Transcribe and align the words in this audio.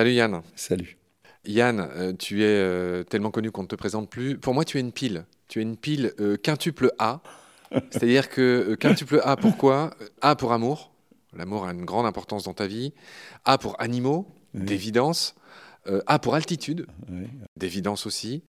Salut 0.00 0.14
Yann. 0.14 0.40
Salut. 0.56 0.96
Yann, 1.44 1.78
euh, 1.94 2.14
tu 2.14 2.42
es 2.42 2.46
euh, 2.46 3.04
tellement 3.04 3.30
connu 3.30 3.50
qu'on 3.50 3.64
ne 3.64 3.68
te 3.68 3.76
présente 3.76 4.08
plus. 4.08 4.38
Pour 4.38 4.54
moi, 4.54 4.64
tu 4.64 4.78
es 4.78 4.80
une 4.80 4.92
pile. 4.92 5.26
Tu 5.46 5.58
es 5.58 5.62
une 5.62 5.76
pile 5.76 6.14
euh, 6.20 6.38
quintuple 6.38 6.90
A. 6.98 7.20
C'est-à-dire 7.90 8.30
que 8.30 8.76
quintuple 8.76 9.20
A, 9.24 9.36
pourquoi 9.36 9.92
A 10.22 10.36
pour 10.36 10.54
amour. 10.54 10.94
L'amour 11.36 11.66
a 11.66 11.72
une 11.72 11.84
grande 11.84 12.06
importance 12.06 12.44
dans 12.44 12.54
ta 12.54 12.66
vie. 12.66 12.94
A 13.44 13.58
pour 13.58 13.78
animaux, 13.78 14.26
d'évidence. 14.54 15.34
A 16.06 16.18
pour 16.18 16.34
altitude, 16.34 16.86
d'évidence 17.58 18.06
aussi. 18.06 18.42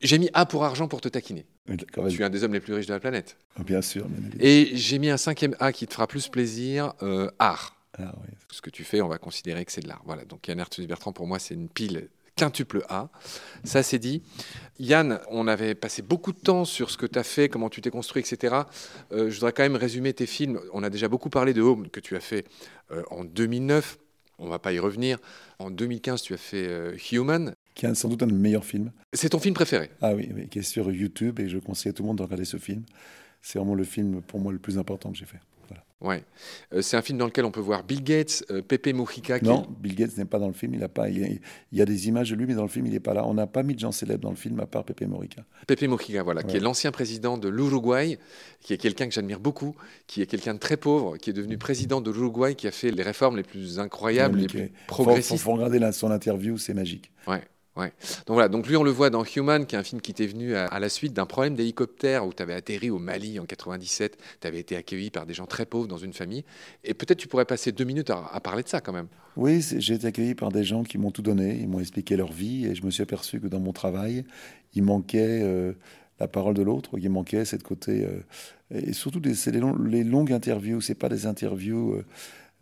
J'ai 0.00 0.18
mis 0.18 0.30
A 0.34 0.46
pour 0.46 0.62
argent 0.62 0.86
pour 0.86 1.00
te 1.00 1.08
taquiner. 1.08 1.46
tu 1.66 2.20
es 2.20 2.22
un 2.22 2.30
des 2.30 2.44
hommes 2.44 2.52
les 2.52 2.60
plus 2.60 2.74
riches 2.74 2.86
de 2.86 2.94
la 2.94 3.00
planète. 3.00 3.38
Bien 3.58 3.82
sûr. 3.82 4.06
Et 4.38 4.70
j'ai 4.74 5.00
mis 5.00 5.10
un 5.10 5.16
cinquième 5.16 5.56
A 5.58 5.72
qui 5.72 5.88
te 5.88 5.94
fera 5.94 6.06
plus 6.06 6.28
plaisir, 6.28 6.92
art. 7.40 7.76
Ah, 7.98 8.14
Ce 8.50 8.60
que 8.60 8.70
tu 8.70 8.84
fais, 8.84 9.00
on 9.00 9.08
va 9.08 9.18
considérer 9.18 9.64
que 9.64 9.72
c'est 9.72 9.80
de 9.80 9.88
l'art. 9.88 10.02
Voilà, 10.04 10.24
donc 10.24 10.46
Yann 10.48 10.60
Arthus 10.60 10.86
Bertrand, 10.86 11.12
pour 11.12 11.26
moi, 11.26 11.38
c'est 11.38 11.54
une 11.54 11.68
pile 11.68 12.08
quintuple 12.36 12.84
A. 12.88 13.08
Ça, 13.64 13.82
c'est 13.82 13.98
dit. 13.98 14.22
Yann, 14.78 15.20
on 15.30 15.48
avait 15.48 15.74
passé 15.74 16.02
beaucoup 16.02 16.32
de 16.32 16.38
temps 16.38 16.64
sur 16.64 16.90
ce 16.90 16.98
que 16.98 17.06
tu 17.06 17.18
as 17.18 17.22
fait, 17.22 17.48
comment 17.48 17.70
tu 17.70 17.80
t'es 17.80 17.90
construit, 17.90 18.20
etc. 18.20 18.54
Euh, 19.12 19.30
je 19.30 19.34
voudrais 19.36 19.52
quand 19.52 19.62
même 19.62 19.76
résumer 19.76 20.12
tes 20.12 20.26
films. 20.26 20.60
On 20.72 20.82
a 20.82 20.90
déjà 20.90 21.08
beaucoup 21.08 21.30
parlé 21.30 21.54
de 21.54 21.62
Home, 21.62 21.88
que 21.88 22.00
tu 22.00 22.14
as 22.14 22.20
fait 22.20 22.46
euh, 22.92 23.02
en 23.10 23.24
2009. 23.24 23.98
On 24.38 24.44
ne 24.44 24.50
va 24.50 24.58
pas 24.58 24.74
y 24.74 24.78
revenir. 24.78 25.18
En 25.58 25.70
2015, 25.70 26.20
tu 26.20 26.34
as 26.34 26.36
fait 26.36 26.66
euh, 26.68 26.94
Human. 27.10 27.54
Qui 27.74 27.86
est 27.86 27.94
sans 27.94 28.08
doute 28.08 28.22
un 28.22 28.26
des 28.26 28.34
meilleurs 28.34 28.64
films. 28.64 28.92
C'est 29.14 29.30
ton 29.30 29.38
film 29.38 29.54
préféré 29.54 29.90
Ah 30.02 30.14
oui, 30.14 30.28
oui, 30.34 30.48
qui 30.48 30.58
est 30.58 30.62
sur 30.62 30.90
YouTube 30.90 31.40
et 31.40 31.48
je 31.48 31.58
conseille 31.58 31.90
à 31.90 31.92
tout 31.94 32.02
le 32.02 32.08
monde 32.08 32.18
de 32.18 32.22
regarder 32.22 32.44
ce 32.44 32.58
film. 32.58 32.84
C'est 33.40 33.58
vraiment 33.58 33.74
le 33.74 33.84
film 33.84 34.20
pour 34.22 34.40
moi 34.40 34.52
le 34.52 34.58
plus 34.58 34.78
important 34.78 35.10
que 35.10 35.16
j'ai 35.16 35.24
fait. 35.24 35.40
Ouais. 36.02 36.24
Euh, 36.74 36.82
c'est 36.82 36.96
un 36.98 37.02
film 37.02 37.18
dans 37.18 37.24
lequel 37.24 37.46
on 37.46 37.50
peut 37.50 37.60
voir 37.60 37.82
Bill 37.82 38.04
Gates, 38.04 38.44
euh, 38.50 38.60
Pepe 38.60 38.88
Mujica. 38.88 39.38
Non, 39.40 39.66
Bill 39.80 39.94
Gates 39.94 40.18
n'est 40.18 40.26
pas 40.26 40.38
dans 40.38 40.46
le 40.46 40.52
film. 40.52 40.74
Il, 40.74 40.84
a 40.84 40.88
pas, 40.88 41.08
il, 41.08 41.40
y 41.72 41.80
a 41.80 41.84
des 41.86 42.08
images 42.08 42.30
de 42.30 42.36
lui, 42.36 42.44
mais 42.46 42.54
dans 42.54 42.62
le 42.62 42.68
film, 42.68 42.86
il 42.86 42.92
n'est 42.92 43.00
pas 43.00 43.14
là. 43.14 43.26
On 43.26 43.32
n'a 43.32 43.46
pas 43.46 43.62
mis 43.62 43.74
de 43.74 43.80
gens 43.80 43.92
célèbres 43.92 44.22
dans 44.22 44.30
le 44.30 44.36
film 44.36 44.60
à 44.60 44.66
part 44.66 44.84
Pepe 44.84 45.02
Mujica. 45.02 45.42
Pepe 45.66 45.82
Mujica, 45.82 46.22
voilà, 46.22 46.42
qui 46.42 46.56
est 46.56 46.60
l'ancien 46.60 46.92
président 46.92 47.38
de 47.38 47.48
l'Uruguay, 47.48 48.18
qui 48.60 48.74
est 48.74 48.78
quelqu'un 48.78 49.08
que 49.08 49.14
j'admire 49.14 49.40
beaucoup, 49.40 49.74
qui 50.06 50.20
est 50.20 50.26
quelqu'un 50.26 50.52
de 50.52 50.58
très 50.58 50.76
pauvre, 50.76 51.16
qui 51.16 51.30
est 51.30 51.32
devenu 51.32 51.56
président 51.56 52.02
de 52.02 52.10
l'Uruguay, 52.10 52.54
qui 52.54 52.66
a 52.66 52.72
fait 52.72 52.90
les 52.90 53.02
réformes 53.02 53.38
les 53.38 53.42
plus 53.42 53.78
incroyables, 53.78 54.38
les 54.38 54.48
plus 54.48 54.72
progressistes. 54.86 55.32
Il 55.32 55.38
faut, 55.38 55.52
regarder 55.52 55.80
son 55.92 56.10
interview, 56.10 56.58
c'est 56.58 56.74
magique. 56.74 57.10
Ouais. 57.26 57.42
Ouais. 57.76 57.92
Donc 58.26 58.34
voilà, 58.34 58.48
donc 58.48 58.66
lui 58.66 58.76
on 58.76 58.82
le 58.82 58.90
voit 58.90 59.10
dans 59.10 59.22
Human, 59.24 59.66
qui 59.66 59.76
est 59.76 59.78
un 59.78 59.82
film 59.82 60.00
qui 60.00 60.14
t'est 60.14 60.26
venu 60.26 60.54
à, 60.54 60.78
la 60.78 60.88
suite 60.88 61.12
d'un 61.12 61.26
problème 61.26 61.54
d'hélicoptère 61.54 62.26
où 62.26 62.32
tu 62.32 62.42
avais 62.42 62.54
atterri 62.54 62.88
au 62.88 62.98
Mali 62.98 63.38
en 63.38 63.44
97, 63.44 64.16
tu 64.40 64.46
avais 64.46 64.60
été 64.60 64.76
accueilli 64.76 65.10
par 65.10 65.26
des 65.26 65.34
gens 65.34 65.46
très 65.46 65.66
pauvres 65.66 65.86
dans 65.86 65.98
une 65.98 66.14
famille. 66.14 66.44
Et 66.84 66.94
peut-être 66.94 67.18
tu 67.18 67.28
pourrais 67.28 67.44
passer 67.44 67.72
deux 67.72 67.84
minutes 67.84 68.10
à, 68.10 68.40
parler 68.40 68.62
de 68.62 68.68
ça 68.68 68.80
quand 68.80 68.92
même. 68.92 69.08
Oui, 69.36 69.62
j'ai 69.76 69.94
été 69.94 70.06
accueilli 70.06 70.34
par 70.34 70.50
des 70.50 70.64
gens 70.64 70.84
qui 70.84 70.96
m'ont 70.96 71.10
tout 71.10 71.22
donné, 71.22 71.58
ils 71.60 71.68
m'ont 71.68 71.80
expliqué 71.80 72.16
leur 72.16 72.32
vie 72.32 72.66
et 72.66 72.74
je 72.74 72.84
me 72.84 72.90
suis 72.90 73.02
aperçu 73.02 73.40
que 73.40 73.46
dans 73.48 73.60
mon 73.60 73.72
travail, 73.72 74.24
il 74.74 74.82
manquait 74.82 75.42
euh, 75.42 75.74
la 76.18 76.28
parole 76.28 76.54
de 76.54 76.62
l'autre, 76.62 76.98
il 76.98 77.10
manquait 77.10 77.44
cette 77.44 77.62
côté... 77.62 78.06
Euh, 78.06 78.20
et 78.70 78.94
surtout, 78.94 79.20
c'est 79.34 79.52
les, 79.52 80.04
longues 80.04 80.32
interviews, 80.32 80.80
c'est 80.80 80.94
pas 80.94 81.10
des 81.10 81.26
interviews... 81.26 81.92
Euh, 81.94 82.04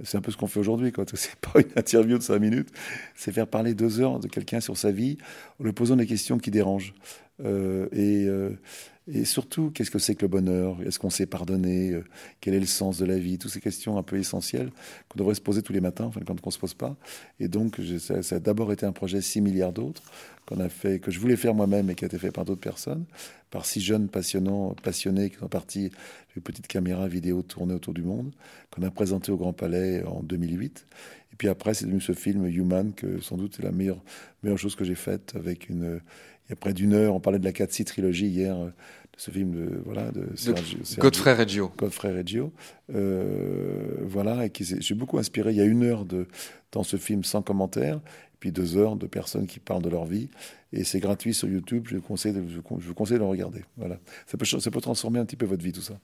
c'est 0.03 0.19
un 0.19 0.21
peu 0.21 0.33
ce 0.33 0.37
qu'on 0.37 0.47
fait 0.47 0.61
aujourd'hui, 0.61 0.93
quoi. 0.93 1.05
C'est 1.15 1.37
pas 1.41 1.61
une 1.61 1.71
interview 1.77 2.19
de 2.19 2.23
cinq 2.23 2.39
minutes, 2.39 2.69
c'est 3.15 3.33
faire 3.33 3.47
parler 3.47 3.75
deux 3.75 4.01
heures 4.01 4.19
de 4.19 4.29
quelqu'un 4.29 4.61
sur 4.61 4.77
sa 4.77 4.91
vie 4.91 5.19
en 5.61 5.65
lui 5.65 5.73
posant 5.73 5.97
des 5.97 6.07
questions 6.07 6.39
qui 6.39 6.51
dérangent. 6.51 6.95
Euh, 7.45 7.89
et, 7.93 8.27
euh, 8.27 8.51
et, 9.07 9.25
surtout, 9.25 9.71
qu'est-ce 9.71 9.91
que 9.91 9.99
c'est 9.99 10.15
que 10.15 10.23
le 10.23 10.29
bonheur? 10.29 10.81
Est-ce 10.83 10.99
qu'on 10.99 11.11
s'est 11.11 11.27
pardonné 11.27 11.91
euh, 11.91 12.05
Quel 12.41 12.55
est 12.55 12.61
le 12.61 12.67
sens 12.67 12.99
de 12.99 13.05
la 13.05 13.19
vie? 13.19 13.39
Toutes 13.39 13.51
ces 13.51 13.61
questions 13.61 13.99
un 13.99 14.03
peu 14.03 14.17
essentielles 14.17 14.71
qu'on 15.09 15.19
devrait 15.19 15.35
se 15.35 15.41
poser 15.41 15.63
tous 15.63 15.73
les 15.73 15.81
matins, 15.81 16.05
enfin, 16.05 16.21
quand 16.27 16.35
on 16.43 16.47
ne 16.47 16.53
se 16.53 16.59
pose 16.59 16.75
pas. 16.75 16.97
Et 17.39 17.49
donc, 17.49 17.81
ça, 17.99 18.37
a 18.37 18.39
d'abord 18.41 18.73
été 18.73 18.87
un 18.87 18.93
projet 18.93 19.21
6 19.21 19.41
milliards 19.41 19.73
d'autres 19.73 20.03
qu'on 20.47 20.57
que 20.99 21.11
je 21.11 21.19
voulais 21.19 21.37
faire 21.37 21.55
moi-même 21.55 21.91
et 21.91 21.95
qui 21.95 22.05
a 22.05 22.07
été 22.07 22.19
fait 22.19 22.31
par 22.31 22.45
d'autres 22.45 22.61
personnes, 22.61 23.05
par 23.51 23.65
six 23.65 23.81
jeunes 23.81 24.09
passionnants, 24.09 24.75
passionnés 24.83 25.31
qui 25.31 25.37
sont 25.37 25.49
partis 25.49 25.91
une 26.37 26.43
petite 26.43 26.67
caméra 26.67 27.09
vidéo 27.09 27.43
tournée 27.43 27.75
autour 27.75 27.95
du 27.95 28.03
monde, 28.03 28.33
qu'on 28.71 28.83
a 28.83 28.91
présenté 28.91 29.33
au 29.33 29.37
Grand 29.37 29.53
Palais 29.53 30.03
en 30.05 30.23
2008. 30.23 30.87
Et 31.33 31.37
puis 31.37 31.49
après, 31.49 31.75
c'est 31.75 31.87
devenu 31.87 32.01
ce 32.01 32.13
film 32.13 32.47
Human, 32.47 32.93
que 32.93 33.21
sans 33.21 33.37
doute 33.37 33.55
c'est 33.57 33.63
la 33.63 33.73
meilleure 33.73 34.03
chose 34.57 34.77
que 34.77 34.85
j'ai 34.85 34.95
faite 34.95 35.33
avec 35.35 35.69
une. 35.69 36.01
Il 36.47 36.51
y 36.51 36.53
a 36.53 36.57
près 36.57 36.75
d'une 36.75 36.93
heure, 36.93 37.15
on 37.15 37.21
parlait 37.21 37.39
de 37.39 37.45
la 37.45 37.53
4 37.53 37.85
trilogie 37.85 38.27
hier, 38.27 38.57
de 38.57 38.73
ce 39.17 39.31
film 39.31 39.53
de 39.53 39.81
voilà 39.85 40.11
de, 40.11 40.29
Godfrey 40.99 41.33
Reggio. 41.33 41.73
Godfrey 41.77 42.13
Reggio, 42.13 42.53
euh, 42.95 43.97
voilà, 44.03 44.45
et 44.45 44.51
qui 44.51 44.65
j'ai 44.65 44.95
beaucoup 44.95 45.19
inspiré. 45.19 45.53
Il 45.53 45.57
y 45.57 45.61
a 45.61 45.65
une 45.65 45.85
heure 45.85 46.05
de 46.05 46.27
dans 46.73 46.83
ce 46.83 46.97
film 46.97 47.25
sans 47.25 47.41
commentaire, 47.41 48.01
puis 48.41 48.53
deux 48.53 48.77
heures 48.77 48.97
de 48.97 49.07
personnes 49.07 49.47
qui 49.47 49.61
parlent 49.61 49.83
de 49.83 49.89
leur 49.89 50.05
vie. 50.05 50.29
Et 50.73 50.85
c'est 50.85 51.01
gratuit 51.01 51.33
sur 51.33 51.49
YouTube. 51.49 51.87
Je 51.89 51.97
vous 51.97 52.03
conseille 52.03 52.33
de, 52.33 52.43
je 52.49 52.87
vous 52.87 52.95
conseille 52.95 53.17
de 53.17 53.23
le 53.23 53.29
regarder. 53.29 53.65
Voilà. 53.77 53.99
Ça 54.27 54.37
peut, 54.37 54.45
ça 54.45 54.71
peut 54.71 54.81
transformer 54.81 55.21
un 55.21 55.25
petit 55.25 55.37
peu 55.37 55.47
votre 55.47 55.63
vie, 55.63 55.73
tout 55.73 55.81
ça. 55.81 55.99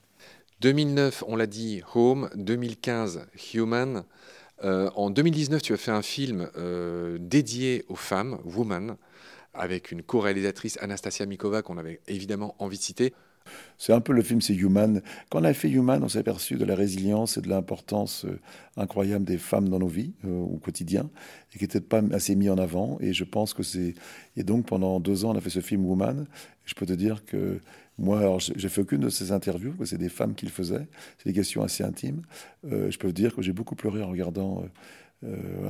2009, 0.61 1.23
on 1.27 1.35
l'a 1.35 1.47
dit, 1.47 1.81
Home. 1.93 2.29
2015, 2.35 3.27
Human. 3.53 4.03
Euh, 4.63 4.89
en 4.95 5.09
2019, 5.09 5.61
tu 5.61 5.73
as 5.73 5.77
fait 5.77 5.91
un 5.91 6.03
film 6.03 6.49
euh, 6.55 7.17
dédié 7.19 7.83
aux 7.89 7.95
femmes, 7.95 8.39
Woman, 8.45 8.95
avec 9.53 9.91
une 9.91 10.03
co-réalisatrice 10.03 10.77
Anastasia 10.81 11.25
Mikova 11.25 11.61
qu'on 11.61 11.77
avait 11.77 12.01
évidemment 12.07 12.55
envie 12.59 12.77
de 12.77 12.83
citer. 12.83 13.13
C'est 13.77 13.93
un 13.93 14.01
peu 14.01 14.13
le 14.13 14.21
film, 14.21 14.41
c'est 14.41 14.53
Human. 14.53 15.01
Quand 15.29 15.41
on 15.41 15.43
a 15.43 15.53
fait 15.53 15.69
Human, 15.69 16.03
on 16.03 16.09
s'est 16.09 16.19
aperçu 16.19 16.55
de 16.55 16.65
la 16.65 16.75
résilience 16.75 17.37
et 17.37 17.41
de 17.41 17.49
l'importance 17.49 18.25
euh, 18.25 18.39
incroyable 18.77 19.25
des 19.25 19.37
femmes 19.37 19.69
dans 19.69 19.79
nos 19.79 19.87
vies 19.87 20.13
euh, 20.25 20.39
au 20.39 20.57
quotidien 20.57 21.09
et 21.53 21.57
qui 21.57 21.63
n'étaient 21.63 21.81
pas 21.81 22.01
assez 22.11 22.35
mis 22.35 22.49
en 22.49 22.57
avant. 22.57 22.97
Et 23.01 23.13
je 23.13 23.23
pense 23.23 23.53
que 23.53 23.63
c'est. 23.63 23.95
Et 24.37 24.43
donc 24.43 24.67
pendant 24.67 24.99
deux 24.99 25.25
ans, 25.25 25.31
on 25.31 25.37
a 25.37 25.41
fait 25.41 25.49
ce 25.49 25.61
film 25.61 25.85
Woman. 25.85 26.27
je 26.65 26.75
peux 26.75 26.85
te 26.85 26.93
dire 26.93 27.25
que 27.25 27.59
moi, 27.97 28.19
alors 28.19 28.39
j'ai 28.39 28.69
fait 28.69 28.81
aucune 28.81 29.01
de 29.01 29.09
ces 29.09 29.31
interviews, 29.31 29.73
que 29.73 29.85
c'est 29.85 29.97
des 29.97 30.09
femmes 30.09 30.35
qui 30.35 30.45
le 30.45 30.51
faisaient. 30.51 30.87
C'est 31.17 31.29
des 31.29 31.35
questions 31.35 31.63
assez 31.63 31.83
intimes. 31.83 32.21
Euh, 32.65 32.89
je 32.89 32.97
peux 32.97 33.07
te 33.09 33.13
dire 33.13 33.35
que 33.35 33.41
j'ai 33.41 33.53
beaucoup 33.53 33.75
pleuré 33.75 34.01
en 34.01 34.09
regardant 34.09 34.63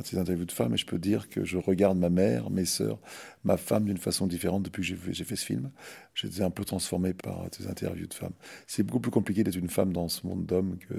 ces 0.03 0.17
interviews 0.17 0.45
de 0.45 0.51
femmes, 0.51 0.73
et 0.73 0.78
je 0.78 0.85
peux 0.85 1.00
dire 1.00 1.29
que 1.29 1.44
je 1.44 1.57
regarde 1.57 1.97
ma 1.97 2.09
mère, 2.09 2.50
mes 2.50 2.66
sœurs, 2.66 3.00
ma 3.44 3.57
femme 3.57 3.85
d'une 3.85 3.97
façon 3.97 4.28
différente 4.28 4.63
depuis 4.63 4.81
que 4.81 5.13
j'ai 5.13 5.23
fait 5.25 5.35
ce 5.35 5.45
film. 5.45 5.72
J'étais 6.13 6.41
un 6.41 6.50
peu 6.50 6.63
transformé 6.63 7.13
par 7.13 7.47
ces 7.51 7.67
interviews 7.67 8.07
de 8.07 8.13
femmes. 8.13 8.34
C'est 8.67 8.84
beaucoup 8.84 9.01
plus 9.01 9.12
compliqué 9.12 9.44
d'être 9.44 9.57
une 9.57 9.69
femme 9.69 9.91
dans 9.91 10.07
ce 10.07 10.25
monde 10.25 10.45
d'hommes 10.45 10.78
que, 10.78 10.95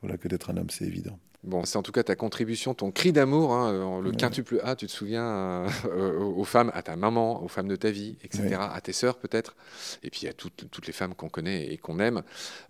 voilà, 0.00 0.16
que 0.16 0.28
d'être 0.28 0.50
un 0.50 0.56
homme, 0.56 0.70
c'est 0.70 0.84
évident. 0.84 1.18
Bon, 1.46 1.64
c'est 1.64 1.76
en 1.76 1.82
tout 1.82 1.92
cas 1.92 2.02
ta 2.02 2.16
contribution, 2.16 2.74
ton 2.74 2.90
cri 2.90 3.12
d'amour, 3.12 3.54
hein, 3.54 4.00
le 4.02 4.10
quintuple 4.10 4.60
A, 4.64 4.74
tu 4.74 4.88
te 4.88 4.90
souviens 4.90 5.66
euh, 5.84 6.18
aux 6.18 6.42
femmes, 6.42 6.72
à 6.74 6.82
ta 6.82 6.96
maman, 6.96 7.40
aux 7.40 7.46
femmes 7.46 7.68
de 7.68 7.76
ta 7.76 7.92
vie, 7.92 8.16
etc., 8.24 8.56
à 8.58 8.80
tes 8.80 8.92
sœurs 8.92 9.16
peut-être, 9.16 9.54
et 10.02 10.10
puis 10.10 10.26
à 10.26 10.32
toutes, 10.32 10.68
toutes 10.68 10.88
les 10.88 10.92
femmes 10.92 11.14
qu'on 11.14 11.28
connaît 11.28 11.72
et 11.72 11.76
qu'on 11.76 12.00
aime. 12.00 12.22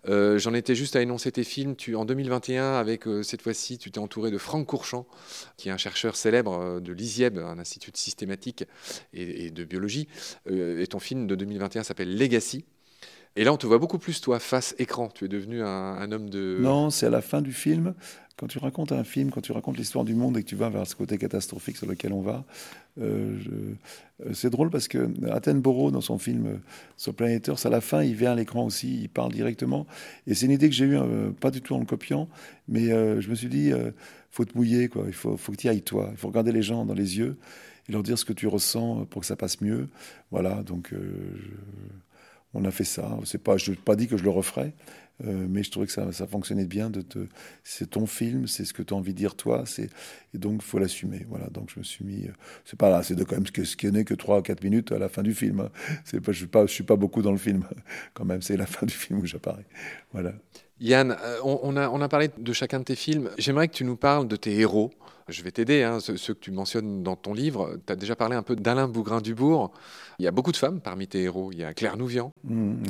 Euh, 0.07 0.37
j'en 0.37 0.53
étais 0.53 0.75
juste 0.75 0.95
à 0.95 1.01
énoncer 1.01 1.31
tes 1.31 1.43
films. 1.43 1.75
Tu, 1.75 1.95
en 1.95 2.05
2021, 2.05 2.73
avec 2.73 3.07
euh, 3.07 3.23
cette 3.23 3.41
fois-ci, 3.41 3.79
tu 3.79 3.89
t'es 3.89 3.99
entouré 3.99 4.29
de 4.29 4.37
Franck 4.37 4.67
Courchamp, 4.67 5.07
qui 5.57 5.69
est 5.69 5.71
un 5.71 5.77
chercheur 5.77 6.15
célèbre 6.15 6.79
de 6.79 6.93
l'ISIEB, 6.93 7.39
un 7.39 7.57
institut 7.57 7.91
de 7.91 7.97
systématique 7.97 8.63
et, 9.11 9.45
et 9.45 9.49
de 9.49 9.63
biologie. 9.63 10.07
et 10.47 10.85
ton 10.85 10.99
film 10.99 11.25
de 11.25 11.33
2021 11.33 11.81
s'appelle 11.81 12.15
Legacy. 12.15 12.63
Et 13.35 13.43
là, 13.43 13.53
on 13.53 13.57
te 13.57 13.67
voit 13.67 13.77
beaucoup 13.77 13.99
plus, 13.99 14.21
toi, 14.21 14.39
face 14.39 14.75
écran. 14.79 15.09
Tu 15.09 15.25
es 15.25 15.27
devenu 15.27 15.61
un, 15.61 16.11
homme 16.11 16.29
de... 16.29 16.57
Non, 16.59 16.89
c'est 16.89 17.05
à 17.05 17.11
la 17.11 17.21
fin 17.21 17.41
du 17.41 17.53
film 17.53 17.93
quand 18.37 18.47
tu 18.47 18.59
racontes 18.59 18.91
un 18.91 19.03
film, 19.03 19.31
quand 19.31 19.41
tu 19.41 19.51
racontes 19.51 19.77
l'histoire 19.77 20.05
du 20.05 20.13
monde 20.13 20.37
et 20.37 20.43
que 20.43 20.47
tu 20.47 20.55
vas 20.55 20.69
vers 20.69 20.85
ce 20.85 20.95
côté 20.95 21.17
catastrophique 21.17 21.75
sur 21.75 21.87
lequel 21.87 22.13
on 22.13 22.21
va, 22.21 22.45
euh, 23.01 23.35
euh, 24.21 24.33
c'est 24.33 24.51
drôle 24.51 24.69
parce 24.69 24.87
que 24.87 25.09
Attenborough, 25.31 25.91
dans 25.91 26.01
son 26.01 26.19
film 26.19 26.45
euh, 26.45 26.57
sur 26.97 27.15
Planet 27.15 27.47
Earth, 27.47 27.65
à 27.65 27.69
la 27.69 27.81
fin, 27.81 28.03
il 28.03 28.15
vient 28.15 28.33
à 28.33 28.35
l'écran 28.35 28.63
aussi, 28.65 29.01
il 29.01 29.09
parle 29.09 29.31
directement. 29.31 29.87
Et 30.27 30.35
c'est 30.35 30.45
une 30.45 30.51
idée 30.51 30.69
que 30.69 30.75
j'ai 30.75 30.85
eue, 30.85 30.99
pas 31.39 31.49
du 31.49 31.61
tout 31.61 31.73
en 31.73 31.79
le 31.79 31.85
copiant, 31.85 32.29
mais 32.67 32.89
je 32.89 33.29
me 33.29 33.35
suis 33.35 33.49
dit, 33.49 33.71
faut 34.31 34.45
te 34.45 34.55
mouiller, 34.55 34.87
quoi. 34.87 35.05
Il 35.07 35.13
faut, 35.13 35.35
faut 35.35 35.51
que 35.51 35.57
tu 35.57 35.67
ailles, 35.67 35.81
toi. 35.81 36.09
Il 36.11 36.17
faut 36.17 36.27
regarder 36.27 36.51
les 36.51 36.61
gens 36.61 36.85
dans 36.85 36.93
les 36.93 37.17
yeux 37.17 37.37
et 37.89 37.91
leur 37.91 38.03
dire 38.03 38.19
ce 38.19 38.25
que 38.25 38.33
tu 38.33 38.47
ressens 38.47 39.05
pour 39.05 39.21
que 39.21 39.27
ça 39.27 39.35
passe 39.35 39.61
mieux. 39.61 39.87
Voilà, 40.31 40.61
donc 40.63 40.93
on 42.53 42.65
a 42.65 42.71
fait 42.71 42.83
ça. 42.83 43.17
C'est 43.25 43.43
pas, 43.43 43.57
je 43.57 43.71
n'ai 43.71 43.77
pas 43.77 43.95
dit 43.95 44.07
que 44.07 44.17
je 44.17 44.23
le 44.23 44.29
referais, 44.29 44.73
euh, 45.25 45.45
mais 45.49 45.63
je 45.63 45.71
trouvais 45.71 45.87
que 45.87 45.91
ça, 45.91 46.27
fonctionnait 46.27 46.65
bien. 46.65 46.91
C'est 47.63 47.91
ton 47.91 48.05
film, 48.05 48.47
c'est 48.47 48.65
ce 48.65 48.73
que 48.73 48.83
tu 48.83 48.93
as 48.93 48.97
envie 48.97 49.13
de 49.13 49.17
dire 49.17 49.35
toi, 49.35 49.63
et 49.77 50.37
donc 50.37 50.61
faut 50.61 50.79
l'assumer. 50.79 51.25
Voilà, 51.29 51.47
donc 51.47 51.69
je 51.73 51.79
me 51.79 51.83
suis 51.83 52.05
mis. 52.05 52.27
Euh, 52.27 52.31
c'est 52.65 52.77
pas 52.77 52.89
là, 52.89 53.03
c'est 53.03 53.15
de 53.15 53.23
quand 53.23 53.35
même 53.35 53.45
ce 53.45 53.75
qui 53.75 53.91
n'est 53.91 54.05
que 54.05 54.13
3 54.13 54.39
ou 54.39 54.41
4 54.41 54.63
minutes 54.63 54.91
à 54.91 54.99
la 54.99 55.09
fin 55.09 55.23
du 55.23 55.33
film. 55.33 55.59
Hein. 55.59 55.71
Je 56.05 56.19
je 56.31 56.67
suis 56.67 56.83
pas 56.83 56.95
beaucoup 56.95 57.21
dans 57.21 57.31
le 57.31 57.37
film 57.37 57.63
quand 58.13 58.25
même. 58.25 58.41
C'est 58.41 58.57
la 58.57 58.65
fin 58.65 58.85
du 58.85 58.93
film 58.93 59.19
où 59.19 59.25
j'apparais. 59.25 59.65
Voilà. 60.11 60.33
Yann, 60.79 61.17
euh, 61.19 61.39
on 61.43 61.75
a 62.01 62.09
parlé 62.09 62.29
de 62.37 62.53
chacun 62.53 62.79
de 62.79 62.85
tes 62.85 62.95
films. 62.95 63.31
J'aimerais 63.37 63.67
que 63.67 63.73
tu 63.73 63.83
nous 63.83 63.97
parles 63.97 64.27
de 64.27 64.35
tes 64.35 64.59
héros. 64.59 64.91
Je 65.29 65.43
vais 65.43 65.51
t'aider, 65.51 65.83
hein, 65.83 65.99
ceux, 65.99 66.15
que 66.15 66.39
tu 66.39 66.51
mentionnes 66.51 67.03
dans 67.03 67.15
ton 67.15 67.33
livre. 67.33 67.77
Tu 67.85 67.91
as 67.91 67.95
déjà 67.95 68.15
parlé 68.15 68.35
un 68.35 68.43
peu 68.43 68.55
d'Alain 68.55 68.87
Bougrain-Dubourg. 68.87 69.71
Il 70.19 70.25
y 70.25 70.27
a 70.27 70.31
beaucoup 70.31 70.53
de 70.53 70.57
femmes 70.57 70.79
parmi 70.79 71.07
tes 71.07 71.23
héros. 71.23 71.51
Il 71.51 71.59
y 71.59 71.63
a 71.63 71.73
Claire 71.73 71.97
Nouvian. 71.97 72.31
Mmh, 72.45 72.83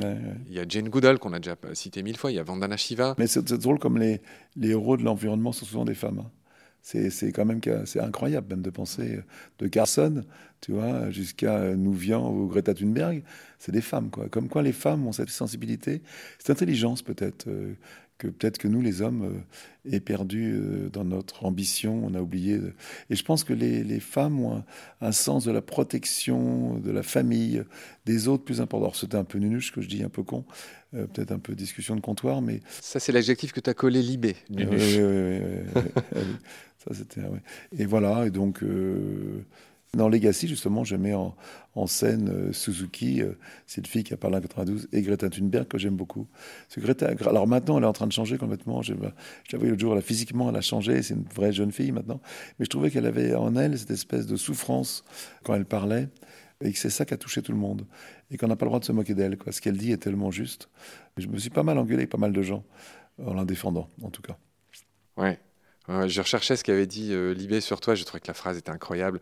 il 0.47 0.53
y 0.53 0.59
a 0.59 0.65
Jane 0.67 0.89
Goodall, 0.89 1.17
qu'on 1.17 1.33
a 1.33 1.39
déjà 1.39 1.55
cité 1.73 2.03
mille 2.03 2.17
fois. 2.17 2.31
Il 2.31 2.35
y 2.35 2.39
a 2.39 2.43
Vandana 2.43 2.77
Shiva. 2.77 3.15
Mais 3.17 3.27
c'est 3.27 3.51
drôle 3.53 3.79
comme 3.79 3.97
les, 3.97 4.21
les 4.55 4.69
héros 4.69 4.97
de 4.97 5.03
l'environnement 5.03 5.51
sont 5.51 5.65
souvent 5.65 5.85
des 5.85 5.95
femmes. 5.95 6.19
Hein. 6.19 6.31
C'est 6.87 7.33
quand 7.33 7.43
même 7.43 7.59
c'est 7.83 7.99
incroyable 7.99 8.47
même 8.49 8.61
de 8.61 8.69
penser 8.69 9.19
de 9.59 9.67
Carson, 9.67 10.23
tu 10.61 10.71
vois, 10.71 11.11
jusqu'à 11.11 11.75
Nouvian 11.75 12.31
ou 12.31 12.47
Greta 12.47 12.73
Thunberg, 12.73 13.23
c'est 13.59 13.73
des 13.73 13.81
femmes 13.81 14.09
quoi. 14.09 14.29
Comme 14.29 14.47
quoi 14.47 14.61
les 14.61 14.71
femmes 14.71 15.05
ont 15.05 15.11
cette 15.11 15.29
sensibilité, 15.29 16.01
cette 16.37 16.49
intelligence 16.49 17.01
peut-être 17.01 17.49
euh, 17.49 17.73
que 18.17 18.27
peut-être 18.27 18.57
que 18.57 18.67
nous 18.67 18.81
les 18.81 19.01
hommes 19.01 19.23
euh, 19.23 19.95
est 19.95 19.99
perdu 19.99 20.53
euh, 20.53 20.89
dans 20.89 21.03
notre 21.03 21.45
ambition, 21.45 22.03
on 22.03 22.13
a 22.13 22.21
oublié. 22.21 22.59
Et 23.09 23.15
je 23.15 23.23
pense 23.23 23.43
que 23.43 23.53
les, 23.53 23.83
les 23.83 23.99
femmes 23.99 24.39
ont 24.39 24.63
un, 25.01 25.11
sens 25.11 25.45
de 25.45 25.51
la 25.51 25.61
protection, 25.61 26.79
de 26.79 26.91
la 26.91 27.03
famille, 27.03 27.63
des 28.05 28.27
autres 28.27 28.43
plus 28.43 28.61
importants. 28.61 28.93
C'était 28.93 29.17
un 29.17 29.23
peu 29.23 29.37
nunuche 29.39 29.71
que 29.71 29.81
je 29.81 29.87
dis, 29.87 30.03
un 30.03 30.09
peu 30.09 30.23
con, 30.23 30.45
euh, 30.93 31.05
peut-être 31.07 31.31
un 31.31 31.39
peu 31.39 31.55
discussion 31.55 31.95
de 31.95 32.01
comptoir, 32.01 32.41
mais... 32.41 32.61
Ça, 32.81 32.99
c'est 32.99 33.11
l'adjectif 33.11 33.53
que 33.53 33.59
tu 33.59 33.69
as 33.69 33.73
collé 33.73 34.01
libé, 34.01 34.35
nunuche. 34.49 34.97
Oui, 34.97 35.03
oui, 35.03 35.39
oui. 35.75 36.21
Ça, 36.79 36.93
c'était... 36.93 37.21
Et 37.77 37.85
voilà, 37.85 38.25
et 38.25 38.31
donc... 38.31 38.63
Dans 39.93 40.09
Legacy, 40.09 40.47
justement, 40.47 40.83
je 40.83 40.95
mets 40.95 41.13
en, 41.13 41.35
scène 41.87 42.29
euh, 42.29 42.53
Suzuki, 42.53 43.21
euh, 43.21 43.37
cette 43.67 43.87
fille 43.87 44.03
qui 44.03 44.13
a 44.13 44.17
parlé 44.17 44.37
en 44.37 44.41
92, 44.41 44.89
et 44.91 45.01
Greta 45.01 45.29
Thunberg, 45.29 45.67
que 45.67 45.77
j'aime 45.77 45.95
beaucoup. 45.95 46.27
Greta, 46.77 47.11
alors 47.25 47.47
maintenant, 47.47 47.77
elle 47.77 47.83
est 47.83 47.87
en 47.87 47.93
train 47.93 48.07
de 48.07 48.11
changer 48.11 48.37
complètement. 48.37 48.81
Je, 48.81 48.93
je 48.93 49.51
la 49.53 49.57
voyais 49.57 49.69
l'autre 49.69 49.81
jour, 49.81 49.97
physiquement, 50.01 50.49
elle 50.49 50.55
a 50.55 50.61
changé, 50.61 51.01
c'est 51.03 51.13
une 51.13 51.23
vraie 51.23 51.53
jeune 51.53 51.71
fille 51.71 51.91
maintenant. 51.91 52.19
Mais 52.59 52.65
je 52.65 52.69
trouvais 52.69 52.91
qu'elle 52.91 53.05
avait 53.05 53.33
en 53.35 53.55
elle 53.55 53.77
cette 53.77 53.91
espèce 53.91 54.27
de 54.27 54.35
souffrance 54.35 55.05
quand 55.43 55.55
elle 55.55 55.65
parlait, 55.65 56.09
et 56.61 56.73
que 56.73 56.77
c'est 56.77 56.89
ça 56.89 57.05
qui 57.05 57.13
a 57.13 57.17
touché 57.17 57.41
tout 57.41 57.53
le 57.53 57.57
monde. 57.57 57.85
Et 58.29 58.37
qu'on 58.37 58.47
n'a 58.47 58.55
pas 58.55 58.65
le 58.65 58.69
droit 58.69 58.79
de 58.79 58.85
se 58.85 58.91
moquer 58.91 59.13
d'elle. 59.13 59.37
Ce 59.49 59.61
qu'elle 59.61 59.77
dit 59.77 59.93
est 59.93 59.97
tellement 59.97 60.31
juste. 60.31 60.69
je 61.15 61.27
me 61.27 61.37
suis 61.37 61.49
pas 61.49 61.63
mal 61.63 61.77
engueulé 61.77 62.07
pas 62.07 62.17
mal 62.17 62.33
de 62.33 62.41
gens, 62.41 62.63
en 63.23 63.33
la 63.33 63.45
défendant, 63.45 63.87
en 64.01 64.09
tout 64.09 64.21
cas. 64.21 64.37
Ouais 65.15 65.39
je 65.87 66.21
recherchais 66.21 66.55
ce 66.55 66.63
qu'avait 66.63 66.87
dit 66.87 67.13
euh, 67.13 67.33
Libé 67.33 67.61
sur 67.61 67.79
toi, 67.79 67.95
je 67.95 68.03
trouvais 68.03 68.19
que 68.19 68.27
la 68.27 68.33
phrase 68.33 68.57
était 68.57 68.71
incroyable. 68.71 69.19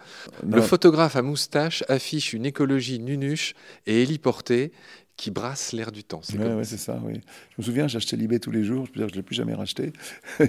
Le 0.48 0.62
photographe 0.62 1.16
à 1.16 1.22
moustache 1.22 1.84
affiche 1.88 2.34
une 2.34 2.46
écologie 2.46 3.00
nunuche 3.00 3.54
et 3.86 4.02
héliportée 4.02 4.72
qui 5.18 5.32
brasse 5.32 5.72
l'air 5.72 5.92
du 5.92 6.04
temps. 6.04 6.22
C'est 6.24 6.38
ouais, 6.38 6.64
ça, 6.66 7.00
oui. 7.04 7.22
Je 7.52 7.56
me 7.60 7.64
souviens, 7.64 7.88
j'achetais 7.88 8.18
Libé 8.18 8.40
tous 8.40 8.52
les 8.52 8.64
jours, 8.64 8.86
je 8.86 8.92
peux 8.92 9.00
dire 9.00 9.08
que 9.08 9.14
je 9.14 9.18
ne 9.18 9.22
l'ai 9.22 9.26
plus 9.26 9.36
jamais 9.36 9.54
racheté. 9.54 9.94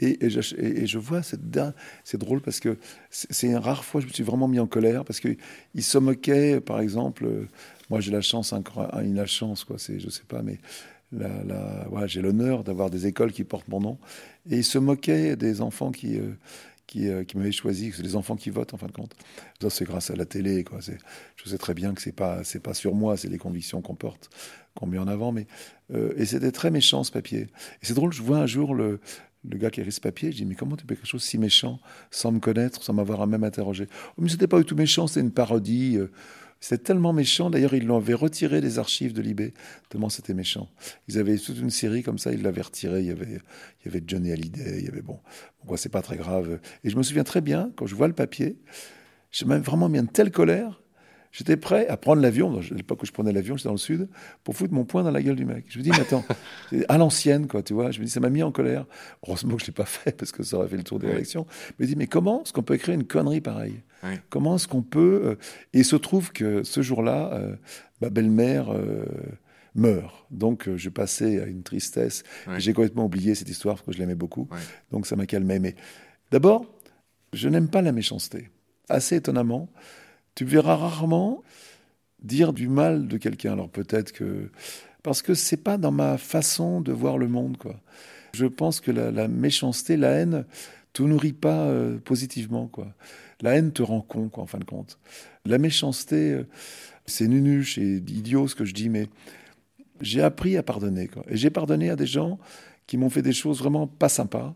et, 0.00 0.26
et, 0.26 0.28
je, 0.28 0.54
et, 0.56 0.86
je, 0.86 0.98
vois 0.98 1.22
cette 1.22 1.40
c'est 2.04 2.18
drôle 2.18 2.42
parce 2.42 2.60
que 2.60 2.76
c'est 3.08 3.46
une 3.46 3.56
rare 3.56 3.84
fois 3.84 4.00
que 4.00 4.06
je 4.06 4.10
me 4.10 4.14
suis 4.14 4.24
vraiment 4.24 4.46
mis 4.46 4.60
en 4.60 4.66
colère 4.66 5.04
parce 5.04 5.20
qu'il 5.20 5.38
se 5.80 5.98
moquait, 5.98 6.60
par 6.60 6.80
exemple, 6.80 7.24
euh, 7.24 7.48
moi 7.88 8.00
j'ai 8.00 8.12
la 8.12 8.20
chance, 8.20 8.52
une 8.52 9.14
la 9.14 9.26
chance, 9.26 9.64
quoi, 9.64 9.76
je 9.78 10.10
sais 10.10 10.24
pas, 10.28 10.42
mais 10.42 10.58
la, 11.12 12.06
j'ai 12.06 12.22
l'honneur 12.22 12.64
d'avoir 12.64 12.90
des 12.90 13.06
écoles 13.06 13.32
qui 13.32 13.44
portent 13.44 13.68
mon 13.68 13.80
nom. 13.80 13.98
Et 14.50 14.58
il 14.58 14.64
se 14.64 14.78
moquait 14.78 15.36
des 15.36 15.60
enfants 15.60 15.90
qui, 15.90 16.18
euh, 16.18 16.32
qui, 16.86 17.08
euh, 17.08 17.24
qui 17.24 17.36
m'avaient 17.36 17.52
choisi, 17.52 17.92
c'est 17.94 18.02
les 18.02 18.16
enfants 18.16 18.36
qui 18.36 18.50
votent 18.50 18.74
en 18.74 18.76
fin 18.76 18.86
de 18.86 18.92
compte. 18.92 19.14
Ça, 19.60 19.70
c'est 19.70 19.84
grâce 19.84 20.10
à 20.10 20.16
la 20.16 20.24
télé. 20.24 20.64
Quoi. 20.64 20.80
Je 21.36 21.48
sais 21.48 21.58
très 21.58 21.74
bien 21.74 21.94
que 21.94 22.02
c'est 22.02 22.12
pas, 22.12 22.44
c'est 22.44 22.60
pas 22.60 22.74
sur 22.74 22.94
moi, 22.94 23.16
c'est 23.16 23.28
les 23.28 23.38
convictions 23.38 23.82
qu'on 23.82 23.94
porte, 23.94 24.30
qu'on 24.74 24.86
met 24.86 24.98
en 24.98 25.08
avant. 25.08 25.32
Mais, 25.32 25.46
euh, 25.92 26.12
et 26.16 26.26
c'était 26.26 26.52
très 26.52 26.70
méchant 26.70 27.04
ce 27.04 27.12
papier. 27.12 27.42
Et 27.42 27.48
c'est 27.82 27.94
drôle, 27.94 28.12
je 28.12 28.22
vois 28.22 28.38
un 28.38 28.46
jour 28.46 28.74
le, 28.74 29.00
le 29.48 29.56
gars 29.58 29.70
qui 29.70 29.80
a 29.80 29.82
écrit 29.82 29.92
ce 29.92 30.00
papier, 30.00 30.32
je 30.32 30.38
dis 30.38 30.44
mais 30.44 30.54
comment 30.54 30.76
tu 30.76 30.84
peux 30.84 30.94
quelque 30.94 31.06
chose 31.06 31.22
si 31.22 31.38
méchant 31.38 31.80
sans 32.10 32.32
me 32.32 32.40
connaître, 32.40 32.82
sans 32.82 32.92
m'avoir 32.92 33.26
même 33.26 33.44
interrogé? 33.44 33.86
Oh, 34.16 34.22
Mais 34.22 34.28
c'était 34.28 34.48
pas 34.48 34.58
du 34.58 34.64
tout 34.64 34.76
méchant, 34.76 35.06
c'était 35.06 35.20
une 35.20 35.32
parodie. 35.32 35.98
C'était 36.60 36.82
tellement 36.82 37.12
méchant. 37.12 37.48
D'ailleurs, 37.48 37.74
ils 37.74 37.86
l'avaient 37.86 38.14
retiré 38.14 38.60
des 38.60 38.78
archives 38.78 39.14
de 39.14 39.22
Libé, 39.22 39.54
tellement 39.88 40.10
c'était 40.10 40.34
méchant. 40.34 40.68
Ils 41.08 41.18
avaient 41.18 41.38
toute 41.38 41.58
une 41.58 41.70
série 41.70 42.02
comme 42.02 42.18
ça, 42.18 42.32
ils 42.32 42.42
l'avaient 42.42 42.60
retiré. 42.62 43.00
Il 43.00 43.06
y 43.06 43.10
avait, 43.10 43.40
il 43.80 43.86
y 43.86 43.88
avait 43.88 44.02
Johnny 44.06 44.30
Hallyday, 44.30 44.78
il 44.78 44.84
y 44.84 44.88
avait 44.88 45.00
bon. 45.00 45.18
Bon, 45.64 45.76
c'est 45.76 45.88
pas 45.88 46.02
très 46.02 46.16
grave. 46.16 46.60
Et 46.84 46.90
je 46.90 46.96
me 46.96 47.02
souviens 47.02 47.24
très 47.24 47.40
bien, 47.40 47.72
quand 47.76 47.86
je 47.86 47.94
vois 47.94 48.08
le 48.08 48.14
papier, 48.14 48.58
j'ai 49.30 49.46
vraiment 49.46 49.88
mis 49.88 49.98
une 49.98 50.08
telle 50.08 50.30
colère 50.30 50.82
J'étais 51.32 51.56
prêt 51.56 51.86
à 51.86 51.96
prendre 51.96 52.20
l'avion, 52.20 52.58
à 52.58 52.74
l'époque 52.74 53.02
où 53.02 53.06
je 53.06 53.12
prenais 53.12 53.32
l'avion, 53.32 53.56
j'étais 53.56 53.68
dans 53.68 53.74
le 53.74 53.78
sud, 53.78 54.08
pour 54.42 54.56
foutre 54.56 54.74
mon 54.74 54.84
poing 54.84 55.04
dans 55.04 55.12
la 55.12 55.22
gueule 55.22 55.36
du 55.36 55.44
mec. 55.44 55.66
Je 55.68 55.78
me 55.78 55.84
dis, 55.84 55.90
mais 55.90 56.00
attends, 56.00 56.24
à 56.88 56.98
l'ancienne, 56.98 57.46
quoi, 57.46 57.62
tu 57.62 57.72
vois. 57.72 57.92
Je 57.92 58.00
me 58.00 58.04
dis, 58.04 58.10
ça 58.10 58.18
m'a 58.18 58.30
mis 58.30 58.42
en 58.42 58.50
colère. 58.50 58.84
Heureusement 59.26 59.54
que 59.54 59.60
je 59.60 59.66
ne 59.66 59.68
l'ai 59.68 59.74
pas 59.74 59.84
fait, 59.84 60.16
parce 60.16 60.32
que 60.32 60.42
ça 60.42 60.56
aurait 60.56 60.68
fait 60.68 60.76
le 60.76 60.82
tour 60.82 60.98
des 60.98 61.08
élections. 61.08 61.46
Je 61.78 61.84
me 61.84 61.86
dis, 61.86 61.94
mais 61.96 62.08
comment 62.08 62.42
est-ce 62.42 62.52
qu'on 62.52 62.62
peut 62.62 62.74
écrire 62.74 62.94
une 62.94 63.06
connerie 63.06 63.40
pareille? 63.40 63.82
Comment 64.28 64.56
est-ce 64.56 64.66
qu'on 64.66 64.82
peut. 64.82 65.22
Euh, 65.24 65.34
et 65.72 65.80
il 65.80 65.84
se 65.84 65.96
trouve 65.96 66.32
que 66.32 66.62
ce 66.62 66.82
jour-là, 66.82 67.30
euh, 67.34 67.56
ma 68.00 68.10
belle-mère. 68.10 68.72
Euh, 68.72 69.04
meurt. 69.76 70.26
Donc 70.32 70.68
je 70.74 70.88
passais 70.88 71.40
à 71.40 71.46
une 71.46 71.62
tristesse. 71.62 72.24
J'ai 72.58 72.72
complètement 72.72 73.04
oublié 73.04 73.36
cette 73.36 73.48
histoire 73.48 73.76
parce 73.76 73.86
que 73.86 73.92
je 73.92 73.98
l'aimais 73.98 74.16
beaucoup. 74.16 74.48
Donc 74.90 75.06
ça 75.06 75.14
m'a 75.14 75.26
calmé. 75.26 75.60
Mais 75.60 75.76
d'abord, 76.32 76.66
je 77.32 77.48
n'aime 77.48 77.68
pas 77.68 77.80
la 77.80 77.92
méchanceté. 77.92 78.50
Assez 78.88 79.14
étonnamment, 79.14 79.68
tu 80.34 80.44
verras 80.44 80.76
rarement 80.76 81.42
dire 82.22 82.52
du 82.52 82.68
mal 82.68 83.08
de 83.08 83.16
quelqu'un. 83.16 83.52
Alors 83.52 83.68
peut-être 83.68 84.12
que 84.12 84.50
parce 85.02 85.22
que 85.22 85.34
c'est 85.34 85.56
pas 85.56 85.78
dans 85.78 85.92
ma 85.92 86.18
façon 86.18 86.80
de 86.80 86.92
voir 86.92 87.18
le 87.18 87.28
monde, 87.28 87.56
quoi. 87.56 87.80
Je 88.34 88.46
pense 88.46 88.80
que 88.80 88.90
la, 88.90 89.28
méchanceté, 89.28 89.96
la 89.96 90.10
haine, 90.10 90.44
te 90.92 91.02
nourrit 91.02 91.32
pas 91.32 91.66
euh, 91.66 91.98
positivement, 91.98 92.66
quoi. 92.66 92.88
La 93.40 93.56
haine 93.56 93.72
te 93.72 93.82
rend 93.82 94.02
con, 94.02 94.28
quoi, 94.28 94.44
en 94.44 94.46
fin 94.46 94.58
de 94.58 94.64
compte. 94.64 94.98
La 95.46 95.58
méchanceté, 95.58 96.32
euh, 96.32 96.46
c'est 97.06 97.28
nunuche 97.28 97.78
et 97.78 97.96
idiot 97.96 98.46
ce 98.46 98.54
que 98.54 98.64
je 98.64 98.74
dis, 98.74 98.88
mais 98.88 99.08
j'ai 100.00 100.22
appris 100.22 100.56
à 100.56 100.62
pardonner, 100.62 101.08
quoi. 101.08 101.24
Et 101.28 101.36
j'ai 101.36 101.50
pardonné 101.50 101.90
à 101.90 101.96
des 101.96 102.06
gens 102.06 102.38
qui 102.86 102.96
m'ont 102.96 103.10
fait 103.10 103.22
des 103.22 103.32
choses 103.32 103.58
vraiment 103.58 103.86
pas 103.86 104.08
sympas 104.08 104.54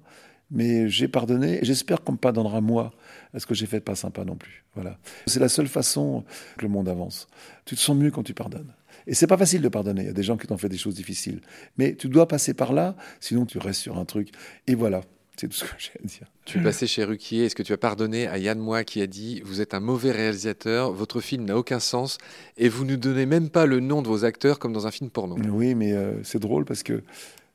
mais 0.51 0.89
j'ai 0.89 1.09
pardonné 1.09 1.61
et 1.61 1.65
j'espère 1.65 2.03
qu'on 2.03 2.13
me 2.13 2.19
pardonnera 2.19 2.61
moi 2.61 2.93
à 3.33 3.41
ce 3.41 3.47
que 3.47 3.55
j'ai 3.55 3.67
fait 3.67 3.81
pas 3.81 3.95
sympa 3.95 4.25
non 4.25 4.37
plus. 4.37 4.65
Voilà. 4.75 4.99
C'est 5.27 5.41
la 5.41 5.49
seule 5.49 5.69
façon 5.69 6.25
que 6.57 6.63
le 6.63 6.69
monde 6.69 6.89
avance. 6.89 7.27
Tu 7.65 7.75
te 7.75 7.81
sens 7.81 7.97
mieux 7.97 8.11
quand 8.11 8.23
tu 8.23 8.35
pardonnes. 8.35 8.73
Et 9.07 9.15
c'est 9.15 9.27
pas 9.27 9.37
facile 9.37 9.61
de 9.61 9.69
pardonner. 9.69 10.03
Il 10.03 10.07
y 10.07 10.11
a 10.11 10.15
des 10.15 10.23
gens 10.23 10.37
qui 10.37 10.47
t'ont 10.47 10.57
fait 10.57 10.69
des 10.69 10.79
choses 10.79 10.95
difficiles. 10.95 11.41
Mais 11.77 11.95
tu 11.95 12.09
dois 12.09 12.29
passer 12.29 12.55
par 12.55 12.73
là, 12.73 12.97
sinon 13.21 13.45
tu 13.45 13.59
restes 13.59 13.81
sur 13.81 13.99
un 13.99 14.05
truc. 14.05 14.31
Et 14.67 14.75
voilà. 14.75 15.03
C'est 15.37 15.49
tout 15.49 15.57
ce 15.57 15.65
que 15.65 15.71
j'ai 15.79 15.91
à 15.99 16.07
dire. 16.07 16.27
Tu 16.45 16.59
es 16.59 16.63
passé 16.63 16.87
chez 16.87 17.03
Ruquier. 17.03 17.47
Est-ce 17.47 17.57
que 17.57 17.65
tu 17.65 17.73
as 17.73 17.77
pardonné 17.77 18.29
à 18.29 18.39
Yann 18.39 18.59
Moix 18.59 18.85
qui 18.85 19.03
a 19.03 19.09
dit 19.09 19.41
Vous 19.45 19.61
êtes 19.61 19.75
un 19.75 19.81
mauvais 19.81 20.13
réalisateur, 20.13 20.93
votre 20.93 21.21
film 21.21 21.45
n'a 21.45 21.59
aucun 21.59 21.81
sens 21.81 22.19
et 22.57 22.69
vous 22.69 22.85
ne 22.85 22.95
donnez 22.95 23.27
même 23.27 23.51
pas 23.51 23.67
le 23.67 23.81
nom 23.81 24.01
de 24.01 24.07
vos 24.07 24.25
acteurs 24.25 24.61
comme 24.61 24.73
dans 24.73 24.87
un 24.87 24.93
film 24.93 25.11
porno 25.11 25.37
Oui, 25.51 25.75
mais 25.75 25.93
euh, 25.93 26.23
c'est 26.23 26.39
drôle 26.39 26.65
parce 26.65 26.85
que 26.85 27.03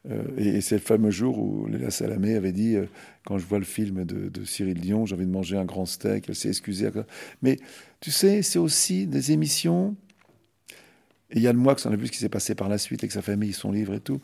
euh, 0.10 0.24
et, 0.38 0.62
c'est 0.62 0.76
le 0.76 0.82
fameux 0.82 1.12
jour 1.12 1.38
où 1.38 1.68
Léla 1.68 1.92
Salamé 1.92 2.36
avait 2.36 2.52
dit 2.52 2.76
euh, 2.76 2.86
Quand 3.26 3.38
je 3.38 3.46
vois 3.46 3.60
le 3.60 3.66
film 3.66 4.06
de, 4.06 4.44
Cyril 4.44 4.80
Dion, 4.80 5.06
j'ai 5.06 5.16
envie 5.16 5.26
de 5.26 5.32
manger 5.32 5.58
un 5.58 5.66
grand 5.66 5.86
steak. 5.86 6.26
Elle 6.28 6.36
s'est 6.36 6.50
excusée. 6.50 6.90
Mais 7.42 7.58
tu 8.00 8.12
sais, 8.12 8.42
c'est 8.42 8.60
aussi 8.60 9.08
des 9.08 9.32
émissions. 9.32 9.96
Et 11.32 11.52
Moix, 11.54 11.76
on 11.86 11.92
a 11.92 11.96
vu 11.96 12.08
ce 12.08 12.12
qui 12.12 12.18
s'est 12.18 12.30
passé 12.30 12.56
par 12.56 12.70
la 12.70 12.78
suite 12.78 13.04
avec 13.04 13.12
sa 13.12 13.22
famille, 13.22 13.54
son 13.54 13.72
livre 13.72 13.94
et 13.94 14.00
tout. 14.00 14.20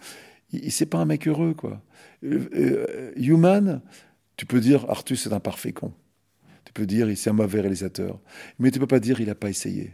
Il, 0.52 0.72
c'est 0.72 0.88
pas 0.88 0.98
un 0.98 1.06
mec 1.06 1.28
heureux, 1.28 1.54
quoi. 1.54 1.82
Euh, 2.24 3.12
Human, 3.16 3.82
tu 4.38 4.46
peux 4.46 4.60
dire 4.60 4.90
Arthur, 4.90 5.18
c'est 5.18 5.34
un 5.34 5.40
parfait 5.40 5.72
con. 5.72 5.94
Tu 6.64 6.74
peux 6.74 6.88
dire 6.88 7.08
c'est 7.16 7.30
un 7.30 7.34
mauvais 7.34 7.62
réalisateur. 7.62 8.20
Mais 8.58 8.72
tu 8.72 8.80
peux 8.80 8.88
pas 8.88 9.00
dire 9.00 9.20
il 9.22 9.28
n'a 9.28 9.36
pas 9.36 9.50
essayé. 9.50 9.92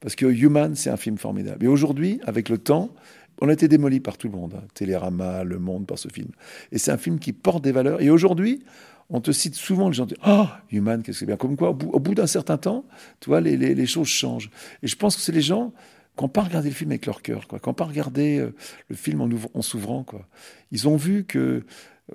Parce 0.00 0.14
que 0.14 0.26
Human, 0.26 0.76
c'est 0.76 0.90
un 0.90 0.96
film 0.96 1.18
formidable. 1.18 1.64
Et 1.64 1.68
aujourd'hui, 1.68 2.20
avec 2.24 2.48
le 2.48 2.58
temps, 2.58 2.94
on 3.40 3.48
a 3.48 3.52
été 3.52 3.68
démoli 3.68 4.00
par 4.00 4.16
tout 4.16 4.28
le 4.28 4.34
monde, 4.34 4.54
hein. 4.56 4.64
Télérama, 4.74 5.44
Le 5.44 5.58
Monde, 5.58 5.86
par 5.86 5.98
ce 5.98 6.08
film. 6.08 6.28
Et 6.72 6.78
c'est 6.78 6.90
un 6.90 6.98
film 6.98 7.18
qui 7.18 7.32
porte 7.32 7.62
des 7.62 7.72
valeurs. 7.72 8.00
Et 8.00 8.10
aujourd'hui, 8.10 8.62
on 9.10 9.20
te 9.20 9.30
cite 9.30 9.54
souvent 9.54 9.88
les 9.88 9.94
gens 9.94 10.06
disent 10.06 10.18
Ah, 10.22 10.60
Human, 10.72 11.02
qu'est-ce 11.02 11.18
que 11.18 11.20
c'est 11.20 11.26
bien. 11.26 11.36
Comme 11.36 11.56
quoi, 11.56 11.70
au 11.70 12.00
bout, 12.00 12.14
d'un 12.14 12.26
certain 12.26 12.56
temps, 12.56 12.84
tu 13.20 13.30
vois, 13.30 13.40
les, 13.40 13.86
choses 13.86 14.08
changent. 14.08 14.50
Et 14.82 14.86
je 14.86 14.96
pense 14.96 15.16
que 15.16 15.22
c'est 15.22 15.32
les 15.32 15.42
gens 15.42 15.72
qui 16.16 16.24
n'ont 16.24 16.28
pas 16.28 16.42
regardé 16.42 16.70
le 16.70 16.74
film 16.74 16.90
avec 16.90 17.06
leur 17.06 17.22
cœur, 17.22 17.46
quoi, 17.46 17.58
qui 17.58 17.68
n'ont 17.68 17.74
pas 17.74 17.84
regardé 17.84 18.38
euh, 18.38 18.54
le 18.88 18.96
film 18.96 19.20
en, 19.20 19.28
en 19.54 19.62
s'ouvrant. 19.62 20.02
Quoi. 20.02 20.26
Ils 20.72 20.88
ont 20.88 20.96
vu 20.96 21.24
que, 21.24 21.64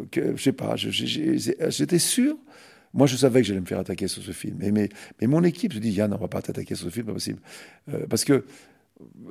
que 0.10 0.36
je 0.36 0.42
sais 0.42 0.54
pas, 0.54 0.76
j'étais 0.76 2.00
sûr. 2.00 2.36
Moi, 2.94 3.08
je 3.08 3.16
savais 3.16 3.42
que 3.42 3.48
j'allais 3.48 3.62
me 3.62 3.66
faire 3.66 3.80
attaquer 3.80 4.08
sur 4.08 4.22
ce 4.22 4.32
film. 4.32 4.58
Mais 4.60 5.28
mon 5.28 5.44
équipe 5.44 5.74
se 5.74 5.80
dit 5.80 5.92
Yann, 5.92 6.14
on 6.14 6.18
va 6.18 6.28
pas 6.28 6.42
t'attaquer 6.42 6.76
sur 6.76 6.88
ce 6.88 6.92
film, 6.92 7.06
pas 7.06 7.14
possible. 7.14 7.40
Euh, 7.94 8.06
parce 8.10 8.26
que 8.26 8.44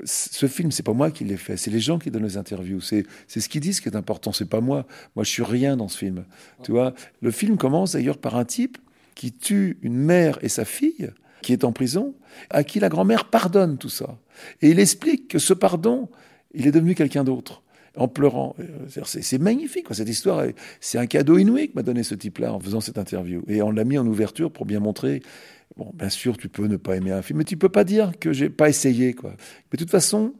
ce 0.04 0.46
film, 0.46 0.70
c'est 0.70 0.82
pas 0.82 0.92
moi 0.92 1.10
qui 1.10 1.24
l'ai 1.24 1.36
fait, 1.36 1.56
c'est 1.56 1.70
les 1.70 1.80
gens 1.80 1.98
qui 1.98 2.10
donnent 2.10 2.24
les 2.24 2.36
interviews. 2.36 2.80
C'est, 2.80 3.04
ce 3.28 3.48
qu'ils 3.48 3.60
disent 3.60 3.80
qui 3.80 3.88
est 3.88 3.96
important, 3.96 4.32
c'est 4.32 4.48
pas 4.48 4.60
moi. 4.60 4.86
Moi, 5.16 5.24
je 5.24 5.30
suis 5.30 5.42
rien 5.42 5.76
dans 5.76 5.88
ce 5.88 5.98
film. 5.98 6.24
Tu 6.62 6.72
vois, 6.72 6.94
le 7.20 7.30
film 7.30 7.56
commence 7.56 7.92
d'ailleurs 7.92 8.18
par 8.18 8.36
un 8.36 8.44
type 8.44 8.78
qui 9.14 9.32
tue 9.32 9.78
une 9.82 9.96
mère 9.96 10.38
et 10.42 10.48
sa 10.48 10.64
fille, 10.64 11.10
qui 11.42 11.52
est 11.52 11.64
en 11.64 11.72
prison, 11.72 12.14
à 12.50 12.64
qui 12.64 12.80
la 12.80 12.88
grand-mère 12.88 13.26
pardonne 13.26 13.78
tout 13.78 13.88
ça. 13.88 14.18
Et 14.62 14.70
il 14.70 14.78
explique 14.78 15.28
que 15.28 15.38
ce 15.38 15.52
pardon, 15.52 16.08
il 16.54 16.66
est 16.66 16.72
devenu 16.72 16.94
quelqu'un 16.94 17.24
d'autre 17.24 17.62
en 17.96 18.08
pleurant. 18.08 18.56
C'est 19.04 19.38
magnifique, 19.38 19.86
cette 19.90 20.08
histoire. 20.08 20.44
C'est 20.80 20.98
un 20.98 21.06
cadeau 21.06 21.38
inouï 21.38 21.68
que 21.68 21.74
m'a 21.74 21.82
donné 21.82 22.02
ce 22.02 22.14
type-là 22.14 22.52
en 22.54 22.60
faisant 22.60 22.80
cette 22.80 22.98
interview. 22.98 23.42
Et 23.48 23.62
on 23.62 23.70
l'a 23.70 23.84
mis 23.84 23.98
en 23.98 24.06
ouverture 24.06 24.50
pour 24.50 24.64
bien 24.64 24.80
montrer 24.80 25.22
Bon, 25.76 25.90
bien 25.94 26.08
sûr, 26.10 26.36
tu 26.36 26.48
peux 26.48 26.66
ne 26.66 26.76
pas 26.76 26.96
aimer 26.96 27.12
un 27.12 27.22
film, 27.22 27.38
mais 27.38 27.44
tu 27.44 27.56
peux 27.56 27.68
pas 27.68 27.84
dire 27.84 28.12
que 28.18 28.32
j'ai 28.32 28.50
pas 28.50 28.68
essayé, 28.68 29.14
quoi. 29.14 29.30
Mais 29.30 29.76
de 29.76 29.78
toute 29.78 29.90
façon, 29.90 30.34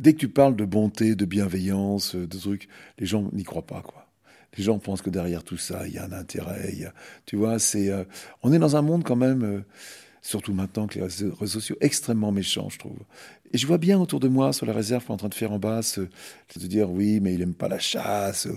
dès 0.00 0.12
que 0.14 0.18
tu 0.18 0.28
parles 0.28 0.56
de 0.56 0.64
bonté, 0.64 1.14
de 1.14 1.24
bienveillance, 1.24 2.16
de 2.16 2.38
trucs, 2.38 2.68
les 2.98 3.06
gens 3.06 3.28
n'y 3.32 3.44
croient 3.44 3.66
pas, 3.66 3.82
quoi. 3.82 4.08
les 4.56 4.64
gens 4.64 4.78
pensent 4.78 5.02
que 5.02 5.10
derrière 5.10 5.44
tout 5.44 5.58
ça, 5.58 5.86
il 5.86 5.94
y 5.94 5.98
a 5.98 6.04
un 6.04 6.12
intérêt. 6.12 6.74
Tu 7.26 7.36
vois, 7.36 7.58
c'est, 7.58 7.90
euh, 7.90 8.04
on 8.42 8.52
est 8.52 8.58
dans 8.58 8.76
un 8.76 8.82
monde 8.82 9.04
quand 9.04 9.16
même, 9.16 9.44
euh, 9.44 9.60
surtout 10.22 10.54
maintenant 10.54 10.86
que 10.86 10.98
les 10.98 11.04
réseaux 11.04 11.34
sociaux, 11.46 11.76
extrêmement 11.80 12.32
méchants, 12.32 12.68
je 12.70 12.78
trouve. 12.78 12.98
Et 13.52 13.58
je 13.58 13.66
vois 13.66 13.78
bien 13.78 13.98
autour 13.98 14.20
de 14.20 14.28
moi, 14.28 14.52
sur 14.52 14.66
la 14.66 14.72
réserve 14.72 15.04
en 15.08 15.16
train 15.16 15.28
de 15.28 15.34
faire 15.34 15.52
en 15.52 15.58
bas, 15.58 15.80
de 15.98 16.66
dire 16.66 16.90
oui, 16.90 17.20
mais 17.20 17.34
il 17.34 17.42
aime 17.42 17.54
pas 17.54 17.68
la 17.68 17.78
chasse, 17.78 18.48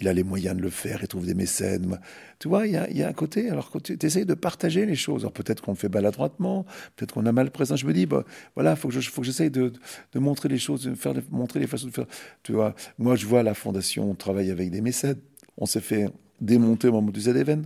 il 0.00 0.08
a 0.08 0.12
les 0.12 0.24
moyens 0.24 0.56
de 0.56 0.62
le 0.62 0.70
faire, 0.70 0.98
il 1.02 1.08
trouve 1.08 1.26
des 1.26 1.34
mécènes. 1.34 1.98
Tu 2.38 2.48
vois, 2.48 2.66
il 2.66 2.72
y 2.72 3.02
a, 3.02 3.08
un 3.08 3.12
côté, 3.12 3.50
alors 3.50 3.70
tu 3.82 3.96
essayes 4.02 4.26
de 4.26 4.34
partager 4.34 4.84
les 4.84 4.96
choses. 4.96 5.22
Alors 5.22 5.32
peut-être 5.32 5.62
qu'on 5.62 5.72
le 5.72 5.76
fait 5.76 5.88
maladroitement, 5.88 6.64
peut-être 6.96 7.14
qu'on 7.14 7.26
a 7.26 7.32
mal 7.32 7.50
présent. 7.50 7.76
Je 7.76 7.86
me 7.86 7.92
dis, 7.92 8.06
bah, 8.06 8.24
voilà, 8.54 8.74
faut 8.74 8.88
que 8.88 9.00
faut 9.00 9.20
que 9.20 9.26
j'essaye 9.26 9.50
de, 9.50 9.72
montrer 10.14 10.48
les 10.48 10.58
choses, 10.58 10.84
de 10.84 10.94
faire, 10.94 11.14
montrer 11.30 11.60
les 11.60 11.66
façons 11.66 11.86
de 11.86 11.92
faire. 11.92 12.06
Tu 12.42 12.52
vois, 12.52 12.74
moi, 12.98 13.16
je 13.16 13.26
vois 13.26 13.42
la 13.42 13.54
fondation, 13.54 14.10
on 14.10 14.14
travaille 14.14 14.50
avec 14.50 14.70
des 14.70 14.80
mécènes. 14.80 15.18
On 15.56 15.66
s'est 15.66 15.80
fait 15.80 16.08
démonter 16.40 16.88
au 16.88 16.92
moment 16.92 17.10
du 17.10 17.20
Z-Event. 17.20 17.62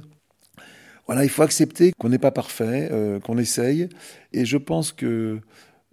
Voilà, 1.06 1.22
il 1.22 1.30
faut 1.30 1.42
accepter 1.42 1.92
qu'on 1.92 2.08
n'est 2.08 2.18
pas 2.18 2.32
parfait, 2.32 2.88
euh, 2.90 3.20
qu'on 3.20 3.38
essaye. 3.38 3.88
Et 4.32 4.44
je 4.44 4.56
pense 4.56 4.92
que 4.92 5.40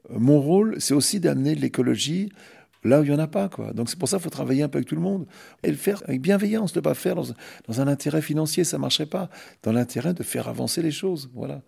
mon 0.09 0.39
rôle, 0.39 0.75
c'est 0.79 0.93
aussi 0.93 1.19
d'amener 1.19 1.55
l'écologie 1.55 2.29
là 2.83 2.99
où 2.99 3.03
il 3.03 3.09
n'y 3.09 3.15
en 3.15 3.19
a 3.19 3.27
pas. 3.27 3.49
Quoi. 3.49 3.73
Donc 3.73 3.89
c'est 3.89 3.97
pour 3.97 4.09
ça 4.09 4.17
qu'il 4.17 4.23
faut 4.23 4.29
travailler 4.29 4.63
un 4.63 4.69
peu 4.69 4.77
avec 4.77 4.87
tout 4.87 4.95
le 4.95 5.01
monde 5.01 5.25
et 5.63 5.69
le 5.69 5.77
faire 5.77 6.01
avec 6.05 6.21
bienveillance, 6.21 6.75
ne 6.75 6.81
pas 6.81 6.93
faire 6.93 7.15
dans, 7.15 7.25
dans 7.67 7.81
un 7.81 7.87
intérêt 7.87 8.21
financier, 8.21 8.63
ça 8.63 8.77
ne 8.77 8.81
marcherait 8.81 9.05
pas. 9.05 9.29
Dans 9.63 9.71
l'intérêt 9.71 10.13
de 10.13 10.23
faire 10.23 10.47
avancer 10.47 10.81
les 10.81 10.91
choses. 10.91 11.29
Voilà. 11.33 11.61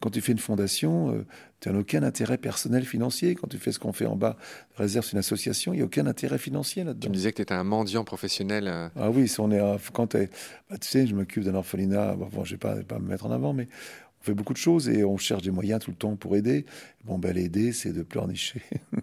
Quand 0.00 0.10
tu 0.10 0.20
fais 0.20 0.32
une 0.32 0.38
fondation, 0.38 1.14
euh, 1.14 1.24
tu 1.60 1.70
n'as 1.70 1.78
aucun 1.78 2.02
intérêt 2.02 2.36
personnel 2.36 2.84
financier. 2.84 3.36
Quand 3.36 3.46
tu 3.46 3.58
fais 3.58 3.70
ce 3.70 3.78
qu'on 3.78 3.92
fait 3.92 4.06
en 4.06 4.16
bas, 4.16 4.36
réserve 4.76 5.08
une 5.12 5.20
association, 5.20 5.72
il 5.72 5.76
n'y 5.76 5.82
a 5.82 5.84
aucun 5.84 6.08
intérêt 6.08 6.38
financier 6.38 6.82
là-dedans. 6.82 7.04
Tu 7.04 7.08
me 7.08 7.14
disais 7.14 7.30
que 7.30 7.36
tu 7.36 7.42
étais 7.42 7.54
un 7.54 7.62
mendiant 7.62 8.02
professionnel. 8.02 8.66
Euh. 8.66 8.88
Ah 8.96 9.10
oui, 9.10 9.28
si 9.28 9.38
on 9.38 9.52
est, 9.52 9.60
quand 9.92 10.16
es, 10.16 10.28
bah, 10.68 10.76
tu 10.78 10.88
sais, 10.88 11.06
je 11.06 11.14
m'occupe 11.14 11.44
d'un 11.44 11.54
orphelinat, 11.54 12.16
bon, 12.16 12.28
je 12.42 12.54
ne 12.54 12.54
vais 12.54 12.56
pas, 12.56 12.74
pas 12.82 12.98
me 12.98 13.06
mettre 13.06 13.26
en 13.26 13.30
avant, 13.30 13.52
mais 13.52 13.68
on 14.20 14.24
fait 14.24 14.34
beaucoup 14.34 14.54
de 14.54 14.58
choses 14.58 14.88
et 14.88 15.04
on 15.04 15.16
cherche 15.18 15.42
des 15.42 15.52
moyens 15.52 15.80
tout 15.80 15.92
le 15.92 15.96
temps 15.96 16.16
pour 16.16 16.34
aider. 16.34 16.66
Bon, 17.04 17.18
ben, 17.18 17.34
l'aider, 17.34 17.72
c'est 17.72 17.92
de 17.92 18.02
pleurnicher 18.02 18.62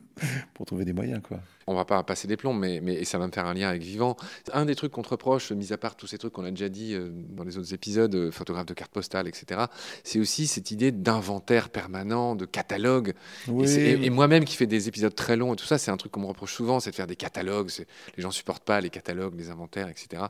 pour 0.53 0.65
trouver 0.65 0.86
des 0.86 0.94
moyens, 0.94 1.22
quoi 1.22 1.39
on 1.70 1.75
va 1.75 1.86
pas 1.86 2.01
passer 2.01 2.27
des 2.27 2.36
plombs, 2.36 2.53
mais, 2.53 2.79
mais 2.82 3.03
ça 3.06 3.20
va 3.20 3.27
me 3.27 3.32
faire 3.32 3.46
un 3.46 3.53
lien 3.53 3.70
avec 3.70 3.84
Vivant. 3.84 4.18
Un 4.53 4.65
des 4.65 4.74
trucs 4.74 4.91
qu'on 4.91 5.03
te 5.03 5.10
reproche, 5.10 5.51
mis 5.51 5.72
à 5.72 5.77
part 5.77 5.96
tous 5.96 6.08
ces 6.08 6.18
trucs 6.18 6.34
qu'on 6.34 6.44
a 6.44 6.50
déjà 6.50 6.68
dit 6.68 6.96
euh, 6.96 7.12
dans 7.12 7.44
les 7.44 7.60
autres 7.60 7.75
épisodes, 7.75 8.13
euh, 8.15 8.32
photographe 8.32 8.65
de 8.65 8.74
cartes 8.74 8.91
postales, 8.91 9.27
etc., 9.27 9.62
c'est 10.03 10.20
aussi 10.20 10.48
cette 10.48 10.72
idée 10.72 10.91
d'inventaire 10.91 11.70
permanent, 11.70 12.34
de 12.34 12.46
catalogue. 12.46 13.13
et, 13.48 14.10
moi-même 14.10 14.46
qui 14.46 14.56
fais 14.56 14.65
des 14.65 14.88
épisodes 14.88 15.13
très 15.13 15.36
longs 15.36 15.53
et 15.53 15.56
tout 15.56 15.65
ça, 15.65 15.77
c'est 15.77 15.91
un 15.91 15.98
truc 15.98 16.12
qu'on 16.12 16.22
me 16.22 16.25
reproche 16.25 16.56
souvent, 16.56 16.79
c'est 16.79 16.89
de 16.89 16.96
faire 16.96 17.06
des 17.06 17.15
catalogues. 17.15 17.70
Les 18.18 18.24
gens 18.24 18.32
supportent 18.32 18.63
pas 18.63 18.82
les 18.82 18.89
catalogues, 18.89 19.36
les 19.38 19.51
inventaires, 19.51 19.89
etc. 19.89 20.24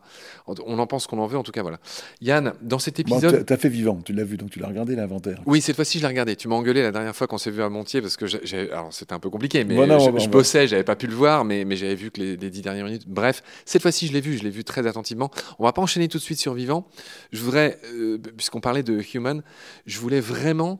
On 0.46 0.78
en 0.78 0.88
pense 0.88 1.08
qu'on 1.08 1.20
en 1.20 1.28
veut, 1.28 1.38
en 1.38 1.44
tout 1.44 1.54
cas, 1.54 1.62
voilà. 1.62 1.80
Yann, 2.20 2.54
dans 2.62 2.80
cet 2.80 3.00
épisode... 3.00 3.46
tu 3.46 3.54
as 3.54 3.58
fait 3.58 3.70
Vivant, 3.70 4.02
tu 4.04 4.12
l'as 4.12 4.24
vu, 4.26 4.36
donc 4.36 4.50
tu 4.50 4.60
l'as 4.60 4.68
regardé 4.68 4.96
l'inventaire. 4.96 5.42
Oui, 5.46 5.62
cette 5.62 5.78
fois-ci, 5.78 6.00
je 6.00 6.04
l'ai 6.04 6.10
regardé. 6.10 6.36
Tu 6.36 6.50
m'as 6.50 6.56
engueulé 6.56 6.82
la 6.82 6.92
dernière 6.92 7.16
fois 7.16 7.28
qu'on 7.28 7.38
s'est 7.38 7.52
vu 7.52 7.59
à 7.62 7.70
Montier, 7.70 8.02
parce 8.02 8.18
que 8.18 8.26
alors 8.72 8.94
c'était 8.94 9.14
un 9.14 9.20
peu 9.20 9.30
compliqué, 9.30 9.64
mais 9.64 9.76
je, 9.76 10.20
je 10.20 10.30
bossais, 10.30 10.68
j'avais 10.68 10.84
pas 10.84 10.96
pu 10.96 11.08
le 11.08 11.16
voir 11.16 11.40
mais, 11.44 11.76
j'avais 11.76 11.96
vu 11.96 12.12
que 12.12 12.22
les, 12.22 12.38
dix 12.38 12.62
dernières 12.62 12.86
minutes. 12.86 13.08
Bref, 13.08 13.44
cette 13.66 13.82
fois-ci, 13.82 14.08
je 14.08 14.14
l'ai 14.14 14.22
vu, 14.22 14.38
je 14.38 14.44
l'ai 14.44 14.50
vu 14.50 14.64
très 14.64 14.88
attentivement. 14.88 15.32
On 15.58 15.64
va 15.64 15.74
pas 15.74 15.82
enchaîner 15.82 16.08
tout 16.08 16.18
de 16.18 16.24
suite 16.24 16.40
sur 16.40 16.54
Vivant. 16.54 16.88
Je 17.32 17.42
voudrais, 17.42 17.80
euh, 17.94 18.18
puisqu'on 18.18 18.62
parlait 18.62 18.84
de 18.84 19.02
Human, 19.14 19.44
je 19.86 20.00
voulais 20.00 20.20
vraiment. 20.20 20.78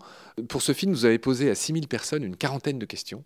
Pour 0.48 0.62
ce 0.62 0.72
film, 0.72 0.94
vous 0.94 1.04
avez 1.06 1.20
posé 1.20 1.50
à 1.50 1.56
6000 1.56 1.88
personnes 1.88 2.24
une 2.24 2.38
quarantaine 2.38 2.80
de 2.80 2.86
questions. 2.86 3.26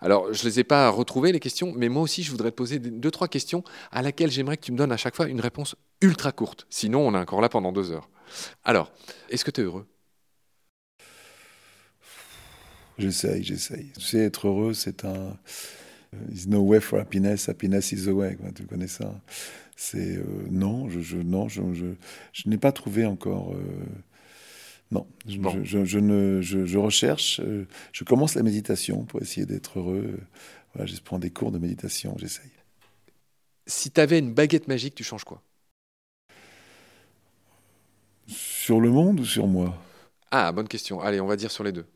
Alors, 0.00 0.32
je 0.32 0.44
ne 0.44 0.50
les 0.50 0.60
ai 0.60 0.64
pas 0.64 0.90
retrouvées, 0.90 1.32
les 1.32 1.40
questions, 1.40 1.72
mais 1.74 1.88
moi 1.88 2.02
aussi, 2.02 2.22
je 2.22 2.30
voudrais 2.30 2.50
te 2.50 2.56
poser 2.56 2.78
deux, 2.78 3.10
trois 3.10 3.28
questions 3.28 3.64
à 3.92 4.02
laquelle 4.02 4.30
j'aimerais 4.30 4.58
que 4.58 4.64
tu 4.64 4.72
me 4.72 4.76
donnes 4.76 4.92
à 4.92 4.98
chaque 4.98 5.16
fois 5.16 5.26
une 5.26 5.40
réponse 5.40 5.74
ultra 6.02 6.32
courte. 6.32 6.66
Sinon, 6.68 7.06
on 7.06 7.14
est 7.14 7.18
encore 7.18 7.40
là 7.40 7.48
pendant 7.48 7.72
deux 7.72 7.92
heures. 7.92 8.10
Alors, 8.64 8.92
est-ce 9.30 9.44
que 9.44 9.50
tu 9.50 9.62
es 9.62 9.64
heureux? 9.64 9.86
J'essaye, 13.00 13.42
j'essaye. 13.42 13.90
Tu 13.98 14.00
sais, 14.04 14.18
être 14.18 14.48
heureux, 14.48 14.74
c'est 14.74 15.04
un, 15.04 15.36
There's 16.12 16.48
no 16.48 16.60
way 16.60 16.80
for 16.80 16.98
happiness, 16.98 17.48
happiness 17.48 17.92
is 17.92 18.04
the 18.04 18.12
way. 18.12 18.36
Tu 18.54 18.64
connais 18.64 18.88
ça? 18.88 19.14
C'est 19.76 20.16
euh, 20.16 20.24
non, 20.50 20.88
je, 20.88 21.00
je, 21.00 21.16
non, 21.16 21.48
je, 21.48 21.62
je, 21.72 21.86
je 22.32 22.48
n'ai 22.48 22.58
pas 22.58 22.72
trouvé 22.72 23.06
encore. 23.06 23.54
Euh, 23.54 23.86
non, 24.90 25.06
je, 25.26 25.84
je, 25.84 25.98
ne, 25.98 26.40
je, 26.42 26.78
recherche. 26.78 27.40
Euh, 27.40 27.66
je 27.92 28.02
commence 28.02 28.34
la 28.34 28.42
méditation 28.42 29.04
pour 29.04 29.22
essayer 29.22 29.46
d'être 29.46 29.78
heureux. 29.78 30.18
Voilà, 30.74 30.86
je 30.86 31.00
prends 31.00 31.20
des 31.20 31.30
cours 31.30 31.52
de 31.52 31.58
méditation, 31.58 32.16
j'essaye. 32.18 32.50
Si 33.68 33.92
tu 33.92 34.00
avais 34.00 34.18
une 34.18 34.34
baguette 34.34 34.66
magique, 34.66 34.96
tu 34.96 35.04
changes 35.04 35.24
quoi? 35.24 35.42
Sur 38.26 38.80
le 38.80 38.90
monde 38.90 39.20
ou 39.20 39.24
sur 39.24 39.46
moi? 39.46 39.76
Ah, 40.32 40.50
bonne 40.50 40.68
question. 40.68 41.00
Allez, 41.00 41.20
on 41.20 41.26
va 41.26 41.36
dire 41.36 41.52
sur 41.52 41.62
les 41.62 41.72
deux. 41.72 41.86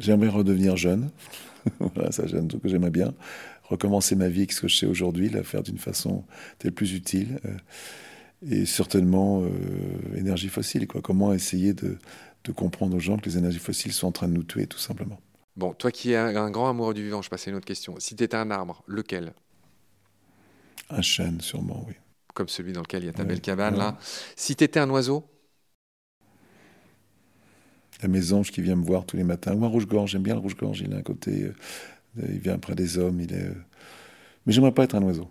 J'aimerais 0.00 0.28
redevenir 0.28 0.76
jeune. 0.76 1.10
voilà, 1.78 2.10
ça, 2.10 2.24
c'est 2.28 2.36
un 2.36 2.46
truc 2.46 2.62
que 2.62 2.68
j'aimerais 2.68 2.90
bien. 2.90 3.14
Recommencer 3.64 4.16
ma 4.16 4.28
vie 4.28 4.40
avec 4.40 4.52
ce 4.52 4.62
que 4.62 4.68
je 4.68 4.76
sais 4.76 4.86
aujourd'hui, 4.86 5.28
la 5.28 5.44
faire 5.44 5.62
d'une 5.62 5.78
façon 5.78 6.24
telle 6.58 6.72
plus 6.72 6.92
utile. 6.94 7.38
Euh, 7.44 7.56
et 8.50 8.66
certainement, 8.66 9.42
euh, 9.42 10.16
énergie 10.16 10.48
fossile. 10.48 10.86
Quoi. 10.88 11.02
Comment 11.02 11.32
essayer 11.32 11.74
de, 11.74 11.98
de, 12.44 12.52
comprendre 12.52 12.96
aux 12.96 13.00
gens 13.00 13.18
que 13.18 13.26
les 13.26 13.36
énergies 13.36 13.58
fossiles 13.58 13.92
sont 13.92 14.08
en 14.08 14.12
train 14.12 14.28
de 14.28 14.32
nous 14.32 14.42
tuer, 14.42 14.66
tout 14.66 14.78
simplement. 14.78 15.20
Bon, 15.56 15.74
toi 15.74 15.90
qui 15.90 16.12
es 16.12 16.16
un, 16.16 16.50
grand 16.50 16.70
amoureux 16.70 16.94
du 16.94 17.04
vivant, 17.04 17.20
je 17.20 17.28
passe 17.28 17.46
à 17.46 17.50
une 17.50 17.56
autre 17.56 17.66
question. 17.66 17.94
Si 17.98 18.16
tu 18.16 18.24
étais 18.24 18.36
un 18.36 18.50
arbre, 18.50 18.82
lequel? 18.86 19.34
Un 20.88 21.02
chêne, 21.02 21.40
sûrement, 21.40 21.84
oui. 21.86 21.94
Comme 22.34 22.48
celui 22.48 22.72
dans 22.72 22.80
lequel 22.80 23.02
il 23.02 23.06
y 23.06 23.10
a 23.10 23.12
ta 23.12 23.24
belle 23.24 23.40
cabane, 23.40 23.76
là. 23.76 23.98
Si 24.36 24.56
tu 24.56 24.64
étais 24.64 24.80
un 24.80 24.88
oiseau? 24.88 25.24
La 28.02 28.08
mésange 28.08 28.50
qui 28.50 28.60
vient 28.62 28.76
me 28.76 28.84
voir 28.84 29.04
tous 29.04 29.16
les 29.16 29.24
matins. 29.24 29.54
Ou 29.54 29.64
un 29.64 29.68
rouge-gorge, 29.68 30.10
j'aime 30.10 30.22
bien 30.22 30.34
le 30.34 30.40
rouge-gorge, 30.40 30.80
il 30.80 30.92
a 30.94 30.96
un 30.96 31.02
côté. 31.02 31.44
Euh, 31.44 31.52
il 32.28 32.38
vient 32.38 32.58
près 32.58 32.74
des 32.74 32.98
hommes, 32.98 33.20
il 33.20 33.32
est. 33.32 33.44
Euh, 33.44 33.54
mais 34.46 34.52
j'aimerais 34.52 34.72
pas 34.72 34.84
être 34.84 34.94
un 34.94 35.02
oiseau, 35.02 35.28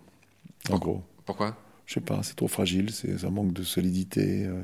en 0.70 0.78
gros. 0.78 1.02
Pourquoi? 1.24 1.56
Je 1.86 1.94
sais 1.94 2.00
pas, 2.00 2.22
c'est 2.22 2.36
trop 2.36 2.48
fragile, 2.48 2.90
c'est 2.92 3.24
un 3.24 3.30
manque 3.30 3.52
de 3.52 3.64
solidité. 3.64 4.46
Euh, 4.46 4.62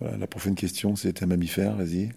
voilà, 0.00 0.16
la 0.16 0.26
prochaine 0.26 0.56
question, 0.56 0.96
c'était 0.96 1.22
un 1.22 1.28
mammifère, 1.28 1.76
vas-y. 1.76 2.10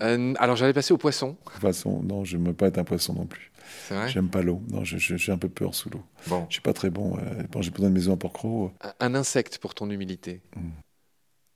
alors 0.00 0.56
j'allais 0.56 0.72
passer 0.72 0.92
au 0.92 0.98
poisson. 0.98 1.36
Poisson, 1.60 2.02
non, 2.02 2.24
je 2.24 2.36
ne 2.36 2.48
veux 2.48 2.54
pas 2.54 2.66
être 2.66 2.78
un 2.78 2.84
poisson 2.84 3.14
non 3.14 3.26
plus. 3.26 3.52
C'est 3.86 3.94
vrai? 3.94 4.08
J'aime 4.08 4.28
pas 4.28 4.42
l'eau. 4.42 4.62
Non, 4.70 4.82
j'ai 4.84 5.32
un 5.32 5.38
peu 5.38 5.48
peur 5.48 5.74
sous 5.74 5.90
l'eau. 5.90 6.02
Bon. 6.28 6.46
Je 6.48 6.54
suis 6.54 6.62
pas 6.62 6.72
très 6.72 6.90
bon. 6.90 7.16
j'ai 7.60 7.70
besoin 7.70 7.88
de 7.88 7.94
maison 7.94 8.14
à 8.14 8.16
Port-Cros. 8.16 8.72
Un, 9.00 9.14
insecte 9.14 9.58
pour 9.58 9.74
ton 9.74 9.90
humilité. 9.90 10.40
Hmm 10.56 10.70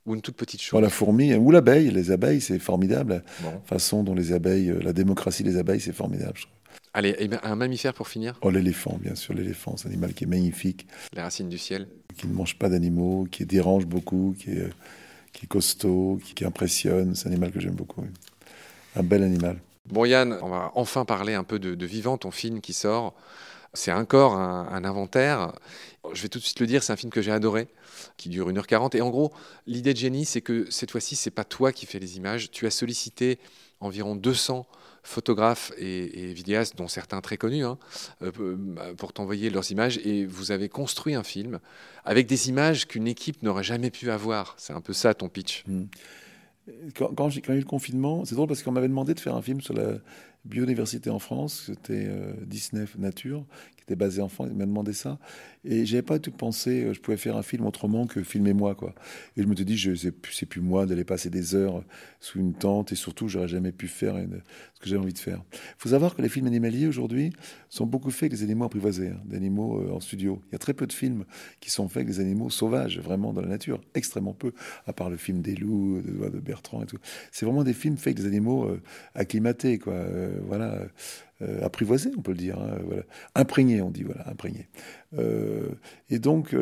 ou 0.07 0.15
une 0.15 0.23
toute 0.23 0.37
petite 0.37 0.61
chose 0.61 0.81
La 0.81 0.91
fourmi 0.91 1.35
ou 1.35 1.51
l'abeille. 1.51 1.91
Les 1.91 2.11
abeilles, 2.11 2.41
c'est 2.41 2.59
formidable. 2.59 3.23
La 3.45 3.61
façon 3.65 4.03
dont 4.03 4.15
les 4.15 4.33
abeilles, 4.33 4.71
euh, 4.71 4.81
la 4.83 4.93
démocratie 4.93 5.43
des 5.43 5.57
abeilles, 5.57 5.81
c'est 5.81 5.93
formidable. 5.93 6.41
Allez, 6.93 7.15
eh 7.19 7.29
un 7.45 7.55
mammifère 7.55 7.95
pour 7.95 8.09
finir 8.09 8.37
Oh, 8.43 8.51
l'éléphant, 8.51 8.99
bien 9.01 9.15
sûr. 9.15 9.35
L'éléphant, 9.35 9.77
c'est 9.77 9.87
un 9.87 9.91
animal 9.91 10.13
qui 10.13 10.25
est 10.25 10.27
magnifique. 10.27 10.87
Les 11.13 11.23
racines 11.23 11.49
du 11.49 11.59
ciel 11.59 11.87
Qui 12.17 12.27
ne 12.27 12.33
mange 12.33 12.59
pas 12.59 12.69
d'animaux, 12.69 13.29
qui 13.31 13.47
dérange 13.47 13.87
beaucoup, 13.87 14.35
qui 14.39 14.51
est, 14.51 14.71
qui 15.33 15.45
est 15.45 15.49
costaud, 15.49 16.19
qui, 16.35 16.45
impressionne. 16.45 17.15
C'est 17.15 17.29
un 17.29 17.33
animal 17.33 17.53
que 17.53 17.61
j'aime 17.61 17.75
beaucoup. 17.75 18.05
Un 18.97 19.03
bel 19.05 19.23
animal. 19.23 19.61
Bon, 19.87 20.05
Yann, 20.05 20.37
on 20.43 20.49
va 20.49 20.73
enfin 20.75 21.05
parler 21.05 21.35
un 21.35 21.45
peu 21.45 21.59
de, 21.59 21.75
de 21.75 21.87
Vivant, 21.87 22.19
ton 22.19 22.33
film 22.33 22.61
qui 22.61 22.73
sort. 22.73 23.15
C'est 23.73 23.93
encore 23.93 24.35
un, 24.35 24.69
un, 24.69 24.85
inventaire. 24.85 25.53
Je 26.13 26.23
vais 26.23 26.29
tout 26.29 26.39
de 26.39 26.45
suite 26.45 26.61
le 26.61 26.67
dire, 26.67 26.83
c'est 26.83 26.93
un 26.93 26.97
film 26.97 27.13
que 27.13 27.23
j'ai 27.23 27.31
adoré, 27.31 27.69
qui 28.17 28.29
dure 28.29 28.51
1h40. 28.51 28.97
Et 28.97 29.01
en 29.01 29.11
gros, 29.11 29.33
l'idée 29.67 29.95
de 29.95 29.99
Jenny, 29.99 30.25
c'est 30.25 30.41
que 30.41 30.69
cette 30.71 30.91
fois-ci, 30.91 31.15
c'est 31.17 31.31
pas 31.31 31.45
toi 31.45 31.73
qui 31.73 31.87
fais 31.87 31.99
les 31.99 32.17
images. 32.17 32.51
Tu 32.51 32.67
as 32.67 32.71
sollicité 32.71 33.39
environ 33.81 34.17
200 34.17 34.67
photographes 35.03 35.73
et, 35.79 36.33
vidéastes, 36.33 36.77
dont 36.77 36.89
certains 36.89 37.21
très 37.21 37.37
connus, 37.37 37.65
hein, 37.65 37.79
euh, 38.23 38.93
pour 38.97 39.13
t'envoyer 39.13 39.51
leurs 39.51 39.71
images. 39.71 39.99
Et 40.05 40.27
vous 40.27 40.53
avez 40.53 40.69
construit 40.69 41.15
un 41.15 41.23
film 41.23 41.61
avec 42.05 42.27
des 42.27 42.49
images 42.49 42.87
qu'une 42.87 43.09
équipe 43.09 43.43
n'aurait 43.43 43.65
jamais 43.65 43.91
pu 43.91 44.11
avoir. 44.11 44.55
C'est 44.59 44.73
un 44.73 44.81
peu 44.81 44.93
ça 44.93 45.15
ton 45.15 45.29
pitch. 45.29 45.65
Mmh. 45.67 45.85
Quand, 46.95 47.15
quand, 47.15 47.29
j'ai 47.31 47.41
eu 47.41 47.59
le 47.59 47.65
confinement, 47.65 48.25
c'est 48.25 48.35
drôle 48.35 48.47
parce 48.47 48.63
qu'on 48.63 48.71
m'avait 48.71 48.89
demandé 48.89 49.15
de 49.15 49.21
faire 49.21 49.35
un 49.35 49.43
film 49.43 49.61
sur 49.61 49.75
la, 49.75 49.95
biodiversité 50.45 51.11
en 51.11 51.19
France, 51.19 51.65
c'était 51.67 52.07
euh, 52.09 52.33
Disney 52.47 52.85
Nature, 52.99 53.45
qui 53.77 53.83
était 53.83 53.97
basé 53.97 54.23
en 54.23 54.29
France, 54.29 54.49
il 54.51 54.57
m'a 54.57 54.67
demandé 54.67 54.93
ça. 54.93 55.19
Et 55.65 55.85
j'avais 55.85 56.03
pas 56.03 56.19
tout 56.19 56.31
pensé, 56.31 56.85
euh, 56.85 56.95
je 56.95 57.01
pouvais 57.01 57.19
faire 57.19 57.37
un 57.37 57.43
film 57.43 57.67
autrement 57.67 58.07
que 58.07 58.23
filmer 58.23 58.55
moi, 58.55 58.75
quoi. 58.75 58.95
Et 59.37 59.43
je 59.43 59.47
me 59.47 59.55
suis 59.55 59.65
dit, 59.65 59.77
je 59.77 59.95
c'est 59.95 60.47
plus 60.47 60.63
moi 60.63 60.87
d'aller 60.87 61.05
passer 61.05 61.29
des 61.29 61.55
heures 61.55 61.85
sous 62.21 62.39
une 62.39 62.55
tente, 62.55 62.93
et 62.93 62.95
surtout, 62.95 63.29
j'aurais 63.29 63.49
jamais 63.49 63.73
pu 63.73 63.87
faire 63.87 64.17
ce 64.75 64.81
que 64.81 64.89
j'avais 64.89 65.03
envie 65.03 65.13
de 65.13 65.19
faire. 65.19 65.43
Il 65.53 65.59
faut 65.79 65.91
savoir 65.91 66.15
que 66.15 66.23
les 66.23 66.29
films 66.31 66.47
animaliers 66.47 66.87
aujourd'hui 66.87 67.33
sont 67.69 67.87
beaucoup 67.87 68.11
faits 68.11 68.25
avec 68.25 68.39
des 68.39 68.43
animaux 68.43 68.65
apprivoisés, 68.65 69.09
hein, 69.09 69.21
des 69.27 69.37
animaux 69.37 69.79
euh, 69.79 69.93
en 69.93 70.01
studio. 70.01 70.41
Il 70.49 70.53
y 70.53 70.57
a 70.57 70.59
très 70.59 70.75
peu 70.75 70.87
de 70.87 70.93
films 70.93 71.25
qui 71.61 71.71
sont 71.71 71.89
faits 71.89 71.99
avec 71.99 72.09
des 72.09 72.21
animaux 72.21 72.49
sauvages, 72.49 72.99
vraiment 72.99 73.35
dans 73.35 73.43
la 73.43 73.49
nature, 73.49 73.81
extrêmement 73.95 74.33
peu, 74.33 74.53
à 74.87 74.95
part 74.95 75.11
le 75.11 75.19
film 75.19 75.43
des 75.43 75.55
loups 75.55 76.01
de, 76.01 76.29
de 76.31 76.41
Bertrand 76.41 76.83
et 76.83 76.87
tout. 76.87 76.99
C'est 77.31 77.45
vraiment 77.45 77.65
des 77.65 77.75
films 77.75 77.99
faits 77.99 78.09
avec 78.09 78.19
des 78.19 78.27
animaux 78.27 78.71
acclimatés, 79.15 79.79
quoi 79.79 79.95
voilà, 80.47 80.81
apprivoisé, 81.63 82.11
on 82.17 82.23
peut 82.23 82.33
le 82.33 82.39
dire. 82.39 82.59
Hein, 82.59 82.79
voilà. 82.85 83.03
Imprégné, 83.35 83.81
on 83.83 83.91
dit, 83.91 84.03
voilà, 84.03 84.29
imprégné. 84.29 84.69
et 86.09 86.19
donc, 86.19 86.55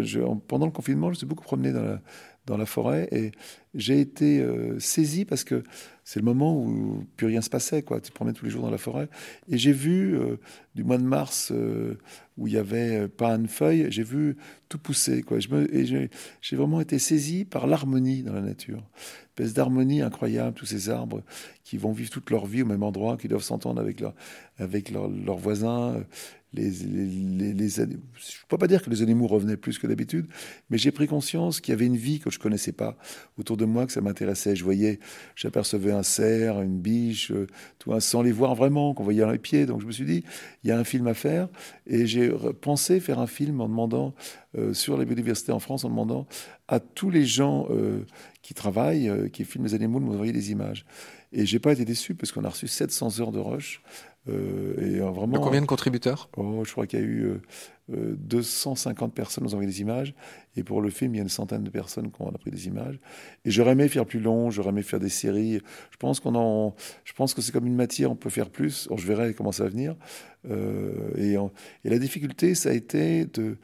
pendant 0.47 0.67
le 0.67 0.73
confinement, 0.73 1.09
je 1.09 1.11
me 1.11 1.17
suis 1.17 1.27
beaucoup 1.27 1.45
promené 1.45 1.73
dans 1.73 1.83
la, 1.83 2.01
dans 2.49 2.57
la 2.57 2.67
forêt 2.67 3.09
et 3.13 3.33
j'ai 3.75 4.01
été 4.01 4.45
saisi 4.79 5.25
parce 5.25 5.45
que 5.45 5.63
c'est 6.09 6.21
le 6.21 6.25
moment 6.25 6.57
où 6.57 7.05
plus 7.19 7.27
rien 7.27 7.43
se 7.43 7.51
passait, 7.51 7.83
quoi. 7.83 8.01
Tu 8.01 8.11
promènes 8.13 8.33
tous 8.33 8.47
les 8.47 8.51
jours 8.51 8.63
dans 8.63 8.71
la 8.71 8.79
forêt. 8.79 9.11
Et 9.51 9.59
j'ai 9.59 9.73
vu, 9.73 10.19
euh, 10.19 10.39
du 10.75 10.83
mois 10.83 10.97
de 10.97 11.03
mars, 11.03 11.53
euh, 11.53 11.99
où 12.39 12.47
il 12.47 12.55
y 12.55 12.57
avait 12.57 13.01
euh, 13.01 13.09
pas 13.09 13.33
une 13.33 13.47
feuille, 13.47 13.89
j'ai 13.91 14.05
vu 14.05 14.39
tout 14.71 14.79
pousser, 14.79 15.21
quoi. 15.21 15.39
Je 15.39 15.51
me, 15.51 15.77
et 15.77 15.85
j'ai 16.41 16.57
vraiment 16.57 16.81
été 16.81 16.99
saisi 16.99 17.45
par 17.45 17.67
l'harmonie 17.67 18.23
dans 18.23 18.33
la 18.33 18.41
nature. 18.41 18.79
Une 18.79 19.45
espèce 19.45 19.53
d'harmonie 19.53 20.01
incroyable, 20.01 20.57
tous 20.57 20.65
ces 20.65 20.89
arbres 20.89 21.23
qui 21.63 21.77
vont 21.77 21.93
vivre 21.93 22.09
toute 22.09 22.31
leur 22.31 22.47
vie 22.47 22.63
au 22.63 22.67
même 22.67 22.85
endroit, 22.85 23.19
qui 23.19 23.29
doivent 23.29 23.43
s'entendre 23.43 23.79
avec, 23.79 24.01
leur, 24.01 24.15
avec 24.59 24.91
leurs 24.91 25.37
voisins 25.37 26.03
les, 26.55 26.73
je 26.73 27.83
ne 27.83 27.87
peux 28.49 28.57
pas 28.57 28.67
dire 28.67 28.83
que 28.83 28.89
les 28.89 29.03
animaux 29.03 29.27
revenaient 29.27 29.59
plus 29.59 29.79
que 29.79 29.87
d'habitude, 29.87 30.27
mais 30.71 30.79
j'ai 30.79 30.91
pris 30.91 31.07
conscience 31.07 31.61
qu'il 31.61 31.73
y 31.73 31.75
avait 31.75 31.85
une 31.85 31.97
vie 31.97 32.21
que 32.21 32.31
je 32.31 32.39
connaissais 32.39 32.73
pas 32.73 32.97
autour 33.37 33.59
de 33.59 33.67
moi, 33.67 33.87
que 33.87 33.93
ça 33.93 34.01
m'intéressait. 34.01 34.57
Je 34.57 34.65
voyais, 34.65 34.99
j'apercevais 35.37 35.93
un 35.93 36.03
cerf, 36.03 36.63
une 36.63 36.81
biche, 36.81 37.33
euh, 37.33 37.47
tout, 37.79 37.99
sans 38.01 38.23
les 38.23 38.33
voir 38.33 38.55
vraiment, 38.55 38.95
qu'on 38.95 39.05
voyait 39.05 39.21
dans 39.21 39.31
les 39.31 39.39
pieds. 39.39 39.67
Donc 39.67 39.83
je 39.83 39.87
me 39.87 39.93
suis 39.93 40.07
dit, 40.07 40.25
il 40.65 40.71
y 40.71 40.73
a 40.73 40.79
un 40.79 40.85
film 40.85 41.07
à 41.07 41.15
faire, 41.15 41.49
et 41.87 42.07
j'ai 42.07 42.31
pensé 42.63 42.99
faire 43.01 43.19
un 43.19 43.27
film 43.27 43.61
en 43.61 43.69
demandant 43.69 44.15
euh, 44.57 44.73
sur 44.73 44.97
la 44.97 45.05
biodiversité 45.05 45.53
en 45.53 45.59
France, 45.59 45.85
en 45.85 45.91
demandant 45.91 46.27
à 46.67 46.81
tous 46.81 47.11
les 47.11 47.27
gens 47.27 47.67
euh, 47.71 48.07
qui 48.41 48.55
travaillent, 48.55 49.31
qui 49.33 49.45
filment 49.45 49.65
les 49.65 49.75
animaux, 49.75 50.01
de 50.01 50.07
m'envoyer 50.07 50.33
des 50.33 50.51
images. 50.51 50.87
Et 51.33 51.45
j'ai 51.45 51.59
pas 51.59 51.73
été 51.73 51.85
déçu 51.85 52.15
parce 52.15 52.33
qu'on 52.33 52.45
a 52.45 52.49
reçu 52.49 52.69
700 52.69 53.21
heures 53.21 53.33
de 53.33 53.39
rush. 53.39 53.83
Euh, 54.29 54.75
et 54.79 55.01
euh, 55.01 55.11
vraiment, 55.11 55.39
de 55.39 55.43
combien 55.43 55.61
de 55.61 55.67
contributeurs? 55.67 56.29
Oh, 56.37 56.63
Je 56.65 56.73
crois 56.73 56.87
qu'il 56.87 56.99
y 56.99 57.03
a 57.03 57.05
eu 57.05 57.41
250 57.89 59.11
euh, 59.11 59.13
personnes 59.13 59.45
qui 59.45 59.53
ont 59.53 59.57
envoyé 59.57 59.71
des 59.71 59.81
images. 59.81 60.15
Et 60.57 60.65
pour 60.65 60.83
le 60.83 60.91
film, 60.91 61.15
il 61.15 61.19
y 61.19 61.21
a 61.21 61.23
une 61.23 61.29
centaine 61.29 61.65
de 61.65 61.71
personnes 61.71 62.11
qui 62.11 62.23
ont 62.23 62.31
pris 62.33 62.51
des 62.51 62.67
images. 62.67 62.99
Et 63.45 63.51
j'aurais 63.51 63.73
aimé 63.73 63.89
faire 63.89 64.07
plus 64.07 64.21
long, 64.21 64.51
j'aurais 64.51 64.71
aimé 64.71 64.83
faire 64.83 65.01
des 65.01 65.09
séries. 65.09 65.61
Je 65.91 65.97
pense, 65.99 66.21
qu'on 66.21 66.35
en, 66.35 66.75
je 67.05 67.13
pense 67.13 67.35
que 67.35 67.41
c'est 67.41 67.53
comme 67.53 67.67
une 67.67 67.77
matière, 67.77 68.11
on 68.11 68.17
peut 68.17 68.31
faire 68.31 68.51
plus. 68.51 68.89
je 68.95 69.07
verrai 69.07 69.35
comment 69.35 69.53
ça 69.53 69.65
va 69.65 69.71
venir. 69.71 69.97
et, 71.17 71.35
et, 71.35 71.91
la 71.91 71.99
difficulté, 71.99 72.55
ça 72.55 72.71
a 72.71 72.73
été 72.73 73.25
de, 73.27 73.57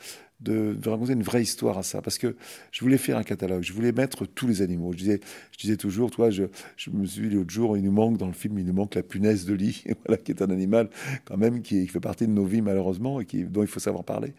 de, 0.44 0.76
raconter 0.88 1.12
une 1.12 1.22
vraie 1.22 1.42
histoire 1.42 1.78
à 1.78 1.82
ça. 1.82 2.02
Parce 2.02 2.18
que 2.18 2.36
je 2.70 2.80
voulais 2.80 2.98
faire 2.98 3.16
un 3.16 3.22
catalogue, 3.22 3.62
je 3.62 3.72
voulais 3.72 3.92
mettre 3.92 4.26
tous 4.26 4.46
les 4.46 4.62
animaux. 4.62 4.92
Je 4.92 4.98
disais, 4.98 5.20
je 5.52 5.58
disais 5.58 5.76
toujours, 5.76 6.10
toi, 6.10 6.30
je, 6.30 6.44
je 6.76 6.90
me 6.90 7.06
suis 7.06 7.28
dit 7.28 7.34
l'autre 7.34 7.50
jour, 7.50 7.76
il 7.76 7.82
nous 7.82 7.92
manque 7.92 8.18
dans 8.18 8.26
le 8.26 8.32
film, 8.32 8.58
il 8.58 8.66
nous 8.66 8.72
manque 8.72 8.94
la 8.94 9.02
punaise 9.02 9.44
de 9.46 9.54
lit, 9.54 9.84
voilà, 10.06 10.20
qui 10.20 10.32
est 10.32 10.42
un 10.42 10.50
animal 10.50 10.88
quand 11.24 11.36
même 11.36 11.62
qui, 11.62 11.86
fait 11.86 12.00
partie 12.00 12.26
de 12.26 12.32
nos 12.32 12.44
vies 12.44 12.62
malheureusement 12.62 13.20
et 13.20 13.26
dont 13.44 13.62
il 13.62 13.68
faut 13.68 13.80
savoir 13.80 14.04
parler. 14.04 14.32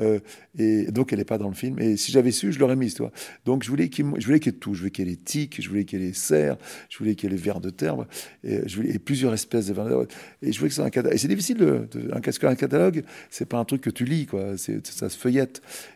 Euh, 0.00 0.18
et 0.58 0.90
donc 0.90 1.12
elle 1.12 1.18
n'est 1.18 1.24
pas 1.24 1.38
dans 1.38 1.48
le 1.48 1.54
film. 1.54 1.78
Et 1.78 1.96
si 1.96 2.12
j'avais 2.12 2.32
su, 2.32 2.52
je 2.52 2.58
l'aurais 2.58 2.76
mise, 2.76 2.94
toi. 2.94 3.12
Donc 3.44 3.64
je 3.64 3.70
voulais 3.70 3.88
qu'il 3.88 4.06
je 4.18 4.32
y 4.32 4.34
ait 4.34 4.52
tout. 4.52 4.74
Je 4.74 4.80
voulais 4.80 4.90
qu'il 4.90 5.06
y 5.06 5.08
ait 5.08 5.12
les 5.12 5.16
tiques, 5.16 5.60
je 5.60 5.68
voulais 5.68 5.84
qu'il 5.84 6.00
y 6.00 6.04
ait 6.04 6.06
les 6.06 6.14
cerfs, 6.14 6.56
je 6.88 6.98
voulais 6.98 7.14
qu'il 7.14 7.30
y 7.30 7.32
ait 7.32 7.36
les 7.36 7.42
vers 7.42 7.60
de 7.60 7.70
terre, 7.70 7.96
et, 8.44 8.98
plusieurs 8.98 9.34
espèces 9.34 9.66
de 9.66 9.74
vers 9.74 9.84
de 9.84 9.90
terre. 9.90 10.18
Et 10.42 10.52
je 10.52 10.58
voulais 10.58 10.68
que 10.68 10.74
c'est 10.74 10.82
un 10.82 10.90
catalogue. 10.90 11.14
Et 11.14 11.18
c'est 11.18 11.28
difficile 11.28 11.58
de, 11.58 11.88
de 11.90 12.10
un, 12.12 12.48
un 12.48 12.54
catalogue, 12.54 13.04
c'est 13.30 13.46
pas 13.46 13.58
un 13.58 13.64
truc 13.64 13.82
que 13.82 13.90
tu 13.90 14.04
lis, 14.04 14.26
quoi. 14.26 14.56
Ça 14.56 15.08
se 15.08 15.16
feuillette. 15.18 15.51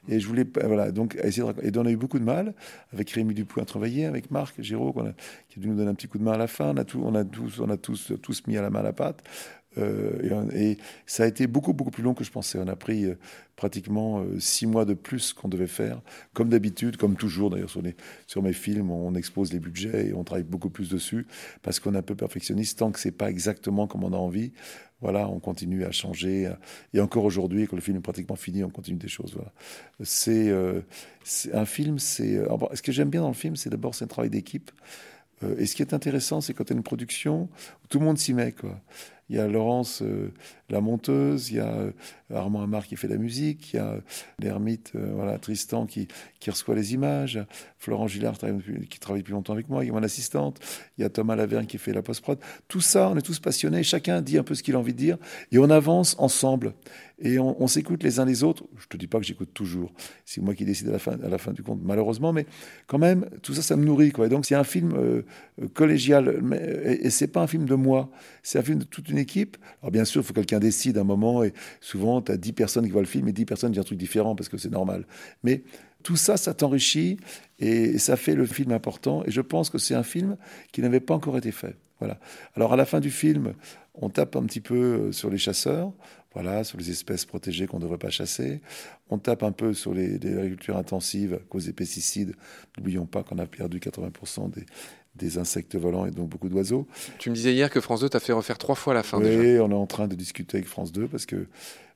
Et 0.08 0.20
je 0.20 0.26
voulais, 0.26 0.44
voilà, 0.64 0.90
donc 0.90 1.16
essayer 1.22 1.46
de, 1.46 1.66
et 1.66 1.78
on 1.78 1.86
a 1.86 1.90
eu 1.90 1.96
beaucoup 1.96 2.18
de 2.18 2.24
mal 2.24 2.54
avec 2.92 3.10
Rémi 3.10 3.34
Dupuis 3.34 3.64
travailler, 3.64 4.06
avec 4.06 4.30
Marc 4.30 4.60
Giraud, 4.60 4.92
qui 5.48 5.58
a 5.58 5.62
dû 5.62 5.68
nous 5.68 5.76
donner 5.76 5.90
un 5.90 5.94
petit 5.94 6.08
coup 6.08 6.18
de 6.18 6.24
main 6.24 6.32
à 6.32 6.38
la 6.38 6.46
fin. 6.46 6.74
On 6.94 7.14
a, 7.14 7.20
a, 7.20 7.24
tous, 7.24 7.60
on 7.60 7.70
a 7.70 7.76
tous, 7.76 8.12
tous 8.22 8.46
mis 8.46 8.56
à 8.56 8.62
la 8.62 8.70
main 8.70 8.80
à 8.80 8.84
la 8.84 8.92
pâte. 8.92 9.22
Euh, 9.78 10.50
et, 10.54 10.78
ça 11.06 11.24
a 11.24 11.26
été 11.26 11.46
beaucoup, 11.46 11.72
beaucoup 11.72 11.90
plus 11.90 12.02
long 12.02 12.14
que 12.14 12.24
je 12.24 12.30
pensais. 12.30 12.58
On 12.58 12.68
a 12.68 12.76
pris 12.76 13.04
euh, 13.04 13.18
pratiquement 13.56 14.20
euh, 14.20 14.38
six 14.38 14.66
mois 14.66 14.84
de 14.84 14.94
plus 14.94 15.32
qu'on 15.32 15.48
devait 15.48 15.66
faire. 15.66 16.00
Comme 16.32 16.48
d'habitude, 16.48 16.96
comme 16.96 17.16
toujours 17.16 17.50
d'ailleurs 17.50 17.70
sur, 17.70 17.82
sur 18.26 18.42
mes 18.42 18.52
films, 18.52 18.90
on 18.90 19.14
expose 19.14 19.52
les 19.52 19.60
budgets 19.60 20.08
et 20.08 20.14
on 20.14 20.24
travaille 20.24 20.44
beaucoup 20.44 20.70
plus 20.70 20.88
dessus 20.88 21.26
parce 21.62 21.80
qu'on 21.80 21.94
est 21.94 21.98
un 21.98 22.02
peu 22.02 22.14
perfectionniste. 22.14 22.78
Tant 22.78 22.90
que 22.90 23.00
c'est 23.00 23.12
pas 23.12 23.30
exactement 23.30 23.86
comme 23.86 24.04
on 24.04 24.12
a 24.12 24.16
envie, 24.16 24.52
voilà, 25.00 25.28
on 25.28 25.38
continue 25.38 25.84
à 25.84 25.92
changer. 25.92 26.50
Et 26.94 27.00
encore 27.00 27.24
aujourd'hui, 27.24 27.66
quand 27.66 27.76
le 27.76 27.82
film 27.82 27.98
est 27.98 28.00
pratiquement 28.00 28.36
fini, 28.36 28.64
on 28.64 28.70
continue 28.70 28.98
des 28.98 29.08
choses. 29.08 29.34
Voilà. 29.34 29.52
C'est 30.02 30.50
un 31.52 31.66
film, 31.66 31.98
c'est. 31.98 32.40
Ce 32.74 32.82
que 32.82 32.92
j'aime 32.92 33.10
bien 33.10 33.20
dans 33.20 33.28
le 33.28 33.34
film, 33.34 33.56
c'est 33.56 33.70
d'abord 33.70 33.94
c'est 33.94 34.04
un 34.04 34.08
travail 34.08 34.30
d'équipe. 34.30 34.70
et 35.58 35.66
ce 35.66 35.76
qui 35.76 35.82
est 35.82 35.92
intéressant, 35.92 36.40
c'est 36.40 36.54
quand 36.54 36.64
tu 36.64 36.72
as 36.72 36.76
une 36.76 36.82
production, 36.82 37.48
tout 37.88 37.98
le 37.98 38.06
monde 38.06 38.18
s'y 38.18 38.32
met. 38.32 38.54
Il 39.28 39.36
y 39.36 39.38
a 39.40 39.48
Laurence, 39.48 40.02
euh, 40.02 40.32
la 40.68 40.80
monteuse, 40.80 41.50
il 41.50 41.56
y 41.56 41.60
a 41.60 41.68
euh, 41.68 41.92
Armand 42.34 42.62
Amar 42.62 42.86
qui 42.86 42.96
fait 42.96 43.08
la 43.08 43.16
musique, 43.16 43.72
il 43.72 43.76
y 43.76 43.78
a 43.78 43.98
l'ermite, 44.38 44.92
euh, 44.96 45.12
voilà, 45.14 45.38
Tristan 45.38 45.86
qui, 45.86 46.08
qui 46.40 46.50
reçoit 46.50 46.74
les 46.74 46.94
images, 46.94 47.38
Florent 47.78 48.08
Gillard 48.08 48.36
qui 48.90 48.98
travaille 48.98 49.22
depuis 49.22 49.32
longtemps 49.32 49.52
avec 49.52 49.68
moi, 49.68 49.84
il 49.84 49.88
y 49.88 49.90
a 49.90 49.92
mon 49.92 50.02
assistante, 50.02 50.58
il 50.98 51.02
y 51.02 51.04
a 51.04 51.08
Thomas 51.08 51.36
Laverne 51.36 51.66
qui 51.66 51.78
fait 51.78 51.92
la 51.92 52.02
post-prod. 52.02 52.38
Tout 52.68 52.80
ça, 52.80 53.08
on 53.08 53.16
est 53.16 53.22
tous 53.22 53.38
passionnés, 53.38 53.82
chacun 53.82 54.20
dit 54.22 54.38
un 54.38 54.42
peu 54.42 54.54
ce 54.54 54.62
qu'il 54.62 54.74
a 54.74 54.78
envie 54.78 54.92
de 54.92 54.98
dire, 54.98 55.18
et 55.52 55.58
on 55.58 55.70
avance 55.70 56.16
ensemble. 56.18 56.74
Et 57.18 57.38
on, 57.38 57.66
s'écoute 57.66 58.02
les 58.02 58.20
uns 58.20 58.26
les 58.26 58.44
autres. 58.44 58.64
Je 58.76 58.88
te 58.88 58.96
dis 58.98 59.06
pas 59.06 59.18
que 59.18 59.24
j'écoute 59.24 59.48
toujours. 59.54 59.90
C'est 60.26 60.42
moi 60.42 60.54
qui 60.54 60.66
décide 60.66 60.88
à 60.88 61.28
la, 61.28 61.38
fin, 61.38 61.52
du 61.52 61.62
compte, 61.62 61.80
malheureusement. 61.82 62.30
Mais 62.34 62.44
quand 62.86 62.98
même, 62.98 63.24
tout 63.40 63.54
ça, 63.54 63.62
ça 63.62 63.74
me 63.76 63.86
nourrit. 63.86 64.12
Quoi. 64.12 64.26
Et 64.26 64.28
donc, 64.28 64.44
c'est 64.44 64.54
un 64.54 64.64
film 64.64 65.22
collégial. 65.72 66.40
Mais, 66.42 66.58
et, 66.58 67.06
et 67.06 67.10
c'est 67.10 67.28
pas 67.28 67.40
un 67.40 67.46
film 67.46 67.64
de 67.64 67.74
moi. 67.74 68.10
C'est 68.42 68.58
un 68.58 68.62
film 68.62 68.80
de 68.80 68.84
toute 68.84 69.08
une 69.08 69.16
équipe. 69.16 69.56
Alors 69.80 69.92
bien 69.92 70.04
sûr, 70.04 70.20
il 70.20 70.26
faut 70.26 70.34
que 70.34 70.40
quelqu'un 70.56 70.66
décide 70.66 70.98
un 70.98 71.04
moment, 71.04 71.44
et 71.44 71.52
souvent, 71.80 72.22
tu 72.22 72.32
as 72.32 72.36
10 72.36 72.52
personnes 72.52 72.84
qui 72.84 72.90
voient 72.90 73.02
le 73.02 73.06
film, 73.06 73.28
et 73.28 73.32
10 73.32 73.44
personnes 73.44 73.72
disent 73.72 73.80
un 73.80 73.84
truc 73.84 73.98
différent, 73.98 74.34
parce 74.34 74.48
que 74.48 74.58
c'est 74.58 74.70
normal. 74.72 75.06
Mais 75.42 75.62
tout 76.02 76.16
ça, 76.16 76.36
ça 76.36 76.54
t'enrichit, 76.54 77.18
et 77.58 77.98
ça 77.98 78.16
fait 78.16 78.34
le 78.34 78.46
film 78.46 78.72
important, 78.72 79.24
et 79.24 79.30
je 79.30 79.40
pense 79.40 79.70
que 79.70 79.78
c'est 79.78 79.94
un 79.94 80.02
film 80.02 80.36
qui 80.72 80.82
n'avait 80.82 81.00
pas 81.00 81.14
encore 81.14 81.36
été 81.36 81.52
fait. 81.52 81.76
Voilà. 81.98 82.18
Alors 82.54 82.74
à 82.74 82.76
la 82.76 82.84
fin 82.84 83.00
du 83.00 83.10
film, 83.10 83.54
on 83.94 84.10
tape 84.10 84.36
un 84.36 84.44
petit 84.44 84.60
peu 84.60 84.74
euh, 84.74 85.12
sur 85.12 85.30
les 85.30 85.38
chasseurs, 85.38 85.92
voilà, 86.34 86.62
sur 86.64 86.76
les 86.76 86.90
espèces 86.90 87.24
protégées 87.24 87.66
qu'on 87.66 87.78
ne 87.78 87.82
devrait 87.82 87.96
pas 87.96 88.10
chasser. 88.10 88.60
On 89.08 89.16
tape 89.16 89.42
un 89.42 89.52
peu 89.52 89.72
sur 89.72 89.94
les, 89.94 90.16
agricultures 90.16 90.76
intensives 90.76 91.32
à 91.32 91.38
cause 91.48 91.64
des 91.64 91.72
pesticides. 91.72 92.34
N'oublions 92.76 93.06
pas 93.06 93.22
qu'on 93.22 93.38
a 93.38 93.46
perdu 93.46 93.78
80% 93.78 94.50
des, 94.50 94.66
des 95.16 95.38
insectes 95.38 95.76
volants 95.76 96.06
et 96.06 96.10
donc 96.10 96.28
beaucoup 96.28 96.48
d'oiseaux. 96.48 96.86
Tu 97.18 97.30
me 97.30 97.34
disais 97.34 97.52
hier 97.52 97.70
que 97.70 97.80
France 97.80 98.00
2 98.00 98.08
t'a 98.08 98.20
fait 98.20 98.32
refaire 98.32 98.58
trois 98.58 98.74
fois 98.74 98.94
la 98.94 99.02
fin. 99.02 99.18
Oui, 99.18 99.58
on 99.58 99.70
est 99.70 99.74
en 99.74 99.86
train 99.86 100.08
de 100.08 100.14
discuter 100.14 100.58
avec 100.58 100.68
France 100.68 100.92
2 100.92 101.08
parce 101.08 101.26
que 101.26 101.46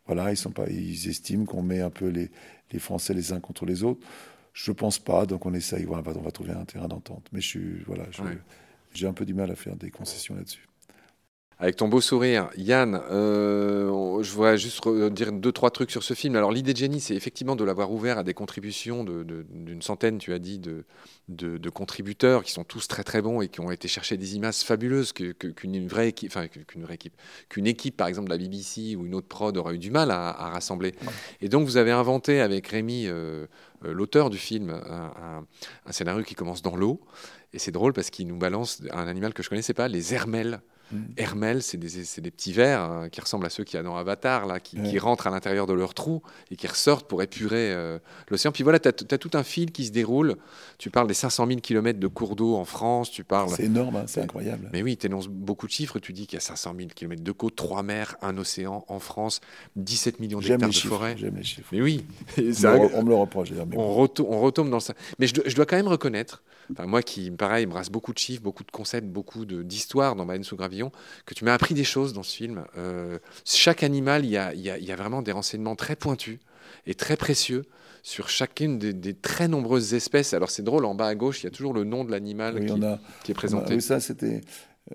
voilà, 0.07 0.31
ils 0.31 0.37
sont 0.37 0.51
pas, 0.51 0.69
ils 0.69 1.09
estiment 1.09 1.45
qu'on 1.45 1.63
met 1.63 1.81
un 1.81 1.91
peu 1.91 2.09
les, 2.09 2.31
les 2.73 2.79
Français 2.79 3.15
les 3.15 3.33
uns 3.33 3.41
contre 3.41 3.67
les 3.67 3.85
autres. 3.85 4.01
Je 4.53 4.73
pense 4.73 4.99
pas, 4.99 5.27
donc 5.27 5.47
on 5.47 5.55
essaye, 5.55 5.87
on 5.87 5.93
va, 5.93 6.03
on 6.17 6.23
va 6.23 6.31
trouver 6.31 6.53
un 6.53 6.65
terrain 6.65 6.89
d'entente. 6.89 7.29
Mais 7.33 7.41
je 7.41 7.47
suis, 7.47 7.83
voilà, 7.87 8.05
j'ai 8.93 9.07
un 9.07 9.13
peu 9.13 9.25
du 9.25 9.35
mal 9.35 9.51
à 9.51 9.55
faire 9.55 9.77
des 9.77 9.91
concessions 9.91 10.35
là-dessus 10.35 10.67
avec 11.61 11.77
ton 11.77 11.89
beau 11.89 12.01
sourire. 12.01 12.49
Yann, 12.57 13.03
euh, 13.11 14.23
je 14.23 14.33
voudrais 14.33 14.57
juste 14.57 14.89
dire 15.13 15.31
deux, 15.31 15.53
trois 15.53 15.71
trucs 15.71 15.91
sur 15.91 16.03
ce 16.03 16.15
film. 16.15 16.35
Alors, 16.35 16.53
l'idée 16.53 16.73
de 16.73 16.79
Jenny, 16.79 17.01
c'est 17.01 17.15
effectivement 17.15 17.55
de 17.55 17.65
l'avoir 17.65 17.93
ouvert 17.93 18.19
à 18.19 18.23
des 18.23 18.33
contributions 18.33 19.05
d'une 19.05 19.83
centaine, 19.83 20.17
tu 20.17 20.33
as 20.33 20.39
dit, 20.39 20.59
de, 20.59 21.69
contributeurs 21.69 22.43
qui 22.45 22.53
sont 22.53 22.65
tous 22.65 22.89
très 22.89 23.05
très 23.05 23.21
bons 23.21 23.43
et 23.43 23.49
qui 23.49 23.61
ont 23.61 23.71
été 23.71 23.89
chercher 23.89 24.17
des 24.17 24.37
images 24.37 24.61
fabuleuses 24.61 25.13
qu'une 25.13 25.87
vraie 25.87 26.09
équipe, 26.09 26.33
enfin 26.35 26.49
qu'une 26.49 26.83
vraie 26.83 26.95
équipe, 26.95 27.15
qu'une 27.49 27.67
équipe 27.67 27.97
par 27.97 28.09
exemple 28.09 28.29
de 28.29 28.35
la 28.35 28.39
BBC 28.39 28.97
ou 28.97 29.07
une 29.07 29.15
autre 29.15 29.29
prod 29.29 29.57
aurait 29.57 29.75
eu 29.75 29.79
du 29.79 29.91
mal 29.91 30.11
à, 30.11 30.33
rassembler. 30.33 30.95
Et 31.43 31.49
donc 31.49 31.67
vous 31.67 31.77
avez 31.77 31.93
inventé 31.93 32.41
avec 32.41 32.67
Rémi, 32.69 33.07
euh, 33.07 33.47
euh, 33.85 33.93
l'auteur 33.93 34.31
du 34.31 34.39
film, 34.39 34.71
un, 34.71 35.93
scénario 35.93 36.25
qui 36.25 36.35
commence 36.35 36.63
dans 36.63 36.77
l'eau. 36.77 37.01
Et 37.53 37.59
c'est 37.59 37.73
drôle 37.73 37.93
parce 37.93 38.11
qu'il 38.11 38.27
nous 38.27 38.39
balance 38.39 38.83
un 38.91 39.07
animal 39.07 39.35
que 39.35 39.43
je 39.43 39.49
connaissais 39.51 39.75
pas, 39.75 39.89
les 39.89 40.15
hermelles. 40.15 40.61
Mm. 40.93 40.99
Hermel, 41.17 41.63
c'est 41.63 41.77
des, 41.77 42.31
petits 42.31 42.53
vers 42.53 42.81
hein, 42.81 43.09
qui 43.11 43.21
ressemblent 43.21 43.47
à 43.47 43.51
ceux 43.51 43.65
qu'il 43.65 43.77
y 43.77 43.81
a 43.81 43.83
dans 43.83 43.97
Avatar, 43.97 44.47
là, 44.47 44.61
qui, 44.61 44.99
rentrent 44.99 45.27
à 45.27 45.31
l'intérieur 45.31 45.67
de 45.67 45.73
leur 45.73 45.95
trou 45.95 46.23
et 46.51 46.57
qui 46.57 46.67
ressortent 46.67 47.07
pour 47.07 47.23
épurer 47.23 47.73
euh, 47.73 47.99
l'océan. 48.29 48.53
Puis 48.53 48.65
voilà, 48.65 48.79
tu 48.79 48.89
as, 48.89 48.93
tout 48.93 49.31
un 49.35 49.43
fil 49.43 49.73
qui 49.73 49.87
se 49.87 49.93
déroule. 49.93 50.37
Tu 50.79 50.91
parles 50.91 51.07
des 51.07 51.15
500 51.15 51.47
000 51.47 51.61
km 51.61 51.99
de 51.99 52.07
cours 52.07 52.37
d'eau 52.37 52.57
en 52.57 52.65
France. 52.65 53.11
Tu 53.11 53.25
parles. 53.25 53.51
C'est 53.51 53.65
énorme, 53.65 53.97
hein, 53.97 54.05
c'est 54.07 54.23
incroyable. 54.23 54.69
Mais 54.73 54.83
oui, 54.83 54.97
tu 54.97 55.07
énonces 55.07 55.29
beaucoup 55.29 55.67
de 55.67 55.73
chiffres. 55.73 55.99
Tu 55.99 56.13
dis 56.13 56.27
qu'il 56.27 56.37
y 56.37 56.39
a 56.39 56.41
500 56.41 56.75
000 56.77 56.89
km 56.95 57.23
de 57.23 57.33
côtes, 57.33 57.57
3 57.57 57.83
mers, 57.83 58.17
un 58.23 58.37
océan 58.37 58.85
en 58.89 58.99
France, 58.99 59.41
17 59.77 60.21
millions 60.21 60.41
d'hectares 60.41 60.69
de 60.69 60.75
forêt. 60.75 61.15
J'aime 61.17 61.37
les 61.37 61.45
chiffres. 61.45 61.69
Mais 61.73 61.81
oui. 61.81 62.05
on, 62.39 63.03
me 63.03 63.09
le 63.09 63.15
reproche. 63.15 63.51
On, 63.75 64.09
on, 64.19 64.41
retombe 64.41 64.71
dans 64.71 64.81
ça. 64.81 64.95
Mais 65.19 65.27
je, 65.27 65.35
je 65.47 65.55
dois 65.55 65.67
quand 65.67 65.77
même 65.77 65.89
reconnaître 65.89 66.43
moi 66.87 67.03
qui, 67.03 67.31
pareil, 67.31 67.67
brasse 67.67 67.91
beaucoup 67.91 68.13
de 68.13 68.19
chiffres, 68.19 68.43
beaucoup 68.43 68.65
de 68.65 68.71
concepts, 68.71 69.07
beaucoup 69.07 69.45
d'histoires 69.45 70.17
dans 70.17 70.27
Baleine 70.27 70.45
sous 70.45 70.57
gravillon, 70.57 70.93
que 71.27 71.35
tu 71.35 71.45
m'as 71.45 71.55
appris 71.55 71.75
des 71.75 71.85
choses 71.85 72.13
dans 72.13 72.23
ce 72.23 72.37
film. 72.37 72.65
Euh, 72.77 73.19
chaque 73.45 73.83
animal, 73.83 74.25
il 74.25 74.31
y 74.31 74.37
a, 74.37 74.55
y 74.55 74.93
a, 74.93 74.97
vraiment 74.97 75.23
des 75.23 75.33
renseignements 75.33 75.77
très 75.77 75.97
pointus 75.97 76.39
et 76.87 76.95
très 76.95 77.17
précieux 77.17 77.65
sur 78.03 78.29
chacune 78.29 78.79
des, 78.79 79.15
très 79.15 79.49
nombreuses 79.49 79.95
espèces. 79.95 80.33
Alors 80.33 80.51
c'est 80.51 80.63
drôle, 80.63 80.85
en 80.85 80.95
bas 80.95 81.09
à 81.09 81.15
gauche, 81.15 81.43
il 81.43 81.45
y 81.45 81.49
a 81.49 81.51
toujours 81.51 81.75
le 81.75 81.85
nom 81.85 82.05
de 82.05 82.11
l'animal 82.11 82.65
qui, 83.25 83.33
est 83.33 83.35
présenté. 83.35 83.75
oui, 83.75 83.83
ça 83.83 84.01
c'était 84.01 84.41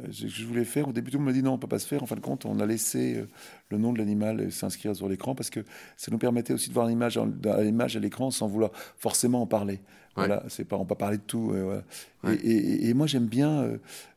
je 0.09 0.45
voulais 0.45 0.65
faire. 0.65 0.89
Au 0.89 0.91
début, 0.91 1.09
tout 1.09 1.17
le 1.17 1.23
monde 1.23 1.33
m'a 1.33 1.37
dit 1.37 1.43
non, 1.43 1.51
on 1.51 1.55
ne 1.55 1.61
peut 1.61 1.67
pas 1.67 1.79
se 1.79 1.87
faire. 1.87 2.03
En 2.03 2.05
fin 2.05 2.15
de 2.15 2.21
compte, 2.21 2.45
on 2.45 2.59
a 2.59 2.65
laissé 2.65 3.23
le 3.69 3.77
nom 3.77 3.93
de 3.93 3.97
l'animal 3.97 4.51
s'inscrire 4.51 4.95
sur 4.95 5.07
l'écran 5.07 5.35
parce 5.35 5.49
que 5.49 5.61
ça 5.95 6.11
nous 6.11 6.17
permettait 6.17 6.53
aussi 6.53 6.69
de 6.69 6.73
voir 6.73 6.87
l'image 6.87 7.17
à 7.17 7.99
l'écran 7.99 8.29
sans 8.31 8.47
vouloir 8.47 8.71
forcément 8.97 9.41
en 9.41 9.47
parler. 9.47 9.79
Voilà, 10.15 10.43
c'est 10.47 10.65
pas, 10.65 10.77
on 10.77 10.85
peut 10.85 10.95
parler 10.95 11.17
de 11.17 11.23
tout. 11.23 11.53
Et, 12.43 12.93
moi, 12.93 13.07
j'aime 13.07 13.27
bien. 13.27 13.69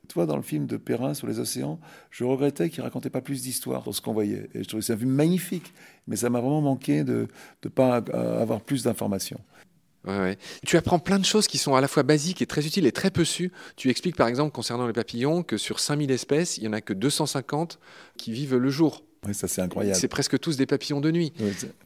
toi, 0.08 0.26
dans 0.26 0.36
le 0.36 0.42
film 0.42 0.66
de 0.66 0.76
Perrin 0.76 1.14
sur 1.14 1.26
les 1.26 1.40
océans, 1.40 1.80
je 2.10 2.24
regrettais 2.24 2.70
qu'il 2.70 2.82
racontait 2.82 3.10
pas 3.10 3.20
plus 3.20 3.42
d'histoires 3.42 3.82
sur 3.82 3.94
ce 3.94 4.00
qu'on 4.00 4.12
voyait. 4.12 4.48
Et 4.54 4.62
je 4.62 4.68
trouvais 4.68 4.82
ça 4.82 4.94
un 4.94 4.96
film 4.96 5.10
magnifique, 5.10 5.74
mais 6.06 6.16
ça 6.16 6.30
m'a 6.30 6.40
vraiment 6.40 6.62
manqué 6.62 7.04
de 7.04 7.26
ne 7.64 7.68
pas 7.68 7.96
avoir 7.96 8.60
plus 8.60 8.84
d'informations. 8.84 9.40
Tu 10.64 10.76
apprends 10.76 10.98
plein 10.98 11.18
de 11.18 11.24
choses 11.24 11.46
qui 11.46 11.58
sont 11.58 11.74
à 11.74 11.80
la 11.80 11.88
fois 11.88 12.02
basiques 12.02 12.40
et 12.40 12.46
très 12.46 12.66
utiles 12.66 12.86
et 12.86 12.92
très 12.92 13.10
peu 13.10 13.24
sues. 13.24 13.52
Tu 13.76 13.90
expliques 13.90 14.16
par 14.16 14.28
exemple 14.28 14.52
concernant 14.52 14.86
les 14.86 14.92
papillons 14.92 15.42
que 15.42 15.56
sur 15.56 15.80
5000 15.80 16.10
espèces, 16.10 16.56
il 16.56 16.62
n'y 16.62 16.68
en 16.68 16.72
a 16.72 16.80
que 16.80 16.92
250 16.92 17.78
qui 18.16 18.32
vivent 18.32 18.56
le 18.56 18.70
jour. 18.70 19.02
Oui, 19.26 19.34
ça 19.34 19.48
c'est 19.48 19.60
incroyable. 19.60 19.98
C'est 19.98 20.08
presque 20.08 20.38
tous 20.38 20.56
des 20.56 20.66
papillons 20.66 21.00
de 21.00 21.10
nuit. 21.10 21.32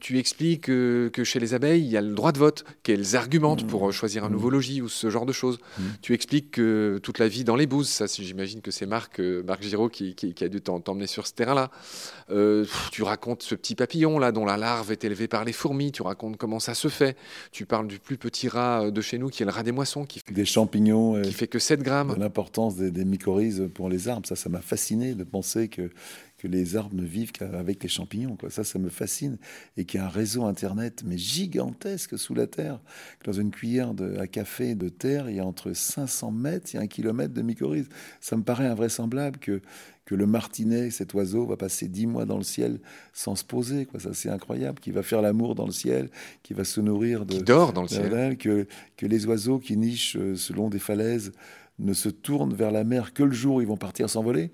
tu 0.00 0.18
expliques 0.18 0.62
que, 0.62 1.10
chez 1.24 1.40
les 1.40 1.54
abeilles, 1.54 1.82
il 1.82 1.90
y 1.90 1.96
a 1.96 2.00
le 2.00 2.14
droit 2.14 2.32
de 2.32 2.38
vote, 2.38 2.64
qu'elles 2.82 3.16
argumentent 3.16 3.66
pour 3.66 3.88
mmh. 3.88 3.92
choisir 3.92 4.24
un 4.24 4.28
mmh. 4.28 4.32
nouveau 4.32 4.50
logis 4.50 4.82
ou 4.82 4.88
ce 4.88 5.08
genre 5.10 5.26
de 5.26 5.32
choses. 5.32 5.58
Mmh. 5.58 5.82
Tu 6.02 6.14
expliques 6.14 6.50
que 6.52 7.00
toute 7.02 7.18
la 7.18 7.28
vie 7.28 7.44
dans 7.44 7.56
les 7.56 7.66
bouses, 7.66 7.88
ça 7.88 8.06
j'imagine 8.06 8.60
que 8.60 8.70
c'est 8.70 8.86
Marc, 8.86 9.20
euh, 9.20 9.42
Marc 9.42 9.62
Giraud 9.62 9.88
qui, 9.88 10.14
a 10.40 10.48
dû 10.48 10.60
t'emmener 10.60 11.06
sur 11.06 11.26
ce 11.26 11.32
terrain-là. 11.32 11.70
Euh, 12.30 12.66
tu 12.90 13.02
racontes 13.02 13.42
ce 13.42 13.54
petit 13.54 13.74
papillon 13.74 14.18
là 14.18 14.32
dont 14.32 14.44
la 14.44 14.56
larve 14.56 14.92
est 14.92 15.04
élevée 15.04 15.28
par 15.28 15.44
les 15.44 15.52
fourmis, 15.52 15.92
tu 15.92 16.02
racontes 16.02 16.36
comment 16.36 16.60
ça 16.60 16.74
se 16.74 16.88
fait. 16.88 17.16
Tu 17.50 17.66
parles 17.66 17.86
du 17.86 17.98
plus 17.98 18.18
petit 18.18 18.48
rat 18.48 18.84
euh, 18.84 18.90
de 18.90 19.00
chez 19.00 19.18
nous 19.18 19.28
qui 19.28 19.42
est 19.42 19.46
le 19.46 19.52
rat 19.52 19.62
des 19.62 19.72
moissons. 19.72 20.04
Qui 20.04 20.20
fait, 20.20 20.32
des 20.32 20.44
champignons. 20.44 21.20
Qui 21.22 21.32
fait 21.32 21.46
que 21.46 21.58
7 21.58 21.82
grammes. 21.82 22.14
L'importance 22.18 22.76
des, 22.76 22.90
des 22.90 23.04
mycorhizes 23.04 23.68
pour 23.74 23.88
les 23.88 24.08
arbres, 24.08 24.26
ça 24.26 24.36
ça 24.36 24.48
m'a 24.48 24.60
fasciné 24.60 25.14
de 25.14 25.24
penser 25.24 25.68
que 25.68 25.90
que 26.42 26.48
les 26.48 26.74
arbres 26.74 26.96
ne 26.96 27.04
vivent 27.04 27.30
qu'avec 27.30 27.84
les 27.84 27.88
champignons. 27.88 28.34
Quoi. 28.34 28.50
Ça, 28.50 28.64
ça 28.64 28.80
me 28.80 28.88
fascine. 28.88 29.38
Et 29.76 29.84
qu'il 29.84 30.00
y 30.00 30.02
a 30.02 30.06
un 30.06 30.08
réseau 30.08 30.44
Internet, 30.44 31.04
mais 31.06 31.16
gigantesque 31.16 32.18
sous 32.18 32.34
la 32.34 32.48
Terre. 32.48 32.80
Dans 33.24 33.32
une 33.32 33.52
cuillère 33.52 33.94
de, 33.94 34.16
à 34.18 34.26
café 34.26 34.74
de 34.74 34.88
terre, 34.88 35.30
il 35.30 35.36
y 35.36 35.38
a 35.40 35.46
entre 35.46 35.72
500 35.72 36.32
mètres 36.32 36.74
et 36.74 36.78
un 36.78 36.88
kilomètre 36.88 37.32
de 37.32 37.42
mycorhizes. 37.42 37.88
Ça 38.20 38.36
me 38.36 38.42
paraît 38.42 38.66
invraisemblable 38.66 39.38
que, 39.38 39.62
que 40.04 40.16
le 40.16 40.26
martinet, 40.26 40.90
cet 40.90 41.14
oiseau, 41.14 41.46
va 41.46 41.56
passer 41.56 41.86
dix 41.86 42.08
mois 42.08 42.24
dans 42.24 42.38
le 42.38 42.42
ciel 42.42 42.80
sans 43.12 43.36
se 43.36 43.44
poser. 43.44 43.86
Quoi. 43.86 44.00
Ça, 44.00 44.12
c'est 44.12 44.28
incroyable. 44.28 44.80
Qui 44.80 44.90
va 44.90 45.04
faire 45.04 45.22
l'amour 45.22 45.54
dans 45.54 45.66
le 45.66 45.72
ciel, 45.72 46.10
qui 46.42 46.54
va 46.54 46.64
se 46.64 46.80
nourrir 46.80 47.24
de. 47.24 47.34
Qui 47.34 47.42
dort 47.44 47.72
dans 47.72 47.82
le 47.82 47.88
ciel. 47.88 48.36
Que, 48.36 48.66
que 48.96 49.06
les 49.06 49.26
oiseaux 49.26 49.60
qui 49.60 49.76
nichent 49.76 50.16
euh, 50.16 50.34
selon 50.34 50.70
des 50.70 50.80
falaises 50.80 51.30
ne 51.78 51.92
se 51.92 52.08
tournent 52.08 52.54
vers 52.54 52.72
la 52.72 52.82
mer 52.82 53.12
que 53.12 53.22
le 53.22 53.32
jour 53.32 53.56
où 53.56 53.60
ils 53.60 53.66
vont 53.66 53.76
partir 53.76 54.10
s'envoler 54.10 54.50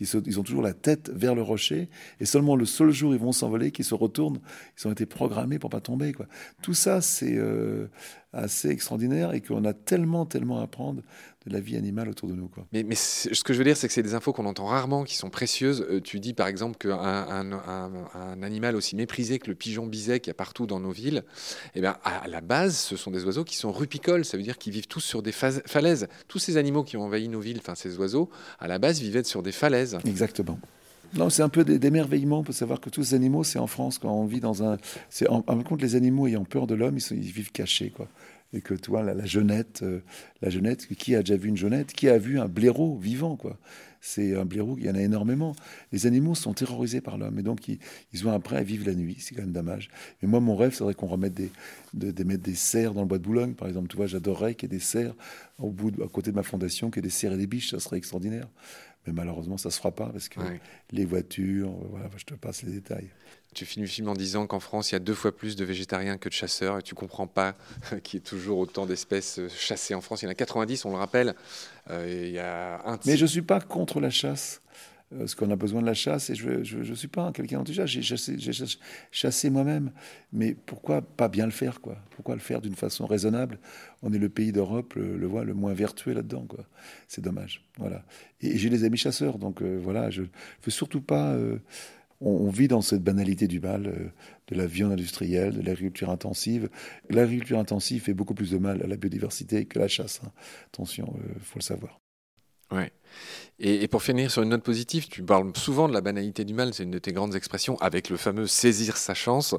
ils 0.00 0.40
ont 0.40 0.42
toujours 0.42 0.62
la 0.62 0.72
tête 0.72 1.10
vers 1.10 1.34
le 1.34 1.42
rocher, 1.42 1.88
et 2.20 2.24
seulement 2.24 2.56
le 2.56 2.64
seul 2.64 2.90
jour 2.90 3.14
ils 3.14 3.20
vont 3.20 3.32
s'envoler, 3.32 3.70
qu'ils 3.70 3.84
se 3.84 3.94
retournent, 3.94 4.40
ils 4.78 4.88
ont 4.88 4.92
été 4.92 5.06
programmés 5.06 5.58
pour 5.58 5.70
pas 5.70 5.80
tomber. 5.80 6.12
Quoi. 6.12 6.26
Tout 6.62 6.74
ça, 6.74 7.00
c'est 7.00 7.36
euh, 7.36 7.88
assez 8.32 8.68
extraordinaire, 8.70 9.32
et 9.34 9.40
qu'on 9.40 9.64
a 9.64 9.72
tellement, 9.72 10.26
tellement 10.26 10.60
à 10.60 10.64
apprendre 10.64 11.02
de 11.46 11.52
la 11.52 11.60
vie 11.60 11.76
animale 11.76 12.08
autour 12.08 12.28
de 12.28 12.34
nous. 12.34 12.48
Quoi. 12.48 12.66
Mais, 12.72 12.82
mais 12.82 12.94
ce 12.94 13.42
que 13.42 13.52
je 13.52 13.58
veux 13.58 13.64
dire, 13.64 13.76
c'est 13.76 13.88
que 13.88 13.94
c'est 13.94 14.02
des 14.02 14.14
infos 14.14 14.32
qu'on 14.32 14.46
entend 14.46 14.66
rarement, 14.66 15.04
qui 15.04 15.16
sont 15.16 15.30
précieuses. 15.30 15.84
Euh, 15.90 16.00
tu 16.00 16.20
dis 16.20 16.34
par 16.34 16.46
exemple 16.46 16.76
qu'un 16.76 16.92
un, 16.98 18.42
animal 18.42 18.76
aussi 18.76 18.96
méprisé 18.96 19.38
que 19.38 19.48
le 19.48 19.54
pigeon 19.54 19.86
biset 19.86 20.20
qu'il 20.20 20.28
y 20.28 20.32
a 20.32 20.34
partout 20.34 20.66
dans 20.66 20.80
nos 20.80 20.92
villes, 20.92 21.24
eh 21.74 21.80
bien, 21.80 21.96
à, 22.04 22.26
la 22.28 22.40
base, 22.40 22.76
ce 22.76 22.96
sont 22.96 23.10
des 23.10 23.24
oiseaux 23.24 23.44
qui 23.44 23.56
sont 23.56 23.72
rupicoles, 23.72 24.24
ça 24.24 24.36
veut 24.36 24.42
dire 24.42 24.58
qu'ils 24.58 24.72
vivent 24.72 24.88
tous 24.88 25.00
sur 25.00 25.22
des 25.22 25.32
falaises. 25.32 26.08
Tous 26.28 26.38
ces 26.38 26.56
animaux 26.56 26.84
qui 26.84 26.96
ont 26.96 27.02
envahi 27.02 27.28
nos 27.28 27.40
villes, 27.40 27.58
enfin 27.58 27.74
ces 27.74 27.96
oiseaux, 27.98 28.30
à 28.58 28.68
la 28.68 28.78
base 28.78 29.00
vivaient 29.00 29.24
sur 29.24 29.42
des 29.42 29.52
falaises. 29.52 29.98
Exactement. 30.04 30.58
Non, 31.14 31.28
c'est 31.28 31.42
un 31.42 31.50
peu 31.50 31.62
d'émerveillement 31.62 32.42
pour 32.42 32.54
savoir 32.54 32.80
que 32.80 32.88
tous 32.88 33.04
ces 33.04 33.14
animaux, 33.14 33.44
c'est 33.44 33.58
en 33.58 33.66
France, 33.66 33.98
quand 33.98 34.10
on 34.10 34.24
vit 34.24 34.40
dans 34.40 34.62
un. 34.62 34.78
En, 35.28 35.44
en 35.46 35.62
compte, 35.62 35.82
les 35.82 35.94
animaux 35.94 36.26
ayant 36.26 36.44
peur 36.44 36.66
de 36.66 36.74
l'homme, 36.74 36.96
ils, 36.96 37.18
ils, 37.18 37.30
vivent 37.30 37.52
cachés, 37.52 37.90
quoi 37.90 38.08
et 38.52 38.60
que 38.60 38.74
toi, 38.74 39.02
la, 39.02 39.14
la 39.14 39.24
jeunette, 39.24 39.80
euh, 39.82 40.00
la 40.42 40.50
jeunette, 40.50 40.86
qui 40.86 41.14
a 41.14 41.20
déjà 41.20 41.36
vu 41.36 41.48
une 41.48 41.56
jeunette 41.56 41.92
Qui 41.92 42.08
a 42.08 42.18
vu 42.18 42.38
un 42.38 42.48
blaireau 42.48 42.96
vivant, 42.98 43.36
quoi 43.36 43.58
C'est 44.00 44.36
un 44.36 44.44
blaireau, 44.44 44.76
il 44.78 44.84
y 44.84 44.90
en 44.90 44.94
a 44.94 45.00
énormément. 45.00 45.56
Les 45.90 46.06
animaux 46.06 46.34
sont 46.34 46.52
terrorisés 46.52 47.00
par 47.00 47.16
l'homme, 47.16 47.38
et 47.38 47.42
donc 47.42 47.66
ils, 47.68 47.78
ils, 48.12 48.26
ont 48.28 48.32
appris 48.32 48.56
à 48.56 48.62
vivre 48.62 48.86
la 48.86 48.94
nuit. 48.94 49.16
C'est 49.20 49.34
quand 49.34 49.42
même 49.42 49.52
dommage. 49.52 49.90
Mais 50.20 50.28
moi, 50.28 50.40
mon 50.40 50.54
rêve, 50.54 50.74
serait 50.74 50.94
qu'on 50.94 51.06
remette 51.06 51.34
des, 51.34 51.50
de, 51.94 52.24
mettre 52.24 52.42
des 52.42 52.54
cerfs 52.54 52.94
dans 52.94 53.02
le 53.02 53.06
bois 53.06 53.18
de 53.18 53.24
Boulogne, 53.24 53.54
par 53.54 53.68
exemple. 53.68 53.88
Tu 53.88 53.96
vois, 53.96 54.06
j'adorerais 54.06 54.54
qu'il 54.54 54.70
y 54.70 54.74
ait 54.74 54.78
des 54.78 54.84
cerfs 54.84 55.14
au 55.58 55.70
bout, 55.70 55.92
à 56.02 56.08
côté 56.08 56.30
de 56.30 56.36
ma 56.36 56.42
fondation, 56.42 56.90
qu'il 56.90 57.02
y 57.02 57.06
ait 57.06 57.08
des 57.08 57.10
cerfs 57.10 57.32
et 57.32 57.38
des 57.38 57.46
biches. 57.46 57.70
Ça 57.70 57.80
serait 57.80 57.96
extraordinaire. 57.96 58.48
Mais 59.06 59.12
malheureusement, 59.12 59.56
ça 59.56 59.70
se 59.70 59.78
fera 59.78 59.90
pas 59.90 60.10
parce 60.10 60.28
que 60.28 60.40
les 60.92 61.04
voitures, 61.04 61.72
voilà, 61.90 62.08
je 62.16 62.24
te 62.24 62.34
passe 62.34 62.62
les 62.62 62.72
détails. 62.72 63.10
Tu 63.54 63.66
finis 63.66 63.84
le 63.84 63.90
film 63.90 64.08
en 64.08 64.14
disant 64.14 64.46
qu'en 64.46 64.60
France, 64.60 64.90
il 64.90 64.94
y 64.94 64.96
a 64.96 65.00
deux 65.00 65.14
fois 65.14 65.36
plus 65.36 65.56
de 65.56 65.64
végétariens 65.64 66.16
que 66.16 66.28
de 66.28 66.34
chasseurs, 66.34 66.78
et 66.78 66.82
tu 66.82 66.94
comprends 66.94 67.26
pas 67.26 67.54
qu'il 68.02 68.18
y 68.18 68.22
ait 68.22 68.24
toujours 68.24 68.58
autant 68.58 68.86
d'espèces 68.86 69.38
euh, 69.38 69.48
chassées 69.48 69.94
en 69.94 70.00
France. 70.00 70.22
Il 70.22 70.24
y 70.26 70.28
en 70.28 70.30
a 70.30 70.34
90, 70.34 70.84
on 70.86 70.90
le 70.90 70.96
rappelle. 70.96 71.34
Euh, 71.90 72.24
il 72.26 72.30
y 72.30 72.38
a 72.38 72.80
un 72.86 72.98
Mais 73.04 73.16
je 73.16 73.26
suis 73.26 73.42
pas 73.42 73.60
contre 73.60 74.00
la 74.00 74.10
chasse. 74.10 74.62
Euh, 75.12 75.18
parce 75.18 75.34
qu'on 75.34 75.50
a 75.50 75.56
besoin 75.56 75.82
de 75.82 75.86
la 75.86 75.92
chasse, 75.92 76.30
et 76.30 76.34
je 76.34 76.48
ne 76.76 76.94
suis 76.94 77.08
pas 77.08 77.30
quelqu'un 77.32 77.58
anti-chasse. 77.58 77.90
J'ai 77.90 78.00
chassé, 78.00 78.38
chassé 79.10 79.50
moi-même. 79.50 79.92
Mais 80.32 80.54
pourquoi 80.54 81.02
pas 81.02 81.28
bien 81.28 81.44
le 81.44 81.52
faire 81.52 81.82
quoi? 81.82 81.98
Pourquoi 82.10 82.34
le 82.34 82.40
faire 82.40 82.62
d'une 82.62 82.74
façon 82.74 83.04
raisonnable? 83.04 83.58
On 84.02 84.14
est 84.14 84.18
le 84.18 84.30
pays 84.30 84.52
d'Europe, 84.52 84.94
le, 84.94 85.18
le, 85.18 85.44
le, 85.44 85.54
moins 85.54 85.74
vertueux 85.74 86.14
là-dedans. 86.14 86.46
quoi. 86.48 86.64
C'est 87.08 87.20
dommage. 87.20 87.62
Voilà. 87.76 88.02
Et, 88.40 88.56
j'ai 88.56 88.70
des 88.70 88.84
amis 88.84 88.96
chasseurs, 88.96 89.36
donc 89.36 89.60
voilà, 89.60 90.08
je 90.08 90.22
ne 90.22 90.26
veux 90.64 90.70
surtout 90.70 91.02
pas 91.02 91.36
on, 92.24 92.50
vit 92.50 92.68
dans 92.68 92.82
cette 92.82 93.02
banalité 93.02 93.48
du 93.48 93.60
mal, 93.60 93.86
euh, 93.86 94.10
de 94.48 94.54
la 94.54 94.66
viande 94.66 94.92
industrielle, 94.92 95.54
de 95.54 95.62
l'agriculture 95.62 96.10
intensive. 96.10 96.68
L'agriculture 97.10 97.58
intensive 97.58 98.02
fait 98.02 98.14
beaucoup 98.14 98.34
plus 98.34 98.50
de 98.50 98.58
mal 98.58 98.82
à 98.82 98.86
la 98.86 98.96
biodiversité 98.96 99.64
que 99.66 99.78
la 99.78 99.88
chasse. 99.88 100.20
Hein. 100.24 100.30
Attention, 100.72 101.14
il 101.16 101.30
euh, 101.30 101.34
faut 101.40 101.58
le 101.58 101.64
savoir. 101.64 102.00
Ouais. 102.70 102.90
Et, 103.58 103.86
pour 103.86 104.02
finir 104.02 104.30
sur 104.30 104.42
une 104.42 104.48
note 104.48 104.62
positive, 104.62 105.08
tu 105.08 105.22
parles 105.22 105.52
souvent 105.56 105.88
de 105.88 105.92
la 105.92 106.00
banalité 106.00 106.44
du 106.44 106.54
mal, 106.54 106.72
c'est 106.72 106.84
une 106.84 106.90
de 106.90 106.98
tes 106.98 107.12
grandes 107.12 107.34
expressions, 107.34 107.76
avec 107.80 108.08
le 108.08 108.16
fameux 108.16 108.46
saisir 108.46 108.96
sa 108.96 109.14
chance, 109.14 109.54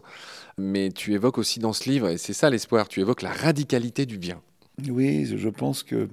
mais 0.58 0.92
tu 0.92 1.14
évoques 1.14 1.38
aussi 1.38 1.60
dans 1.60 1.74
ce 1.74 1.90
livre, 1.90 2.10
et 2.10 2.18
c'est 2.18 2.34
ça 2.34 2.50
l'espoir, 2.50 2.88
tu 2.88 3.02
évoques 3.02 3.22
la 3.22 3.32
radicalité 3.32 4.06
du 4.06 4.18
bien. 4.18 4.42
Oui, 4.90 5.26
je 5.38 5.50
pense 5.50 5.84
que 5.84 6.10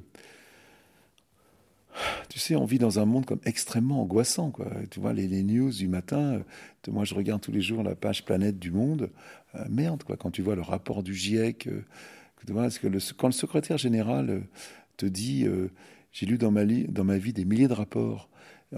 tu 2.29 2.39
sais, 2.39 2.55
on 2.57 2.65
vit 2.65 2.79
dans 2.79 2.99
un 2.99 3.05
monde 3.05 3.27
comme 3.27 3.41
extrêmement 3.45 4.03
angoissant. 4.03 4.51
Quoi. 4.51 4.67
Tu 4.91 5.01
vois, 5.01 5.13
les, 5.13 5.43
news 5.43 5.71
du 5.71 5.89
matin, 5.89 6.35
euh, 6.35 6.43
moi 6.91 7.05
je 7.05 7.15
regarde 7.15 7.41
tous 7.41 7.53
les 7.53 7.61
jours 7.61 7.83
la 7.83 7.95
page 7.95 8.25
Planète 8.25 8.59
du 8.59 8.71
Monde. 8.71 9.11
Euh, 9.55 9.65
merde, 9.69 10.03
quand 10.19 10.31
tu 10.31 10.43
vois 10.43 10.55
le 10.55 10.63
rapport 10.63 11.03
du 11.03 11.15
GIEC, 11.15 11.67
euh, 11.67 11.83
quand 13.17 13.27
le 13.27 13.33
secrétaire 13.33 13.79
général 13.79 14.43
te 14.97 15.05
dit 15.05 15.47
J'ai 16.13 16.25
lu 16.25 16.39
dans 16.39 16.51
ma, 16.51 16.65
vie 16.65 17.33
des 17.33 17.45
milliers 17.45 17.69
de 17.69 17.75
rapports, 17.75 18.31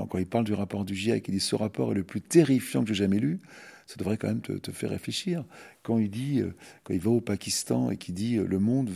quand 0.08 0.18
il 0.18 0.26
parle 0.26 0.44
du 0.44 0.54
rapport 0.54 0.84
du 0.84 0.96
GIEC, 0.96 1.28
il 1.28 1.34
dit 1.34 1.40
Ce 1.40 1.54
rapport 1.54 1.92
est 1.92 1.94
le 1.94 2.02
plus 2.02 2.20
terrifiant 2.20 2.82
que 2.82 2.88
j'ai 2.88 2.94
jamais 2.94 3.18
lu 3.20 3.40
ça 3.86 3.96
devrait 3.98 4.16
quand 4.16 4.28
même 4.28 4.40
te, 4.40 4.70
faire 4.70 4.90
réfléchir. 4.90 5.44
Quand 5.82 5.98
il 5.98 6.08
dit, 6.08 6.40
quand 6.82 6.94
il 6.94 7.00
va 7.00 7.10
au 7.10 7.20
Pakistan 7.20 7.90
et 7.90 7.96
qu'il 7.98 8.14
dit 8.14 8.36
le 8.36 8.58
monde 8.58 8.90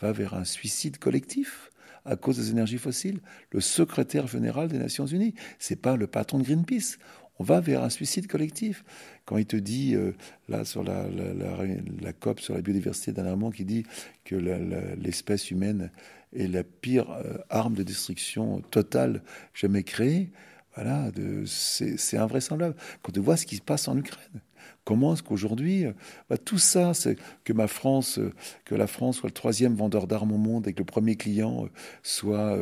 va 0.00 0.12
vers 0.12 0.34
un 0.34 0.44
suicide 0.44 0.98
collectif, 0.98 1.69
à 2.10 2.16
cause 2.16 2.36
des 2.36 2.50
énergies 2.50 2.78
fossiles. 2.78 3.20
Le 3.52 3.60
secrétaire 3.60 4.26
général 4.26 4.68
des 4.68 4.78
Nations 4.78 5.06
Unies, 5.06 5.34
c'est 5.58 5.80
pas 5.80 5.96
le 5.96 6.06
patron 6.06 6.38
de 6.38 6.44
Greenpeace. 6.44 6.98
On 7.38 7.44
va 7.44 7.60
vers 7.60 7.82
un 7.82 7.88
suicide 7.88 8.26
collectif. 8.26 8.84
Quand 9.24 9.38
il 9.38 9.46
te 9.46 9.56
dit, 9.56 9.94
euh, 9.94 10.12
là, 10.48 10.64
sur 10.64 10.82
la, 10.82 11.06
la, 11.08 12.12
COP 12.12 12.40
sur 12.40 12.54
la 12.54 12.60
biodiversité 12.60 13.12
dernièrement, 13.12 13.50
qui 13.50 13.64
dit 13.64 13.84
que 14.24 14.34
l'espèce 14.36 15.50
humaine 15.50 15.90
est 16.36 16.48
la 16.48 16.64
pire 16.64 17.10
euh, 17.10 17.38
arme 17.48 17.74
de 17.74 17.82
destruction 17.82 18.60
totale 18.60 19.22
jamais 19.54 19.84
créée, 19.84 20.30
voilà, 20.74 21.10
c'est 21.46 22.16
invraisemblable. 22.16 22.76
Quand 23.02 23.12
tu 23.12 23.20
vois 23.20 23.36
ce 23.36 23.46
qui 23.46 23.56
se 23.56 23.62
passe 23.62 23.88
en 23.88 23.96
Ukraine, 23.96 24.40
Comment 24.84 25.14
est-ce 25.14 25.22
qu'aujourd'hui, 25.22 25.84
euh, 25.84 25.92
bah, 26.28 26.38
tout 26.38 26.58
ça, 26.58 26.94
c'est 26.94 27.16
que 27.44 27.52
ma 27.52 27.66
France, 27.66 28.18
euh, 28.18 28.32
que 28.64 28.74
la 28.74 28.86
France 28.86 29.18
soit 29.18 29.28
le 29.28 29.34
troisième 29.34 29.74
vendeur 29.74 30.06
d'armes 30.06 30.32
au 30.32 30.38
monde 30.38 30.66
et 30.66 30.72
que 30.72 30.78
le 30.78 30.84
premier 30.84 31.16
client 31.16 31.64
euh, 31.64 31.68
soit, 32.02 32.58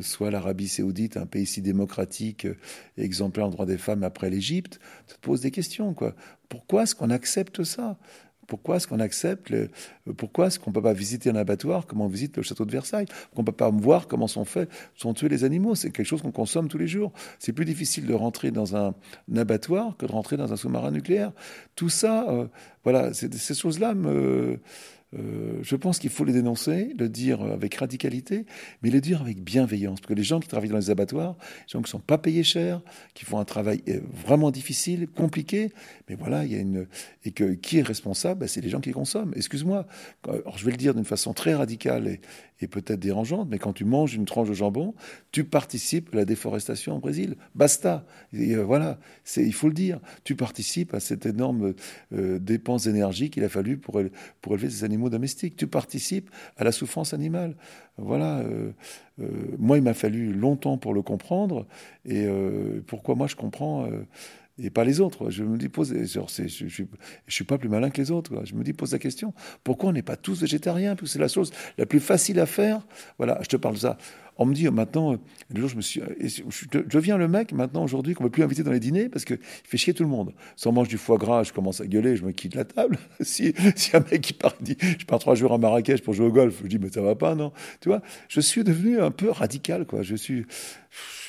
soit 0.00 0.30
l'Arabie 0.30 0.68
Saoudite, 0.68 1.16
un 1.16 1.26
pays 1.26 1.46
si 1.46 1.60
démocratique, 1.60 2.46
exemplaire 2.96 3.46
en 3.46 3.50
droit 3.50 3.66
des 3.66 3.78
femmes 3.78 4.02
après 4.02 4.30
l'Égypte, 4.30 4.80
ça 5.06 5.16
te 5.16 5.20
pose 5.20 5.42
des 5.42 5.50
questions, 5.50 5.92
quoi. 5.92 6.14
Pourquoi 6.48 6.84
est-ce 6.84 6.94
qu'on 6.94 7.10
accepte 7.10 7.62
ça? 7.62 7.98
Pourquoi 8.50 8.76
est-ce 8.76 8.88
qu'on 8.88 8.98
accepte 8.98 9.54
Pourquoi 10.16 10.48
est-ce 10.48 10.58
qu'on 10.58 10.70
ne 10.70 10.74
peut 10.74 10.82
pas 10.82 10.92
visiter 10.92 11.30
un 11.30 11.36
abattoir 11.36 11.86
comme 11.86 12.00
on 12.00 12.08
visite 12.08 12.36
le 12.36 12.42
château 12.42 12.64
de 12.64 12.72
Versailles 12.72 13.06
Qu'on 13.34 13.42
ne 13.42 13.46
peut 13.46 13.52
pas 13.52 13.70
voir 13.70 14.08
comment 14.08 14.26
sont 14.26 14.44
faits, 14.44 14.68
sont 14.96 15.14
tués 15.14 15.28
les 15.28 15.44
animaux 15.44 15.76
C'est 15.76 15.90
quelque 15.92 16.06
chose 16.06 16.20
qu'on 16.20 16.32
consomme 16.32 16.68
tous 16.68 16.76
les 16.76 16.88
jours. 16.88 17.12
C'est 17.38 17.52
plus 17.52 17.64
difficile 17.64 18.06
de 18.06 18.14
rentrer 18.14 18.50
dans 18.50 18.76
un, 18.76 18.94
abattoir 19.36 19.96
que 19.96 20.04
de 20.04 20.10
rentrer 20.10 20.36
dans 20.36 20.52
un 20.52 20.56
sous-marin 20.56 20.90
nucléaire. 20.90 21.32
Tout 21.76 21.90
ça, 21.90 22.28
euh, 22.28 22.48
voilà, 22.82 23.14
ces 23.14 23.54
choses-là 23.54 23.94
me 23.94 24.58
euh, 25.18 25.58
je 25.62 25.74
pense 25.74 25.98
qu'il 25.98 26.10
faut 26.10 26.24
les 26.24 26.32
dénoncer, 26.32 26.94
le 26.98 27.08
dire 27.08 27.42
avec 27.42 27.74
radicalité, 27.74 28.46
mais 28.82 28.90
le 28.90 29.00
dire 29.00 29.20
avec 29.20 29.42
bienveillance. 29.42 30.00
Parce 30.00 30.08
que 30.08 30.14
les 30.14 30.22
gens 30.22 30.38
qui 30.38 30.48
travaillent 30.48 30.70
dans 30.70 30.76
les 30.76 30.90
abattoirs, 30.90 31.36
les 31.40 31.72
gens 31.72 31.78
qui 31.80 31.86
ne 31.86 31.88
sont 31.88 31.98
pas 31.98 32.18
payés 32.18 32.44
cher, 32.44 32.80
qui 33.14 33.24
font 33.24 33.38
un 33.38 33.44
travail 33.44 33.82
euh, 33.88 34.00
vraiment 34.24 34.50
difficile, 34.50 35.08
compliqué, 35.08 35.72
mais 36.08 36.14
voilà, 36.14 36.44
il 36.44 36.52
y 36.52 36.54
a 36.54 36.58
une. 36.58 36.86
Et 37.24 37.32
que 37.32 37.54
qui 37.54 37.78
est 37.78 37.82
responsable 37.82 38.40
ben, 38.40 38.48
C'est 38.48 38.60
les 38.60 38.68
gens 38.68 38.80
qui 38.80 38.92
consomment. 38.92 39.32
Excuse-moi. 39.34 39.86
Alors, 40.28 40.56
je 40.56 40.64
vais 40.64 40.70
le 40.70 40.76
dire 40.76 40.94
d'une 40.94 41.04
façon 41.04 41.32
très 41.32 41.54
radicale 41.54 42.06
et, 42.06 42.20
et 42.60 42.68
peut-être 42.68 43.00
dérangeante, 43.00 43.48
mais 43.50 43.58
quand 43.58 43.72
tu 43.72 43.84
manges 43.84 44.14
une 44.14 44.26
tranche 44.26 44.48
de 44.48 44.54
jambon, 44.54 44.94
tu 45.32 45.44
participes 45.44 46.10
à 46.12 46.16
la 46.16 46.24
déforestation 46.24 46.94
en 46.94 46.98
Brésil. 46.98 47.36
Basta. 47.54 48.04
Euh, 48.34 48.62
voilà, 48.64 48.98
il 49.36 49.54
faut 49.54 49.68
le 49.68 49.74
dire. 49.74 50.00
Tu 50.24 50.36
participes 50.36 50.94
à 50.94 51.00
cette 51.00 51.26
énorme 51.26 51.74
euh, 52.12 52.38
dépense 52.38 52.84
d'énergie 52.84 53.30
qu'il 53.30 53.44
a 53.44 53.48
fallu 53.48 53.78
pour, 53.78 54.00
pour 54.40 54.54
élever 54.54 54.70
ces 54.70 54.84
animaux 54.84 55.08
domestiques. 55.08 55.56
Tu 55.56 55.66
participes 55.66 56.30
à 56.56 56.64
la 56.64 56.72
souffrance 56.72 57.14
animale. 57.14 57.56
Voilà. 57.96 58.40
Euh, 58.40 58.72
moi, 59.58 59.78
il 59.78 59.82
m'a 59.82 59.94
fallu 59.94 60.32
longtemps 60.32 60.78
pour 60.78 60.94
le 60.94 61.02
comprendre. 61.02 61.66
Et 62.06 62.26
pourquoi 62.86 63.14
moi 63.14 63.26
je 63.26 63.36
comprends 63.36 63.86
et 64.58 64.70
pas 64.70 64.84
les 64.84 65.00
autres. 65.00 65.30
Je 65.30 65.44
me 65.44 65.56
dis, 65.56 65.68
pose, 65.68 65.94
je, 65.94 66.84
suis 67.28 67.44
pas 67.44 67.58
plus 67.58 67.68
malin 67.68 67.90
que 67.90 68.00
les 68.00 68.10
autres. 68.10 68.44
Je 68.44 68.54
me 68.54 68.62
dis, 68.62 68.72
pose 68.72 68.92
la 68.92 68.98
question, 68.98 69.32
pourquoi 69.64 69.90
on 69.90 69.92
n'est 69.92 70.02
pas 70.02 70.16
tous 70.16 70.40
végétariens? 70.40 70.96
Parce 70.96 71.12
c'est 71.12 71.18
la 71.18 71.28
chose 71.28 71.52
la 71.78 71.86
plus 71.86 72.00
facile 72.00 72.40
à 72.40 72.46
faire. 72.46 72.86
Voilà, 73.18 73.38
je 73.42 73.48
te 73.48 73.56
parle 73.56 73.74
de 73.74 73.80
ça. 73.80 73.98
On 74.42 74.46
me 74.46 74.54
dit 74.54 74.66
euh, 74.66 74.70
maintenant, 74.70 75.12
euh, 75.12 75.16
le 75.54 75.60
jour 75.60 75.68
je 75.68 75.76
me 75.76 75.82
suis, 75.82 76.00
euh, 76.00 76.06
je, 76.18 76.78
deviens 76.88 77.18
le 77.18 77.28
mec 77.28 77.52
maintenant 77.52 77.84
aujourd'hui 77.84 78.14
qu'on 78.14 78.24
ne 78.24 78.28
peut 78.30 78.32
plus 78.32 78.42
inviter 78.42 78.62
dans 78.62 78.72
les 78.72 78.80
dîners 78.80 79.10
parce 79.10 79.26
qu'il 79.26 79.38
fait 79.42 79.76
chier 79.76 79.92
tout 79.92 80.02
le 80.02 80.08
monde. 80.08 80.32
Si 80.56 80.66
on 80.66 80.72
mange 80.72 80.88
du 80.88 80.96
foie 80.96 81.18
gras, 81.18 81.42
je 81.42 81.52
commence 81.52 81.82
à 81.82 81.86
gueuler, 81.86 82.16
je 82.16 82.24
me 82.24 82.32
quitte 82.32 82.54
la 82.54 82.64
table. 82.64 82.98
si, 83.20 83.52
si 83.76 83.94
un 83.94 84.00
mec 84.00 84.22
qui 84.22 84.32
part, 84.32 84.54
dit, 84.62 84.78
je 84.98 85.04
pars 85.04 85.18
trois 85.18 85.34
jours 85.34 85.52
à 85.52 85.58
Marrakech 85.58 86.00
pour 86.02 86.14
jouer 86.14 86.26
au 86.26 86.32
golf, 86.32 86.58
je 86.62 86.68
dis 86.68 86.78
mais 86.78 86.88
ça 86.88 87.02
va 87.02 87.14
pas 87.14 87.34
non, 87.34 87.52
tu 87.82 87.90
vois? 87.90 88.00
Je 88.28 88.40
suis 88.40 88.64
devenu 88.64 88.98
un 88.98 89.10
peu 89.10 89.28
radical 89.28 89.84
quoi. 89.84 90.00
Je 90.00 90.16
suis, 90.16 90.46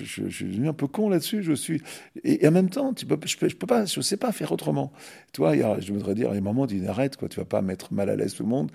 je, 0.01 0.29
suis 0.29 0.45
devenu 0.45 0.69
un 0.69 0.73
peu 0.73 0.87
con 0.87 1.09
là-dessus. 1.09 1.43
Je 1.43 1.51
suis 1.51 1.81
et, 2.23 2.47
en 2.47 2.51
même 2.51 2.69
temps, 2.69 2.93
tu 2.93 3.05
peux, 3.05 3.19
je, 3.25 3.35
peux, 3.35 3.67
pas, 3.67 3.83
je 3.83 3.99
sais 3.99 4.15
pas 4.15 4.31
faire 4.31 4.53
autrement. 4.53 4.93
Tu 5.33 5.41
vois, 5.41 5.53
je 5.81 5.91
voudrais 5.91 6.15
dire, 6.15 6.29
il 6.29 6.35
y 6.35 6.37
a 6.37 6.39
un 6.39 6.41
moment, 6.41 6.65
dit 6.65 6.81
arrête 6.87 7.17
quoi, 7.17 7.27
tu 7.27 7.41
vas 7.41 7.45
pas 7.45 7.61
mettre 7.61 7.93
mal 7.93 8.09
à 8.09 8.15
l'aise 8.15 8.35
tout 8.35 8.43
le 8.43 8.49
monde. 8.49 8.71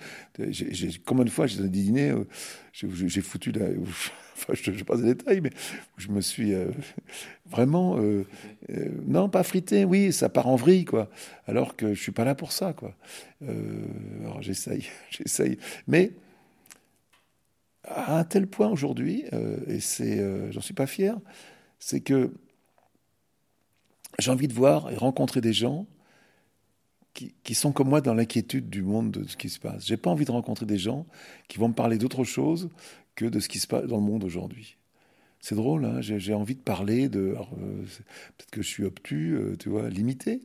Combien 1.07 1.25
de 1.25 1.31
fois 1.31 1.47
j'ai 1.47 1.59
des 1.59 1.69
dîners, 1.69 2.13
j'ai 2.71 3.21
foutu 3.21 3.51
la 3.51 3.69
enfin, 4.37 4.53
je 4.53 4.71
ne 4.71 4.83
passe 4.83 4.99
les 4.99 5.15
détails, 5.15 5.41
mais 5.41 5.51
je 5.97 6.09
me 6.09 6.21
suis 6.21 6.53
euh, 6.53 6.69
vraiment, 7.45 7.97
euh, 7.97 8.25
euh, 8.69 8.89
non, 9.05 9.29
pas 9.29 9.43
frité, 9.43 9.85
oui, 9.85 10.13
ça 10.13 10.29
part 10.29 10.47
en 10.47 10.55
vrille, 10.55 10.85
quoi. 10.85 11.09
Alors 11.47 11.75
que 11.75 11.93
je 11.93 12.01
suis 12.01 12.11
pas 12.11 12.23
là 12.23 12.35
pour 12.35 12.51
ça, 12.51 12.73
quoi. 12.73 12.93
alors 13.41 14.41
j'essaye, 14.41 14.87
j'essaye, 15.09 15.57
mais 15.87 16.11
à 17.83 18.19
un 18.19 18.23
tel 18.23 18.47
point 18.47 18.67
aujourd'hui, 18.67 19.23
et 19.67 19.79
c'est, 19.79 20.21
j'en 20.51 20.59
suis 20.59 20.73
pas 20.73 20.87
fier, 20.87 21.17
c'est 21.79 22.01
que 22.01 22.33
j'ai 24.19 24.29
envie 24.29 24.49
de 24.49 24.53
voir 24.53 24.91
et 24.91 24.95
rencontrer 24.95 25.39
des 25.39 25.53
gens 25.53 25.87
qui, 27.13 27.33
qui, 27.43 27.55
sont 27.55 27.71
comme 27.71 27.87
moi 27.87 28.01
dans 28.01 28.13
l'inquiétude 28.13 28.69
du 28.69 28.81
monde 28.81 29.11
de 29.11 29.27
ce 29.27 29.37
qui 29.37 29.49
se 29.49 29.57
passe. 29.57 29.85
J'ai 29.85 29.95
pas 29.95 30.09
envie 30.09 30.25
de 30.25 30.31
rencontrer 30.31 30.65
des 30.65 30.77
gens 30.77 31.05
qui 31.47 31.59
vont 31.59 31.69
me 31.69 31.73
parler 31.73 31.97
d'autre 31.97 32.25
chose 32.25 32.69
que 33.17 33.25
de 33.25 33.41
ce 33.41 33.49
qui 33.49 33.59
se 33.59 33.67
passe 33.67 33.85
dans 33.87 33.97
le 33.97 34.03
monde 34.03 34.23
aujourd'hui. 34.23 34.77
C'est 35.41 35.55
drôle, 35.55 35.85
hein 35.85 36.01
j'ai 36.01 36.33
envie 36.33 36.55
de 36.55 36.61
parler 36.61 37.09
de. 37.09 37.35
Euh, 37.35 37.83
peut-être 38.37 38.51
que 38.51 38.61
je 38.61 38.67
suis 38.67 38.83
obtus, 38.85 39.35
euh, 39.35 39.55
tu 39.57 39.69
vois, 39.69 39.89
limité, 39.89 40.41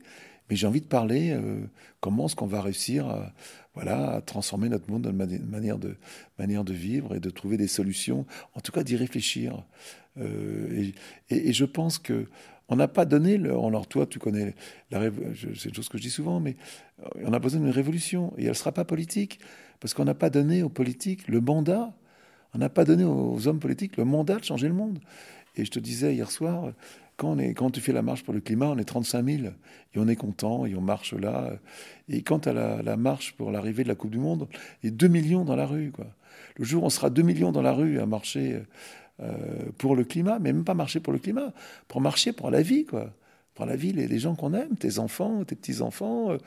mais 0.49 0.55
j'ai 0.55 0.67
envie 0.67 0.81
de 0.81 0.87
parler 0.87 1.31
euh, 1.31 1.61
comment 1.99 2.25
est-ce 2.25 2.35
qu'on 2.35 2.47
va 2.47 2.61
réussir 2.61 3.07
à, 3.07 3.33
voilà, 3.75 4.15
à 4.15 4.21
transformer 4.21 4.69
notre 4.69 4.89
monde 4.91 5.03
dans 5.03 5.11
une 5.11 5.45
manière 5.45 5.77
de, 5.77 5.95
manière 6.37 6.63
de 6.63 6.73
vivre 6.73 7.15
et 7.15 7.19
de 7.19 7.29
trouver 7.29 7.57
des 7.57 7.67
solutions, 7.67 8.25
en 8.55 8.59
tout 8.59 8.71
cas 8.71 8.83
d'y 8.83 8.95
réfléchir. 8.95 9.63
Et, 10.19 11.53
je 11.53 11.65
pense 11.65 11.97
que 11.97 12.27
on 12.69 12.75
n'a 12.75 12.87
pas 12.87 13.05
donné, 13.05 13.37
le, 13.37 13.51
alors 13.51 13.87
toi 13.87 14.05
tu 14.05 14.19
connais, 14.19 14.55
c'est 14.91 15.65
une 15.65 15.73
chose 15.73 15.89
que 15.89 15.97
je 15.97 16.03
dis 16.03 16.11
souvent, 16.11 16.39
mais 16.39 16.55
on 17.23 17.33
a 17.33 17.39
besoin 17.39 17.59
d'une 17.59 17.69
révolution 17.71 18.31
et 18.37 18.43
elle 18.43 18.49
ne 18.49 18.53
sera 18.53 18.71
pas 18.71 18.85
politique, 18.85 19.39
parce 19.79 19.93
qu'on 19.93 20.05
n'a 20.05 20.13
pas 20.13 20.29
donné 20.29 20.61
aux 20.61 20.69
politiques 20.69 21.27
le 21.27 21.41
mandat 21.41 21.93
on 22.53 22.59
n'a 22.59 22.69
pas 22.69 22.85
donné 22.85 23.03
aux 23.03 23.47
hommes 23.47 23.59
politiques 23.59 23.97
le 23.97 24.05
mandat 24.05 24.35
de 24.35 24.43
changer 24.43 24.67
le 24.67 24.73
monde. 24.73 24.99
Et 25.55 25.65
je 25.65 25.71
te 25.71 25.79
disais 25.79 26.13
hier 26.13 26.31
soir, 26.31 26.71
quand, 27.17 27.37
quand 27.55 27.69
tu 27.69 27.79
fais 27.79 27.93
la 27.93 28.01
marche 28.01 28.23
pour 28.23 28.33
le 28.33 28.41
climat, 28.41 28.67
on 28.67 28.77
est 28.77 28.83
35 28.83 29.25
000 29.25 29.43
et 29.93 29.99
on 29.99 30.07
est 30.07 30.15
content 30.15 30.65
et 30.65 30.75
on 30.75 30.81
marche 30.81 31.13
là. 31.13 31.51
Et 32.09 32.21
quand 32.23 32.47
à 32.47 32.53
la, 32.53 32.81
la 32.81 32.97
marche 32.97 33.33
pour 33.33 33.51
l'arrivée 33.51 33.83
de 33.83 33.87
la 33.87 33.95
Coupe 33.95 34.11
du 34.11 34.17
Monde, 34.17 34.47
il 34.81 34.89
y 34.89 34.93
a 34.93 34.95
2 34.95 35.07
millions 35.07 35.45
dans 35.45 35.55
la 35.55 35.65
rue. 35.65 35.91
Quoi. 35.91 36.07
Le 36.57 36.65
jour 36.65 36.83
où 36.83 36.85
on 36.85 36.89
sera 36.89 37.09
2 37.09 37.21
millions 37.21 37.51
dans 37.51 37.61
la 37.61 37.73
rue 37.73 37.99
à 37.99 38.05
marcher 38.05 38.61
euh, 39.19 39.31
pour 39.77 39.95
le 39.95 40.03
climat, 40.03 40.39
mais 40.39 40.53
même 40.53 40.63
pas 40.63 40.73
marcher 40.73 40.99
pour 40.99 41.13
le 41.13 41.19
climat, 41.19 41.53
pour 41.87 42.01
marcher 42.01 42.33
pour 42.33 42.49
la 42.49 42.61
vie, 42.61 42.85
quoi. 42.85 43.13
Pour 43.53 43.67
la 43.67 43.75
vie, 43.75 43.93
les, 43.93 44.07
les 44.07 44.17
gens 44.17 44.33
qu'on 44.33 44.55
aime, 44.55 44.75
tes 44.75 44.97
enfants, 44.97 45.43
tes 45.43 45.55
petits-enfants, 45.55 46.31
euh, 46.31 46.37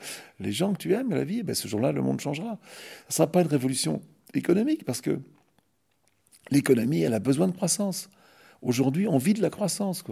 les 0.41 0.51
gens 0.51 0.73
que 0.73 0.77
tu 0.77 0.93
aimes, 0.93 1.11
la 1.11 1.23
vie, 1.23 1.41
ben, 1.43 1.55
ce 1.55 1.69
jour-là, 1.69 1.93
le 1.93 2.01
monde 2.01 2.19
changera. 2.19 2.59
Ce 3.07 3.13
ne 3.13 3.15
sera 3.15 3.31
pas 3.31 3.41
une 3.41 3.47
révolution 3.47 4.01
économique 4.33 4.83
parce 4.83 4.99
que 4.99 5.17
l'économie, 6.51 7.01
elle 7.01 7.13
a 7.13 7.19
besoin 7.19 7.47
de 7.47 7.53
croissance. 7.53 8.09
Aujourd'hui, 8.61 9.07
on 9.07 9.17
vit 9.17 9.33
de 9.33 9.41
la 9.41 9.49
croissance. 9.49 10.03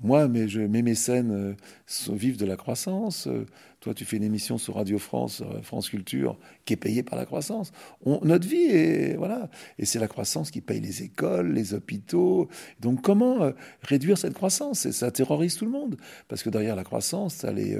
Moi, 0.00 0.28
mes, 0.28 0.48
je, 0.48 0.60
mes 0.60 0.82
mécènes 0.82 1.32
euh, 1.32 2.14
vivent 2.14 2.36
de 2.36 2.46
la 2.46 2.56
croissance. 2.56 3.26
Euh, 3.26 3.46
toi, 3.80 3.94
tu 3.94 4.04
fais 4.04 4.16
une 4.16 4.24
émission 4.24 4.58
sur 4.58 4.74
Radio 4.74 4.98
France, 4.98 5.42
euh, 5.42 5.62
France 5.62 5.88
Culture, 5.88 6.36
qui 6.64 6.72
est 6.72 6.76
payée 6.76 7.02
par 7.02 7.18
la 7.18 7.26
croissance. 7.26 7.72
notre 8.04 8.46
vie 8.46 8.66
est 8.66 9.16
voilà, 9.16 9.48
et 9.78 9.84
c'est 9.84 9.98
la 9.98 10.08
croissance 10.08 10.50
qui 10.50 10.60
paye 10.60 10.80
les 10.80 11.02
écoles, 11.02 11.52
les 11.52 11.74
hôpitaux. 11.74 12.48
Donc, 12.80 13.02
comment 13.02 13.52
réduire 13.82 14.18
cette 14.18 14.34
croissance? 14.34 14.90
Ça 14.90 15.10
terrorise 15.10 15.56
tout 15.56 15.64
le 15.64 15.70
monde, 15.70 15.96
parce 16.28 16.42
que 16.42 16.50
derrière 16.50 16.76
la 16.76 16.84
croissance, 16.84 17.38
tu 17.38 17.46
as 17.46 17.52
les, 17.52 17.78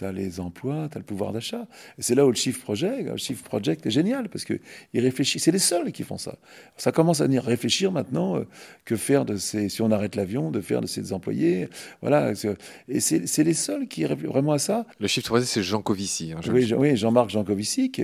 tu 0.00 0.06
as 0.06 0.12
les 0.12 0.40
emplois, 0.40 0.88
tu 0.90 0.96
as 0.96 1.00
le 1.00 1.04
pouvoir 1.04 1.32
d'achat. 1.32 1.66
Et 1.98 2.02
c'est 2.02 2.14
là 2.14 2.24
où 2.24 2.30
le 2.30 2.34
Shift 2.34 2.62
Project, 2.62 3.08
le 3.08 3.16
Shift 3.16 3.44
Project 3.44 3.86
est 3.86 3.90
génial, 3.90 4.28
parce 4.28 4.44
qu'ils 4.44 4.60
réfléchissent, 4.94 5.44
c'est 5.44 5.52
les 5.52 5.58
seuls 5.58 5.92
qui 5.92 6.04
font 6.04 6.18
ça. 6.18 6.36
Ça 6.76 6.90
commence 6.90 7.20
à 7.20 7.24
venir 7.24 7.44
réfléchir 7.44 7.92
maintenant 7.92 8.36
euh, 8.36 8.46
que 8.84 8.96
faire 8.96 9.24
de 9.24 9.36
ces, 9.36 9.68
si 9.68 9.82
on 9.82 9.90
arrête 9.90 10.16
l'avion, 10.16 10.50
de 10.50 10.60
faire 10.60 10.80
de 10.80 10.86
ces 10.86 11.12
employés. 11.12 11.68
Voilà. 12.00 12.32
Et 12.88 13.00
c'est 13.00 13.44
les 13.44 13.54
seuls 13.54 13.86
qui 13.88 14.06
réfléchissent 14.06 14.32
vraiment 14.32 14.52
à 14.52 14.58
ça. 14.58 14.86
Le 14.98 15.06
Shift 15.06 15.28
C'est 15.44 15.62
Jean 15.62 15.82
Covici. 15.82 16.32
Hein, 16.32 16.40
oui, 16.50 16.72
oui 16.76 16.96
Jean-Marc 16.96 17.30
Jean 17.30 17.44
Covici, 17.44 17.90
qui 17.90 18.02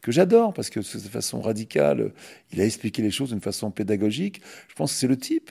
que 0.00 0.12
j'adore, 0.12 0.52
parce 0.54 0.70
que 0.70 0.80
de 0.80 1.08
façon 1.08 1.40
radicale, 1.40 2.12
il 2.52 2.60
a 2.60 2.64
expliqué 2.64 3.02
les 3.02 3.10
choses 3.10 3.30
d'une 3.30 3.40
façon 3.40 3.70
pédagogique. 3.70 4.40
Je 4.68 4.74
pense 4.74 4.92
que 4.92 4.98
c'est 4.98 5.06
le 5.06 5.16
type 5.16 5.50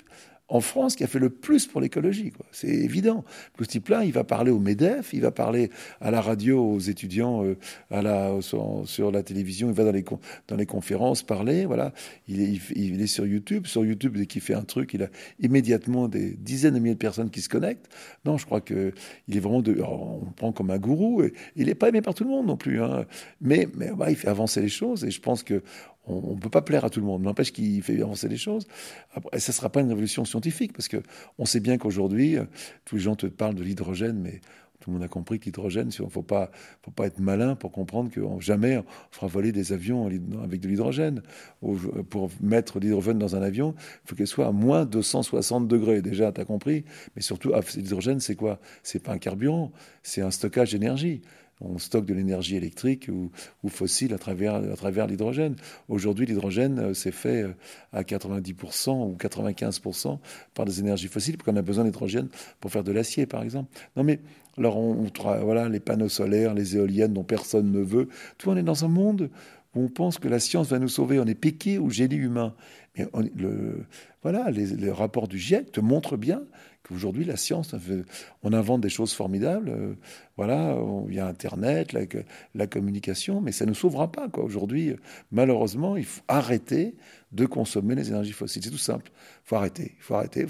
en 0.49 0.61
France 0.61 0.95
qui 0.95 1.03
a 1.03 1.07
fait 1.07 1.19
le 1.19 1.29
plus 1.29 1.67
pour 1.67 1.81
l'écologie. 1.81 2.31
C'est 2.51 2.67
évident. 2.67 3.25
Ce 3.59 3.65
type-là, 3.65 4.05
il 4.05 4.13
va 4.13 4.23
parler 4.23 4.51
au 4.51 4.59
MEDEF, 4.59 5.13
il 5.13 5.21
va 5.21 5.31
parler 5.31 5.69
à 5.99 6.11
la 6.11 6.21
radio 6.21 6.63
aux 6.63 6.79
étudiants, 6.79 7.43
euh, 7.43 7.57
à 7.91 8.01
la, 8.01 8.37
sur, 8.41 9.11
la 9.11 9.23
télévision, 9.23 9.69
il 9.69 9.73
va 9.73 9.83
dans 9.83 9.91
les, 9.91 10.05
dans 10.47 10.55
les 10.55 10.65
conférences 10.65 11.23
parler. 11.23 11.65
Voilà. 11.65 11.93
Il 12.27 12.41
est, 12.41 13.07
sur 13.07 13.25
YouTube. 13.25 13.67
Sur 13.67 13.85
YouTube, 13.85 14.17
dès 14.17 14.25
qu'il 14.25 14.41
fait 14.41 14.53
un 14.53 14.63
truc, 14.63 14.93
il 14.93 15.03
a 15.03 15.09
immédiatement 15.39 16.07
des 16.07 16.31
dizaines 16.31 16.75
de 16.75 16.79
milliers 16.79 16.93
de 16.93 16.99
personnes 16.99 17.29
qui 17.29 17.41
se 17.41 17.49
connectent. 17.49 17.89
Non, 18.25 18.37
je 18.37 18.45
crois 18.45 18.61
que 18.61 18.93
il 19.27 19.37
est 19.37 19.41
vraiment 19.41 19.61
de, 19.61 19.81
on 19.81 20.31
prend 20.35 20.51
comme 20.51 20.71
un 20.71 20.79
gourou. 20.79 21.23
Et 21.23 21.33
il 21.55 21.67
n'est 21.67 21.75
pas 21.75 21.89
aimé 21.89 22.01
par 22.01 22.13
tout 22.13 22.23
le 22.23 22.29
monde 22.29 22.47
non 22.47 22.57
plus. 22.57 22.81
Hein. 22.81 23.05
Mais, 23.41 23.67
mais 23.75 23.91
bah, 23.95 24.09
il 24.09 24.15
fait 24.15 24.29
avancer 24.29 24.61
les 24.61 24.69
choses 24.69 25.03
et 25.03 25.11
je 25.11 25.19
pense 25.19 25.43
que 25.43 25.61
on 26.07 26.35
ne 26.35 26.39
peut 26.39 26.49
pas 26.49 26.61
plaire 26.61 26.85
à 26.85 26.89
tout 26.89 26.99
le 26.99 27.05
monde. 27.05 27.23
N'empêche 27.23 27.51
qu'il 27.51 27.81
fait 27.83 28.01
avancer 28.01 28.27
les 28.27 28.37
choses. 28.37 28.67
Après, 29.13 29.39
ça 29.39 29.51
ne 29.51 29.55
sera 29.55 29.69
pas 29.69 29.81
une 29.81 29.89
révolution 29.89 30.25
scientifique, 30.25 30.73
parce 30.73 30.87
qu'on 30.87 31.45
sait 31.45 31.59
bien 31.59 31.77
qu'aujourd'hui, 31.77 32.37
euh, 32.37 32.45
tous 32.85 32.95
les 32.95 33.01
gens 33.01 33.15
te 33.15 33.27
parlent 33.27 33.55
de 33.55 33.63
l'hydrogène, 33.63 34.19
mais 34.19 34.41
tout 34.79 34.91
le 34.91 34.93
monde 34.93 35.03
a 35.03 35.07
compris 35.07 35.39
que 35.39 35.45
l'hydrogène, 35.45 35.89
il 35.97 36.05
ne 36.05 36.09
faut 36.09 36.21
pas, 36.21 36.51
faut 36.83 36.91
pas 36.91 37.07
être 37.07 37.19
malin 37.19 37.55
pour 37.55 37.71
comprendre 37.71 38.11
que 38.11 38.21
jamais 38.39 38.77
on 38.77 38.85
fera 39.11 39.27
voler 39.27 39.51
des 39.51 39.73
avions 39.73 40.05
avec 40.41 40.61
de 40.61 40.67
l'hydrogène. 40.67 41.23
Pour 42.09 42.29
mettre 42.41 42.79
l'hydrogène 42.79 43.17
dans 43.17 43.35
un 43.35 43.41
avion, 43.41 43.73
il 43.77 44.09
faut 44.09 44.15
qu'il 44.15 44.27
soit 44.27 44.47
à 44.47 44.51
moins 44.51 44.85
260 44.85 45.67
degrés. 45.67 46.01
Déjà, 46.01 46.31
tu 46.31 46.41
as 46.41 46.45
compris. 46.45 46.85
Mais 47.15 47.21
surtout, 47.21 47.51
ah, 47.55 47.61
l'hydrogène, 47.75 48.19
c'est 48.19 48.35
quoi? 48.35 48.59
C'est 48.83 49.01
pas 49.01 49.13
un 49.13 49.17
carburant, 49.17 49.71
c'est 50.03 50.21
un 50.21 50.31
stockage 50.31 50.71
d'énergie 50.71 51.21
on 51.61 51.77
stocke 51.79 52.05
de 52.05 52.13
l'énergie 52.13 52.55
électrique 52.55 53.09
ou, 53.09 53.31
fossile 53.69 54.13
à 54.13 54.17
travers, 54.17 55.07
l'hydrogène. 55.07 55.55
Aujourd'hui, 55.89 56.25
l'hydrogène, 56.25 56.79
euh, 56.79 56.93
c'est 56.93 57.11
fait 57.11 57.43
euh, 57.43 57.53
à 57.93 58.03
90% 58.03 59.11
ou 59.11 59.17
95% 59.19 60.19
par 60.53 60.65
des 60.65 60.79
énergies 60.79 61.07
fossiles, 61.07 61.37
parce 61.37 61.49
qu'on 61.49 61.57
a 61.57 61.61
besoin 61.61 61.83
d'hydrogène 61.83 62.29
pour 62.59 62.71
faire 62.71 62.83
de 62.83 62.91
l'acier, 62.91 63.25
par 63.25 63.43
exemple. 63.43 63.69
Non, 63.95 64.03
mais 64.03 64.19
alors, 64.57 64.77
on, 64.77 65.05
voilà, 65.43 65.69
les 65.69 65.79
panneaux 65.79 66.09
solaires, 66.09 66.53
les 66.53 66.77
éoliennes 66.77 67.13
dont 67.13 67.23
personne 67.23 67.71
ne 67.71 67.81
veut. 67.81 68.07
Tout, 68.37 68.49
on 68.49 68.57
est 68.57 68.63
dans 68.63 68.85
un 68.85 68.89
monde 68.89 69.29
où 69.75 69.83
on 69.83 69.89
pense 69.89 70.17
que 70.17 70.27
la 70.27 70.39
science 70.39 70.69
va 70.69 70.79
nous 70.79 70.87
sauver. 70.87 71.19
On 71.19 71.25
est 71.25 71.35
piqué 71.35 71.77
au 71.77 71.89
génie 71.89 72.15
humain. 72.15 72.55
Mais 72.97 73.05
le, 73.35 73.85
voilà, 74.23 74.49
les, 74.49 74.67
les 74.67 74.91
rapports 74.91 75.27
du 75.27 75.37
GIEC 75.37 75.71
te 75.71 75.79
montrent 75.79 76.17
bien 76.17 76.41
qu'aujourd'hui, 76.87 77.25
la 77.25 77.37
science, 77.37 77.75
on 78.43 78.53
invente 78.53 78.81
des 78.81 78.89
choses 78.89 79.13
formidables. 79.13 79.69
Euh, 79.69 79.93
voilà, 80.37 80.77
il 81.09 81.15
y 81.15 81.19
a 81.19 81.27
Internet, 81.27 81.95
la, 82.53 82.67
communication, 82.67 83.41
mais 83.41 83.51
ça 83.51 83.65
ne 83.65 83.73
sauvera 83.73 84.11
pas. 84.11 84.27
Aujourd'hui, 84.37 84.95
malheureusement, 85.31 85.97
il 85.97 86.05
faut 86.05 86.21
arrêter 86.27 86.95
de 87.33 87.45
consommer 87.45 87.93
les 87.95 88.09
énergies 88.09 88.31
fossiles. 88.31 88.63
C'est 88.63 88.69
tout 88.69 88.77
simple. 88.77 89.11
Il 89.13 89.49
faut 89.49 89.55
arrêter. 89.55 89.95
Il 89.97 90.01
faut 90.01 90.15
arrêter. 90.15 90.45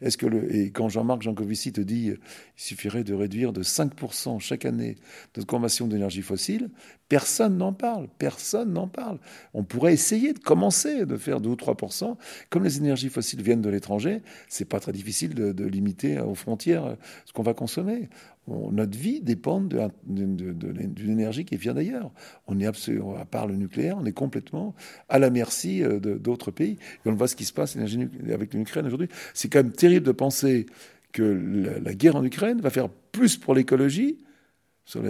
Est-ce 0.00 0.16
que 0.16 0.26
le... 0.26 0.54
Et 0.54 0.70
quand 0.70 0.88
Jean-Marc 0.88 1.22
Jancovici 1.22 1.72
te 1.72 1.80
dit 1.80 2.10
il 2.10 2.18
suffirait 2.56 3.02
de 3.02 3.12
réduire 3.12 3.52
de 3.52 3.62
5% 3.62 4.38
chaque 4.38 4.64
année 4.64 4.96
notre 5.36 5.46
consommation 5.46 5.88
d'énergie 5.88 6.22
fossile, 6.22 6.70
personne 7.08 7.58
n'en 7.58 7.72
parle. 7.72 8.08
Personne 8.18 8.72
n'en 8.72 8.86
parle. 8.86 9.18
On 9.52 9.64
pourrait 9.64 9.94
essayer 9.94 10.32
de 10.32 10.38
commencer 10.38 11.06
de 11.06 11.16
faire 11.16 11.40
2 11.40 11.50
ou 11.50 11.54
3%. 11.54 12.16
Comme 12.50 12.64
les 12.64 12.78
énergies 12.78 13.08
fossiles 13.08 13.42
viennent 13.42 13.62
de 13.62 13.70
l'étranger, 13.70 14.22
c'est 14.48 14.64
pas 14.64 14.78
très 14.78 14.92
difficile 14.92 15.34
de 15.34 15.64
limiter 15.64 16.20
aux 16.20 16.36
frontières 16.36 16.96
ce 17.24 17.32
qu'on 17.32 17.42
va 17.42 17.54
consommer 17.54 18.08
notre 18.48 18.98
vie 18.98 19.20
dépend 19.20 19.60
d'une 19.60 20.96
énergie 20.98 21.44
qui 21.44 21.56
vient 21.56 21.74
d'ailleurs. 21.74 22.10
On 22.48 22.58
est 22.58 22.66
à 22.66 23.24
part 23.24 23.46
le 23.46 23.54
nucléaire, 23.54 23.96
on 23.98 24.04
est 24.04 24.12
complètement 24.12 24.74
à 25.08 25.18
la 25.18 25.30
merci 25.30 25.82
euh, 25.84 26.00
d'autres 26.00 26.50
pays. 26.50 26.76
On 27.06 27.12
voit 27.12 27.28
ce 27.28 27.36
qui 27.36 27.44
se 27.44 27.52
passe 27.52 27.76
avec 27.76 28.54
l'Ukraine 28.54 28.86
aujourd'hui. 28.86 29.08
C'est 29.34 29.48
quand 29.48 29.62
même 29.62 29.72
terrible 29.72 30.06
de 30.06 30.12
penser 30.12 30.66
que 31.12 31.22
la, 31.84 31.94
guerre 31.94 32.16
en 32.16 32.24
Ukraine 32.24 32.60
va 32.60 32.70
faire 32.70 32.88
plus 32.88 33.36
pour 33.36 33.54
l'écologie, 33.54 34.18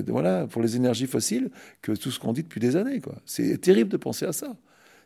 voilà, 0.08 0.46
pour 0.46 0.60
les 0.60 0.76
énergies 0.76 1.06
fossiles, 1.06 1.50
que 1.80 1.92
tout 1.92 2.10
ce 2.10 2.18
qu'on 2.18 2.32
dit 2.32 2.42
depuis 2.42 2.60
des 2.60 2.76
années. 2.76 3.00
C'est 3.24 3.58
terrible 3.58 3.90
de 3.90 3.96
penser 3.96 4.26
à 4.26 4.32
ça. 4.32 4.56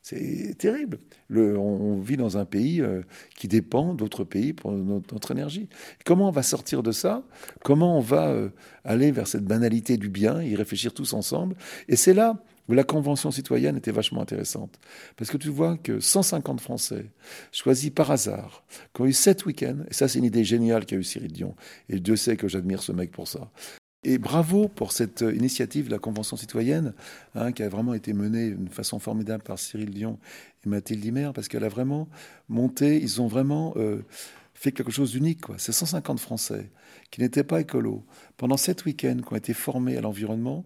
C'est 0.09 0.55
terrible. 0.57 1.01
Le, 1.27 1.59
on, 1.59 1.99
vit 1.99 2.16
dans 2.16 2.38
un 2.38 2.45
pays 2.45 2.81
euh, 2.81 3.03
qui 3.37 3.49
dépend 3.49 3.92
d'autres 3.92 4.23
pays 4.23 4.53
pour 4.53 4.71
notre, 4.71 5.33
énergie. 5.33 5.69
Comment 6.05 6.29
on 6.29 6.31
va 6.31 6.45
sortir 6.45 6.85
de 6.85 6.92
ça? 6.92 7.25
Comment 7.64 7.99
on 7.99 8.01
va 8.01 8.29
euh, 8.29 8.51
aller 8.85 9.11
vers 9.11 9.27
cette 9.27 9.42
banalité 9.42 9.97
du 9.97 10.09
bien, 10.09 10.40
y 10.40 10.55
réfléchir 10.55 10.95
tous 10.95 11.12
ensemble? 11.12 11.57
Et 11.88 11.97
c'est 11.97 12.14
là 12.14 12.40
où 12.69 12.75
la 12.75 12.85
Convention 12.85 13.33
citoyenne 13.33 13.77
était 13.77 13.90
vachement 13.90 14.23
intéressante. 14.23 14.79
Parce 15.16 15.29
que 15.29 15.38
tu 15.38 15.49
vois 15.49 15.77
que 15.77 15.99
150 15.99 16.61
Français, 16.61 17.07
choisis 17.51 17.90
par 17.90 18.12
hasard, 18.12 18.62
qui 18.95 19.03
ont 19.03 19.07
eu 19.07 19.12
sept 19.12 19.45
week-ends, 19.45 19.79
et 19.90 19.92
ça 19.92 20.07
c'est 20.07 20.21
une 20.21 20.25
idée 20.25 20.45
géniale 20.45 20.87
qu'a 20.87 20.95
eu 20.95 21.03
Cyril 21.03 21.33
Dion, 21.33 21.57
et 21.88 21.99
Dieu 21.99 22.14
sait 22.14 22.37
que 22.37 22.47
j'admire 22.47 22.81
ce 22.81 22.92
mec 22.92 23.11
pour 23.11 23.27
ça, 23.27 23.51
et 24.07 24.19
bravo 24.19 24.69
pour 24.69 24.92
cette 24.92 25.23
euh, 25.23 25.35
initiative 25.35 25.87
de 25.87 25.90
la 25.90 25.99
Convention 25.99 26.37
citoyenne, 26.37 26.95
hein, 27.35 27.51
qui 27.51 27.64
a 27.64 27.69
vraiment 27.69 27.92
été 27.92 28.12
menée 28.12 28.51
d'une 28.51 28.69
façon 28.69 29.01
formidable 29.01 29.42
par 29.42 29.59
Cyril 29.59 29.90
Dion 29.90 30.19
et 30.64 30.69
Mathilde 30.69 31.05
Limer, 31.05 31.31
parce 31.35 31.49
qu'elle 31.49 31.64
a 31.64 31.69
vraiment 31.69 32.09
monté, 32.49 33.03
ils 33.03 33.21
ont 33.21 33.27
vraiment 33.27 33.75
euh, 33.77 34.05
fait 34.55 34.71
quelque 34.71 34.92
chose 34.92 35.11
d'unique. 35.11 35.40
C'est 35.59 35.73
150 35.73 36.21
Français 36.21 36.71
qui 37.11 37.21
n'étaient 37.21 37.45
pas 37.45 37.61
écolos, 37.61 38.05
pendant 38.37 38.57
sept 38.57 38.85
week-ends, 38.85 39.19
qui 39.27 39.33
ont 39.33 39.37
été 39.37 39.53
formés 39.53 39.97
à 39.97 40.01
l'environnement. 40.01 40.64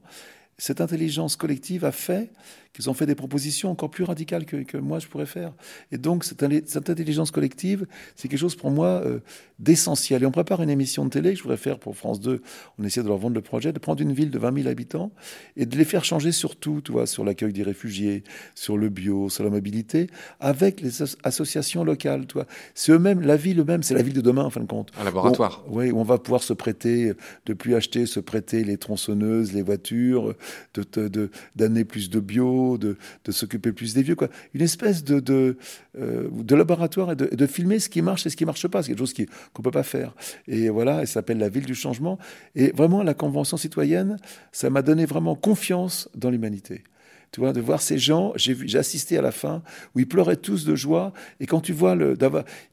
Cette 0.61 0.83
intelligence 0.83 1.37
collective 1.37 1.87
a 1.87 1.91
fait 1.91 2.31
qu'ils 2.73 2.89
ont 2.89 2.95
fait 2.95 3.07
des 3.07 3.15
propositions 3.15 3.71
encore 3.71 3.91
plus 3.91 4.05
radicales 4.05 4.45
que, 4.45 4.77
moi 4.77 4.99
je 4.99 5.09
pourrais 5.09 5.27
faire. 5.27 5.53
Et 5.91 5.99
donc 5.99 6.25
cette, 6.25 6.43
intelligence 6.43 7.31
collective, 7.31 7.87
c'est 8.15 8.29
quelque 8.29 8.39
chose 8.39 8.55
pour 8.55 8.71
moi 8.71 9.03
euh, 9.05 9.21
d'essentiel. 9.59 10.23
Et 10.23 10.27
on 10.27 10.31
prépare 10.31 10.63
une 10.63 10.71
émission 10.71 11.05
de 11.05 11.11
télé 11.11 11.31
que 11.33 11.39
je 11.39 11.43
voudrais 11.43 11.57
faire 11.57 11.79
pour 11.79 11.97
France 11.97 12.21
2. 12.21 12.43
On 12.79 12.85
essaie 12.85 13.03
de 13.03 13.09
leur 13.09 13.17
vendre 13.17 13.35
le 13.35 13.41
projet, 13.41 13.73
de 13.73 13.79
prendre 13.79 14.01
une 14.01 14.13
ville 14.13 14.31
de 14.31 14.39
20 14.39 14.55
000 14.63 14.69
habitants 14.69 15.11
et 15.57 15.67
de 15.67 15.77
les 15.77 15.85
faire 15.85 16.05
changer 16.05 16.31
sur 16.31 16.57
tout, 16.57 16.81
tu 16.85 16.93
vois, 16.93 17.07
sur 17.07 17.25
l'accueil 17.25 17.53
des 17.53 17.65
réfugiés, 17.65 18.23
sur 18.55 18.77
le 18.77 18.89
bio, 18.89 19.29
sur 19.31 19.43
la 19.43 19.51
mobilité, 19.51 20.09
avec 20.39 20.81
les 20.81 21.03
associations 21.25 21.83
locales. 21.83 22.27
Tu 22.27 22.35
vois. 22.35 22.47
C'est 22.75 22.93
eux-mêmes, 22.93 23.21
la 23.21 23.37
ville 23.37 23.59
eux-mêmes, 23.61 23.83
c'est 23.83 23.95
la 23.95 24.03
ville 24.03 24.15
de 24.15 24.21
demain 24.21 24.45
en 24.45 24.51
fin 24.51 24.61
de 24.61 24.67
compte. 24.67 24.93
Un 25.01 25.05
laboratoire. 25.05 25.65
oui, 25.69 25.91
où 25.91 25.99
on 25.99 26.05
va 26.05 26.19
pouvoir 26.19 26.43
se 26.43 26.53
prêter, 26.53 27.15
de 27.47 27.53
plus 27.53 27.75
acheter, 27.75 28.07
se 28.07 28.21
prêter 28.21 28.63
les 28.63 28.77
tronçonneuses, 28.77 29.53
les 29.53 29.63
voitures, 29.63 30.35
d'amener 30.75 31.81
de, 31.81 31.89
plus 31.89 32.11
de 32.11 32.21
bio 32.21 32.79
de, 32.79 32.97
s'occuper 33.31 33.73
plus 33.73 33.95
des 33.95 34.03
vieux. 34.03 34.17
Quoi. 34.17 34.29
Une 34.55 34.63
espèce 34.63 35.05
de, 35.05 35.21
de, 35.21 35.57
euh, 35.99 36.29
laboratoire 36.51 37.13
et 37.13 37.17
de, 37.17 37.47
filmer 37.47 37.79
ce 37.79 37.89
qui 37.89 38.03
marche 38.03 38.27
et 38.27 38.31
ce 38.31 38.37
qui 38.37 38.45
marche 38.45 38.67
pas. 38.69 38.83
C'est 38.83 38.89
quelque 38.89 38.99
chose 38.99 39.15
qu'on 39.15 39.23
ne 39.23 39.65
peut 39.65 39.71
pas 39.71 39.83
faire. 39.83 40.15
Et 40.47 40.69
voilà, 40.69 41.01
elle 41.01 41.09
s'appelle 41.09 41.39
la 41.39 41.49
ville 41.49 41.67
du 41.67 41.75
changement. 41.75 42.19
Et 42.55 42.71
vraiment, 42.73 43.03
la 43.03 43.15
Convention 43.15 43.57
citoyenne, 43.57 44.17
ça 44.53 44.71
m'a 44.71 44.83
donné 44.83 45.07
vraiment 45.07 45.35
confiance 45.35 46.09
dans 46.15 46.31
l'humanité. 46.31 46.85
Tu 47.33 47.39
vois, 47.41 47.53
de 47.53 47.61
voir 47.61 47.81
ces 47.81 47.97
gens, 47.97 48.33
j'ai 48.35 48.57
j'ai 48.67 48.79
assisté 48.79 49.17
à 49.17 49.23
la 49.23 49.31
fin 49.31 49.63
où 49.95 50.01
ils 50.01 50.09
pleuraient 50.09 50.37
tous 50.37 50.65
de 50.65 50.75
joie. 50.75 51.13
Et 51.39 51.47
quand 51.47 51.61
tu 51.61 51.73
vois 51.73 51.95
le, 51.95 52.19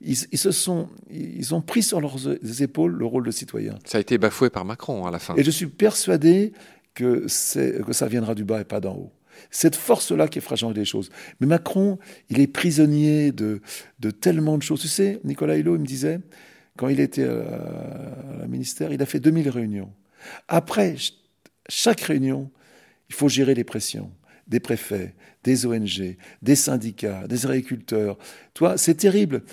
ils, 0.02 0.18
ils, 0.32 0.38
se 0.38 0.52
sont, 0.52 0.90
ils 1.12 1.54
ont 1.54 1.62
pris 1.62 1.84
sur 1.84 2.02
leurs 2.02 2.18
épaules 2.62 2.94
le 2.94 3.06
rôle 3.06 3.24
de 3.24 3.32
citoyen. 3.32 3.78
Ça 3.86 4.00
a 4.00 4.02
été 4.02 4.18
bafoué 4.18 4.50
par 4.50 4.66
Macron 4.66 5.06
à 5.06 5.12
la 5.12 5.20
fin. 5.20 5.36
Et 5.36 5.44
je 5.44 5.52
suis 5.52 5.68
persuadé 5.68 6.54
que, 6.98 7.28
ça 7.28 8.08
viendra 8.08 8.36
du 8.36 8.44
bas 8.44 8.62
et 8.62 8.66
pas 8.66 8.80
d'en 8.80 8.96
haut 8.96 9.12
cette 9.52 9.76
force-là 9.76 10.28
qui 10.28 10.40
est 10.40 10.42
fragile 10.42 10.74
des 10.74 10.84
choses. 10.84 11.12
Mais 11.40 11.46
Macron, 11.46 12.00
il 12.32 12.40
est 12.40 12.48
prisonnier 12.48 13.32
de, 13.32 13.62
tellement 14.20 14.58
de 14.58 14.64
choses. 14.64 14.82
Tu 14.82 14.88
sais, 14.88 15.20
Nicolas 15.24 15.58
Hulot, 15.58 15.76
il 15.76 15.82
me 15.82 15.86
disait, 15.86 16.20
quand 16.76 16.88
il 16.88 17.00
était 17.00 17.24
à 17.24 18.40
la 18.40 18.48
ministère, 18.48 18.92
il 18.92 19.00
a 19.00 19.06
fait 19.06 19.20
2000 19.20 19.48
réunions. 19.50 19.94
Après 20.48 20.96
chaque 21.70 22.02
réunion, 22.02 22.50
il 23.10 23.16
faut 23.16 23.30
gérer 23.30 23.54
les 23.54 23.64
pressions 23.64 24.12
des 24.48 24.60
préfets, 24.60 25.14
des 25.48 25.66
ONG, 25.66 26.18
des 26.42 26.56
syndicats, 26.56 27.26
des 27.26 27.46
agriculteurs. 27.46 28.18
Toi, 28.54 28.78
c'est 28.78 28.96
terrible. 28.96 29.44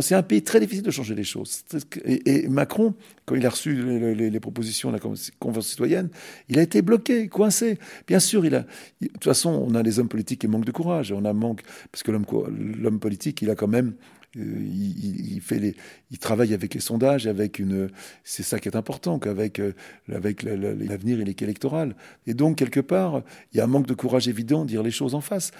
C'est 0.00 0.16
un 0.16 0.24
pays 0.24 0.42
très 0.42 0.58
difficile 0.58 0.82
de 0.82 0.90
changer 0.90 1.14
les 1.14 1.22
choses. 1.22 1.62
Et, 2.04 2.48
Macron, 2.48 2.94
quand 3.24 3.36
il 3.36 3.46
a 3.46 3.50
reçu 3.50 3.72
les, 4.16 4.40
propositions 4.40 4.88
de 4.90 4.94
la 4.94 5.00
Convention 5.38 5.70
citoyenne, 5.70 6.08
il 6.48 6.58
a 6.58 6.62
été 6.62 6.82
bloqué, 6.82 7.28
coincé. 7.28 7.78
Bien 8.08 8.18
sûr, 8.18 8.44
il 8.44 8.56
a. 8.56 8.66
de 9.00 9.06
toute 9.06 9.22
façon, 9.22 9.50
on 9.50 9.76
a 9.76 9.84
des 9.84 10.00
hommes 10.00 10.08
politiques 10.08 10.40
qui 10.40 10.48
manquent 10.48 10.64
de 10.64 10.72
courage. 10.72 11.12
On 11.12 11.24
a 11.24 11.32
manque 11.32 11.62
parce 11.92 12.02
que 12.02 12.10
l'homme 12.10 12.98
politique, 12.98 13.40
il 13.42 13.48
a 13.48 13.54
quand 13.54 13.68
même 13.68 13.94
euh, 14.36 14.40
il, 14.40 15.40
fait 15.40 15.58
les, 15.58 15.76
il 16.10 16.18
travaille 16.18 16.54
avec 16.54 16.74
les 16.74 16.80
sondages, 16.80 17.26
avec 17.26 17.58
une, 17.58 17.90
c'est 18.22 18.42
ça 18.42 18.58
qui 18.58 18.68
est 18.68 18.76
important, 18.76 19.18
qu'avec 19.18 19.60
euh, 19.60 19.74
avec 20.12 20.42
l'avenir 20.42 21.20
électoral. 21.20 21.94
Et 22.26 22.34
donc 22.34 22.56
quelque 22.56 22.80
part, 22.80 23.22
il 23.52 23.58
y 23.58 23.60
a 23.60 23.64
un 23.64 23.68
manque 23.68 23.86
de 23.86 23.94
courage 23.94 24.28
évident 24.28 24.64
de 24.64 24.68
dire 24.68 24.82
les 24.82 24.90
choses 24.90 25.14
en 25.14 25.20
face. 25.20 25.50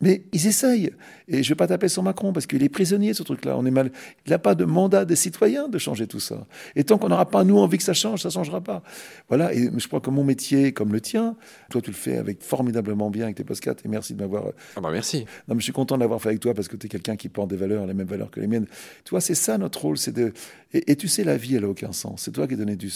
Mais 0.00 0.22
ils 0.32 0.46
essayent. 0.46 0.92
Et 1.26 1.42
je 1.42 1.48
ne 1.48 1.54
vais 1.54 1.56
pas 1.56 1.66
taper 1.66 1.88
sur 1.88 2.02
Macron 2.02 2.32
parce 2.32 2.46
qu'il 2.46 2.62
est 2.62 2.68
prisonnier, 2.68 3.14
ce 3.14 3.22
truc-là. 3.22 3.56
On 3.58 3.66
est 3.66 3.70
mal. 3.70 3.90
Il 4.26 4.30
n'a 4.30 4.38
pas 4.38 4.54
de 4.54 4.64
mandat 4.64 5.04
des 5.04 5.16
citoyens 5.16 5.68
de 5.68 5.78
changer 5.78 6.06
tout 6.06 6.20
ça. 6.20 6.46
Et 6.76 6.84
tant 6.84 6.98
qu'on 6.98 7.08
n'aura 7.08 7.28
pas, 7.28 7.42
nous, 7.42 7.58
envie 7.58 7.78
que 7.78 7.82
ça 7.82 7.94
change, 7.94 8.22
ça 8.22 8.28
ne 8.28 8.32
changera 8.32 8.60
pas. 8.60 8.82
Voilà. 9.28 9.52
Et 9.52 9.68
je 9.76 9.88
crois 9.88 10.00
que 10.00 10.10
mon 10.10 10.22
métier, 10.22 10.72
comme 10.72 10.92
le 10.92 11.00
tien, 11.00 11.36
toi, 11.68 11.80
tu 11.80 11.90
le 11.90 11.96
fais 11.96 12.16
avec 12.16 12.42
formidablement 12.42 13.10
bien 13.10 13.24
avec 13.24 13.36
tes 13.36 13.44
podcasts. 13.44 13.84
Et 13.84 13.88
merci 13.88 14.14
de 14.14 14.20
m'avoir. 14.20 14.46
Euh, 14.46 14.52
ah 14.76 14.80
bah 14.80 14.90
merci. 14.92 15.24
Non, 15.48 15.54
mais 15.54 15.60
je 15.60 15.64
suis 15.64 15.72
content 15.72 15.96
de 15.96 16.00
l'avoir 16.00 16.22
fait 16.22 16.28
avec 16.28 16.40
toi 16.40 16.54
parce 16.54 16.68
que 16.68 16.76
tu 16.76 16.86
es 16.86 16.88
quelqu'un 16.88 17.16
qui 17.16 17.28
porte 17.28 17.50
des 17.50 17.56
valeurs, 17.56 17.84
les 17.86 17.94
mêmes 17.94 18.06
valeurs 18.06 18.30
que 18.30 18.40
les 18.40 18.46
miennes. 18.46 18.66
Tu 19.04 19.10
vois, 19.10 19.20
c'est 19.20 19.34
ça 19.34 19.58
notre 19.58 19.82
rôle. 19.82 19.98
c'est 19.98 20.12
de 20.12 20.32
et, 20.74 20.96
tu 20.96 21.08
sais, 21.08 21.24
la 21.24 21.38
vie, 21.38 21.54
elle 21.54 21.62
n'a 21.62 21.68
aucun 21.68 21.92
sens. 21.92 22.22
C'est 22.24 22.32
toi 22.32 22.46
qui, 22.46 22.54
du, 22.54 22.90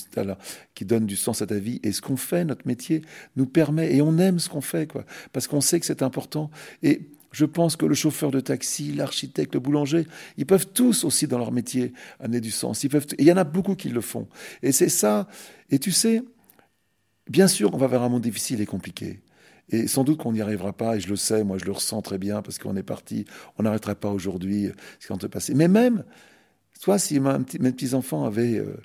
qui 0.74 0.84
donne 0.84 1.06
du 1.06 1.16
sens 1.16 1.40
à 1.40 1.46
ta 1.46 1.54
vie. 1.54 1.80
Et 1.82 1.92
ce 1.92 2.02
qu'on 2.02 2.18
fait, 2.18 2.44
notre 2.44 2.66
métier, 2.66 3.00
nous 3.36 3.46
permet. 3.46 3.94
Et 3.94 4.02
on 4.02 4.18
aime 4.18 4.38
ce 4.38 4.50
qu'on 4.50 4.60
fait, 4.60 4.86
quoi. 4.86 5.04
Parce 5.32 5.46
qu'on 5.46 5.62
sait 5.62 5.80
que 5.80 5.86
c'est 5.86 6.02
important. 6.02 6.50
Et 6.82 6.91
je 7.32 7.46
pense 7.46 7.76
que 7.76 7.86
le 7.86 7.94
chauffeur 7.94 8.30
de 8.30 8.40
taxi, 8.40 8.92
l'architecte, 8.92 9.54
le 9.54 9.60
boulanger, 9.60 10.06
ils 10.36 10.46
peuvent 10.46 10.68
tous 10.72 11.04
aussi 11.04 11.26
dans 11.26 11.38
leur 11.38 11.50
métier 11.50 11.92
amener 12.20 12.40
du 12.40 12.50
sens. 12.50 12.84
Il 12.84 13.24
y 13.24 13.32
en 13.32 13.36
a 13.36 13.44
beaucoup 13.44 13.74
qui 13.74 13.88
le 13.88 14.02
font. 14.02 14.28
Et 14.62 14.70
c'est 14.70 14.90
ça. 14.90 15.26
Et 15.70 15.78
tu 15.78 15.90
sais, 15.92 16.22
bien 17.28 17.48
sûr, 17.48 17.74
on 17.74 17.78
va 17.78 17.86
vers 17.86 18.02
un 18.02 18.10
monde 18.10 18.22
difficile 18.22 18.60
et 18.60 18.66
compliqué. 18.66 19.20
Et 19.70 19.86
sans 19.86 20.04
doute 20.04 20.18
qu'on 20.18 20.32
n'y 20.32 20.42
arrivera 20.42 20.74
pas, 20.74 20.96
et 20.96 21.00
je 21.00 21.08
le 21.08 21.16
sais, 21.16 21.42
moi 21.44 21.56
je 21.56 21.64
le 21.64 21.72
ressens 21.72 22.02
très 22.02 22.18
bien, 22.18 22.42
parce 22.42 22.58
qu'on 22.58 22.76
est 22.76 22.82
parti, 22.82 23.24
on 23.58 23.62
n'arrêtera 23.62 23.94
pas 23.94 24.10
aujourd'hui 24.10 24.70
ce 25.00 25.06
qui 25.06 25.12
va 25.12 25.18
se 25.18 25.26
passer. 25.26 25.54
Mais 25.54 25.68
même, 25.68 26.04
toi, 26.82 26.98
si 26.98 27.18
mes 27.20 27.72
petits-enfants 27.72 28.24
avaient 28.24 28.58
euh, 28.58 28.76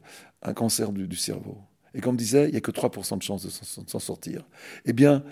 un 0.44 0.54
cancer 0.54 0.94
du, 0.94 1.18
cerveau, 1.18 1.58
et 1.94 2.00
qu'on 2.00 2.14
me 2.14 2.18
disait, 2.18 2.48
il 2.48 2.52
n'y 2.52 2.58
a 2.58 2.62
que 2.62 2.72
3% 2.72 3.18
de 3.18 3.24
chance 3.24 3.44
de 3.44 3.50
s'en 3.50 4.00
sortir, 4.00 4.46
eh 4.86 4.94
bien, 4.94 5.24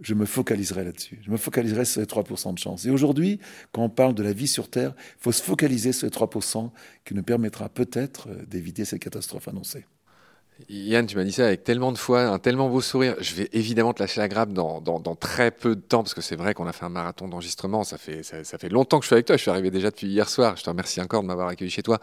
je 0.00 0.14
me 0.14 0.26
focaliserai 0.26 0.84
là-dessus. 0.84 1.18
Je 1.22 1.30
me 1.30 1.36
focaliserai 1.36 1.84
sur 1.84 2.00
les 2.00 2.06
3% 2.06 2.54
de 2.54 2.58
chance. 2.58 2.86
Et 2.86 2.90
aujourd'hui, 2.90 3.40
quand 3.72 3.82
on 3.82 3.90
parle 3.90 4.14
de 4.14 4.22
la 4.22 4.32
vie 4.32 4.46
sur 4.46 4.68
Terre, 4.68 4.94
il 4.96 5.22
faut 5.22 5.32
se 5.32 5.42
focaliser 5.42 5.92
sur 5.92 6.06
les 6.06 6.12
3% 6.12 6.70
qui 7.04 7.14
nous 7.14 7.22
permettra 7.22 7.68
peut-être 7.68 8.28
euh, 8.28 8.44
d'éviter 8.46 8.84
ces 8.84 8.98
catastrophes 8.98 9.48
annoncées. 9.48 9.86
Yann, 10.68 11.06
tu 11.06 11.16
m'as 11.16 11.22
dit 11.22 11.32
ça 11.32 11.46
avec 11.46 11.62
tellement 11.62 11.92
de 11.92 11.98
foi, 11.98 12.22
un 12.22 12.38
tellement 12.40 12.68
beau 12.68 12.80
sourire. 12.80 13.14
Je 13.20 13.34
vais 13.34 13.48
évidemment 13.52 13.92
te 13.92 14.02
lâcher 14.02 14.20
la 14.20 14.26
grappe 14.26 14.52
dans, 14.52 14.80
très 15.14 15.52
peu 15.52 15.76
de 15.76 15.80
temps, 15.80 16.02
parce 16.02 16.14
que 16.14 16.20
c'est 16.20 16.34
vrai 16.34 16.52
qu'on 16.52 16.66
a 16.66 16.72
fait 16.72 16.84
un 16.84 16.88
marathon 16.88 17.28
d'enregistrement. 17.28 17.84
Ça 17.84 17.96
fait, 17.96 18.24
ça, 18.24 18.58
fait 18.58 18.68
longtemps 18.68 18.98
que 18.98 19.04
je 19.04 19.08
suis 19.08 19.14
avec 19.14 19.26
toi. 19.26 19.36
Je 19.36 19.42
suis 19.42 19.50
arrivé 19.52 19.70
déjà 19.70 19.90
depuis 19.90 20.08
hier 20.08 20.28
soir. 20.28 20.56
Je 20.56 20.64
te 20.64 20.70
remercie 20.70 21.00
encore 21.00 21.22
de 21.22 21.28
m'avoir 21.28 21.48
accueilli 21.48 21.70
chez 21.70 21.82
toi. 21.82 22.00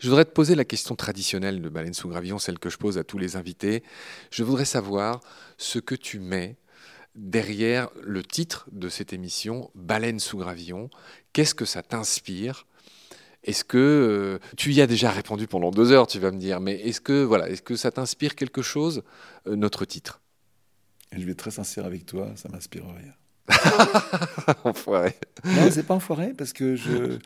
Je 0.00 0.08
voudrais 0.08 0.24
te 0.24 0.30
poser 0.30 0.54
la 0.54 0.64
question 0.64 0.96
traditionnelle 0.96 1.60
de 1.60 1.68
Baleine 1.68 1.92
sous 1.92 2.08
gravillon, 2.08 2.38
celle 2.38 2.58
que 2.58 2.70
je 2.70 2.78
pose 2.78 2.96
à 2.96 3.04
tous 3.04 3.18
les 3.18 3.36
invités. 3.36 3.82
Je 4.30 4.42
voudrais 4.42 4.64
savoir 4.64 5.20
ce 5.58 5.78
que 5.78 5.94
tu 5.94 6.18
mets 6.18 6.56
derrière 7.18 7.90
le 8.02 8.22
titre 8.22 8.68
de 8.72 8.88
cette 8.88 9.12
émission, 9.12 9.70
Baleine 9.74 10.20
sous 10.20 10.38
gravillon. 10.38 10.88
Qu'est-ce 11.32 11.54
que 11.54 11.64
ça 11.64 11.82
t'inspire? 11.82 12.66
Est-ce 13.44 13.64
que 13.64 13.78
euh, 13.78 14.38
tu 14.56 14.72
y 14.72 14.80
as 14.80 14.86
déjà 14.86 15.10
répondu 15.10 15.46
pendant 15.46 15.70
deux 15.70 15.92
heures, 15.92 16.06
tu 16.06 16.18
vas 16.18 16.30
me 16.30 16.38
dire, 16.38 16.60
mais 16.60 16.74
est-ce 16.80 17.00
que 17.00 17.22
voilà, 17.22 17.48
est-ce 17.48 17.62
que 17.62 17.76
ça 17.76 17.90
t'inspire 17.90 18.34
quelque 18.34 18.62
chose, 18.62 19.02
euh, 19.46 19.56
notre 19.56 19.84
titre? 19.84 20.20
Je 21.12 21.24
vais 21.24 21.32
être 21.32 21.38
très 21.38 21.50
sincère 21.50 21.84
avec 21.84 22.06
toi, 22.06 22.30
ça 22.36 22.48
m'inspire 22.48 22.84
rien. 22.84 23.14
enfoiré. 24.64 25.14
Non, 25.44 25.70
c'est 25.70 25.84
pas 25.84 25.94
enfoiré 25.94 26.34
parce 26.36 26.52
que 26.52 26.76
je, 26.76 27.18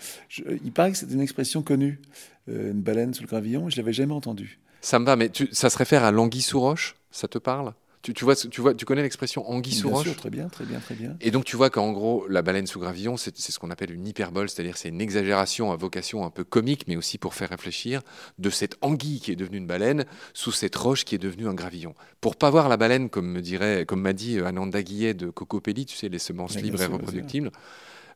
il 0.64 0.70
paraît 0.70 0.92
que 0.92 0.98
c'est 0.98 1.10
une 1.10 1.20
expression 1.20 1.62
connue, 1.62 2.00
une 2.46 2.80
baleine 2.80 3.12
sous 3.12 3.22
le 3.22 3.28
gravillon. 3.28 3.68
Je 3.68 3.76
l'avais 3.76 3.92
jamais 3.92 4.14
entendue. 4.14 4.60
Ça 4.80 5.00
me 5.00 5.04
va, 5.04 5.16
mais 5.16 5.32
ça 5.50 5.68
se 5.68 5.76
réfère 5.76 6.04
à 6.04 6.12
l'anguille 6.12 6.42
sous 6.42 6.60
roche? 6.60 6.94
Ça 7.10 7.26
te 7.26 7.38
parle? 7.38 7.74
Tu, 8.02 8.24
vois, 8.24 8.34
tu, 8.34 8.60
vois, 8.60 8.74
tu 8.74 8.84
connais 8.84 9.02
l'expression 9.02 9.48
anguille 9.48 9.74
sous 9.74 9.88
roche 9.88 10.16
Très 10.16 10.30
bien, 10.30 10.48
très 10.48 10.64
bien, 10.64 10.80
très 10.80 10.94
bien. 10.94 11.16
Et 11.20 11.30
donc 11.30 11.44
tu 11.44 11.56
vois 11.56 11.70
qu'en 11.70 11.92
gros, 11.92 12.26
la 12.28 12.42
baleine 12.42 12.66
sous 12.66 12.80
gravillon, 12.80 13.16
c'est 13.16 13.36
ce 13.36 13.58
qu'on 13.58 13.70
appelle 13.70 13.92
une 13.92 14.06
hyperbole, 14.06 14.48
c'est-à-dire 14.48 14.76
c'est 14.76 14.88
une 14.88 15.00
exagération 15.00 15.70
à 15.70 15.76
vocation 15.76 16.24
un 16.24 16.30
peu 16.30 16.42
comique, 16.42 16.84
mais 16.88 16.96
aussi 16.96 17.18
pour 17.18 17.34
faire 17.34 17.50
réfléchir, 17.50 18.02
de 18.38 18.50
cette 18.50 18.76
anguille 18.80 19.20
qui 19.20 19.30
est 19.30 19.36
devenue 19.36 19.58
une 19.58 19.66
baleine 19.66 20.04
sous 20.34 20.52
cette 20.52 20.74
roche 20.74 21.04
qui 21.04 21.14
est 21.14 21.18
devenue 21.18 21.46
un 21.46 21.54
gravillon. 21.54 21.94
Pour 22.20 22.36
pas 22.36 22.50
voir 22.50 22.68
la 22.68 22.76
baleine, 22.76 23.08
comme 23.08 23.30
me 23.30 23.40
dirait, 23.40 23.86
comme 23.86 24.00
m'a 24.00 24.12
dit 24.12 24.38
euh, 24.38 24.46
Ananda 24.46 24.82
Guillet 24.82 25.14
de 25.14 25.30
Cocopelli, 25.30 25.86
tu 25.86 25.96
sais, 25.96 26.08
les 26.08 26.18
semences 26.18 26.56
libres 26.56 26.82
et 26.82 26.86
reproductibles. 26.86 27.50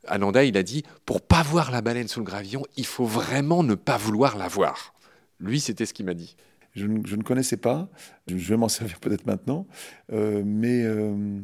Ananda, 0.08 0.44
il 0.44 0.56
a 0.56 0.62
dit, 0.62 0.82
pour 1.04 1.20
pas 1.20 1.42
voir 1.42 1.70
la 1.70 1.80
baleine 1.80 2.08
sous 2.08 2.20
le 2.20 2.26
gravillon, 2.26 2.62
il 2.76 2.86
faut 2.86 3.06
vraiment 3.06 3.62
ne 3.62 3.74
pas 3.74 3.96
vouloir 3.96 4.36
la 4.36 4.48
voir. 4.48 4.94
Lui, 5.40 5.60
c'était 5.60 5.86
ce 5.86 5.94
qu'il 5.94 6.06
m'a 6.06 6.14
dit. 6.14 6.36
Je, 6.76 6.86
ne 6.86 7.22
connaissais 7.22 7.56
pas. 7.56 7.88
Je, 8.28 8.34
vais 8.34 8.56
m'en 8.56 8.68
servir 8.68 9.00
peut-être 9.00 9.26
maintenant. 9.26 9.66
Euh, 10.12 10.42
mais. 10.44 10.82
Euh, 10.82 11.40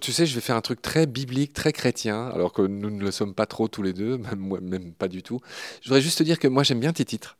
tu 0.00 0.12
sais, 0.12 0.26
je 0.26 0.34
vais 0.34 0.40
faire 0.40 0.56
un 0.56 0.60
truc 0.60 0.82
très 0.82 1.06
biblique, 1.06 1.54
très 1.54 1.72
chrétien, 1.72 2.26
alors 2.28 2.52
que 2.52 2.60
nous 2.60 2.90
ne 2.90 3.00
le 3.00 3.10
sommes 3.10 3.32
pas 3.32 3.46
trop 3.46 3.68
tous 3.68 3.82
les 3.82 3.92
deux, 3.92 4.18
même 4.18 4.38
moi, 4.38 4.60
même 4.60 4.92
pas 4.92 5.08
du 5.08 5.22
tout. 5.22 5.40
Je 5.80 5.88
voudrais 5.88 6.02
juste 6.02 6.18
te 6.18 6.24
dire 6.24 6.38
que 6.38 6.48
moi, 6.48 6.64
j'aime 6.64 6.80
bien 6.80 6.92
tes 6.92 7.04
titres 7.04 7.38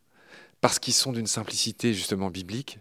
parce 0.60 0.78
qu'ils 0.78 0.94
sont 0.94 1.12
d'une 1.12 1.26
simplicité 1.26 1.92
justement 1.92 2.30
biblique. 2.30 2.78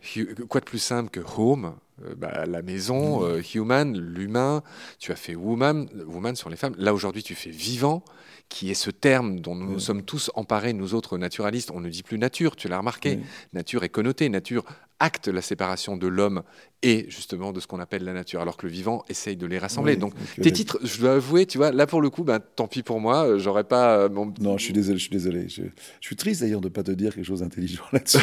Quoi 0.48 0.62
de 0.62 0.66
plus 0.66 0.80
simple 0.80 1.10
que 1.10 1.20
home, 1.36 1.76
euh, 2.06 2.16
bah, 2.16 2.46
la 2.46 2.62
maison, 2.62 3.28
mmh. 3.28 3.42
human, 3.56 3.98
l'humain. 3.98 4.64
Tu 5.00 5.12
as 5.12 5.18
fait 5.18 5.36
woman, 5.36 5.90
woman 6.06 6.36
sur 6.36 6.50
les 6.50 6.56
femmes. 6.56 6.76
Là 6.78 6.94
aujourd'hui, 6.94 7.24
tu 7.24 7.36
fais 7.36 7.50
vivant 7.50 8.06
qui 8.54 8.70
est 8.70 8.76
ce 8.76 8.92
terme 8.92 9.40
dont 9.40 9.56
nous 9.56 9.74
nous 9.74 9.80
sommes 9.80 10.04
tous 10.04 10.30
emparés, 10.36 10.74
nous 10.74 10.94
autres 10.94 11.18
naturalistes. 11.18 11.72
On 11.72 11.82
ne 11.82 11.90
dit 11.90 12.04
plus 12.04 12.20
nature, 12.20 12.56
tu 12.56 12.68
l'as 12.68 12.78
remarqué. 12.78 13.18
Nature 13.52 13.84
est 13.84 13.90
connotée, 13.90 14.30
nature 14.30 14.64
acte 15.00 15.28
la 15.28 15.42
séparation 15.42 15.98
de 15.98 16.06
l'homme 16.06 16.44
et 16.84 17.08
justement 17.10 17.52
de 17.52 17.60
ce 17.60 17.66
qu'on 17.66 17.80
appelle 17.80 18.04
la 18.04 18.14
nature, 18.14 18.42
alors 18.42 18.56
que 18.56 18.68
le 18.68 18.72
vivant 18.72 19.04
essaye 19.10 19.38
de 19.38 19.48
les 19.48 19.58
rassembler. 19.58 19.96
Donc 19.96 20.14
tes 20.40 20.52
titres, 20.52 20.78
je 20.84 21.00
dois 21.00 21.14
avouer, 21.14 21.48
tu 21.48 21.58
vois, 21.58 21.72
là 21.72 21.88
pour 21.88 22.00
le 22.00 22.12
coup, 22.12 22.24
ben, 22.24 22.40
tant 22.40 22.68
pis 22.68 22.84
pour 22.84 23.00
moi, 23.00 23.26
euh, 23.26 23.40
j'aurais 23.40 23.64
pas 23.64 23.98
euh, 23.98 24.10
mon... 24.10 24.32
Non, 24.40 24.60
je 24.60 24.66
suis 24.66 24.74
désolé, 24.74 25.00
je 25.00 25.04
suis 25.04 25.12
désolé. 25.12 25.50
Je, 25.50 25.64
suis 26.00 26.16
triste 26.16 26.42
d'ailleurs 26.42 26.62
de 26.62 26.68
ne 26.68 26.74
pas 26.74 26.84
te 26.84 26.92
dire 26.92 27.16
quelque 27.16 27.26
chose 27.26 27.40
d'intelligent 27.40 27.84
là-dessus. 27.92 28.20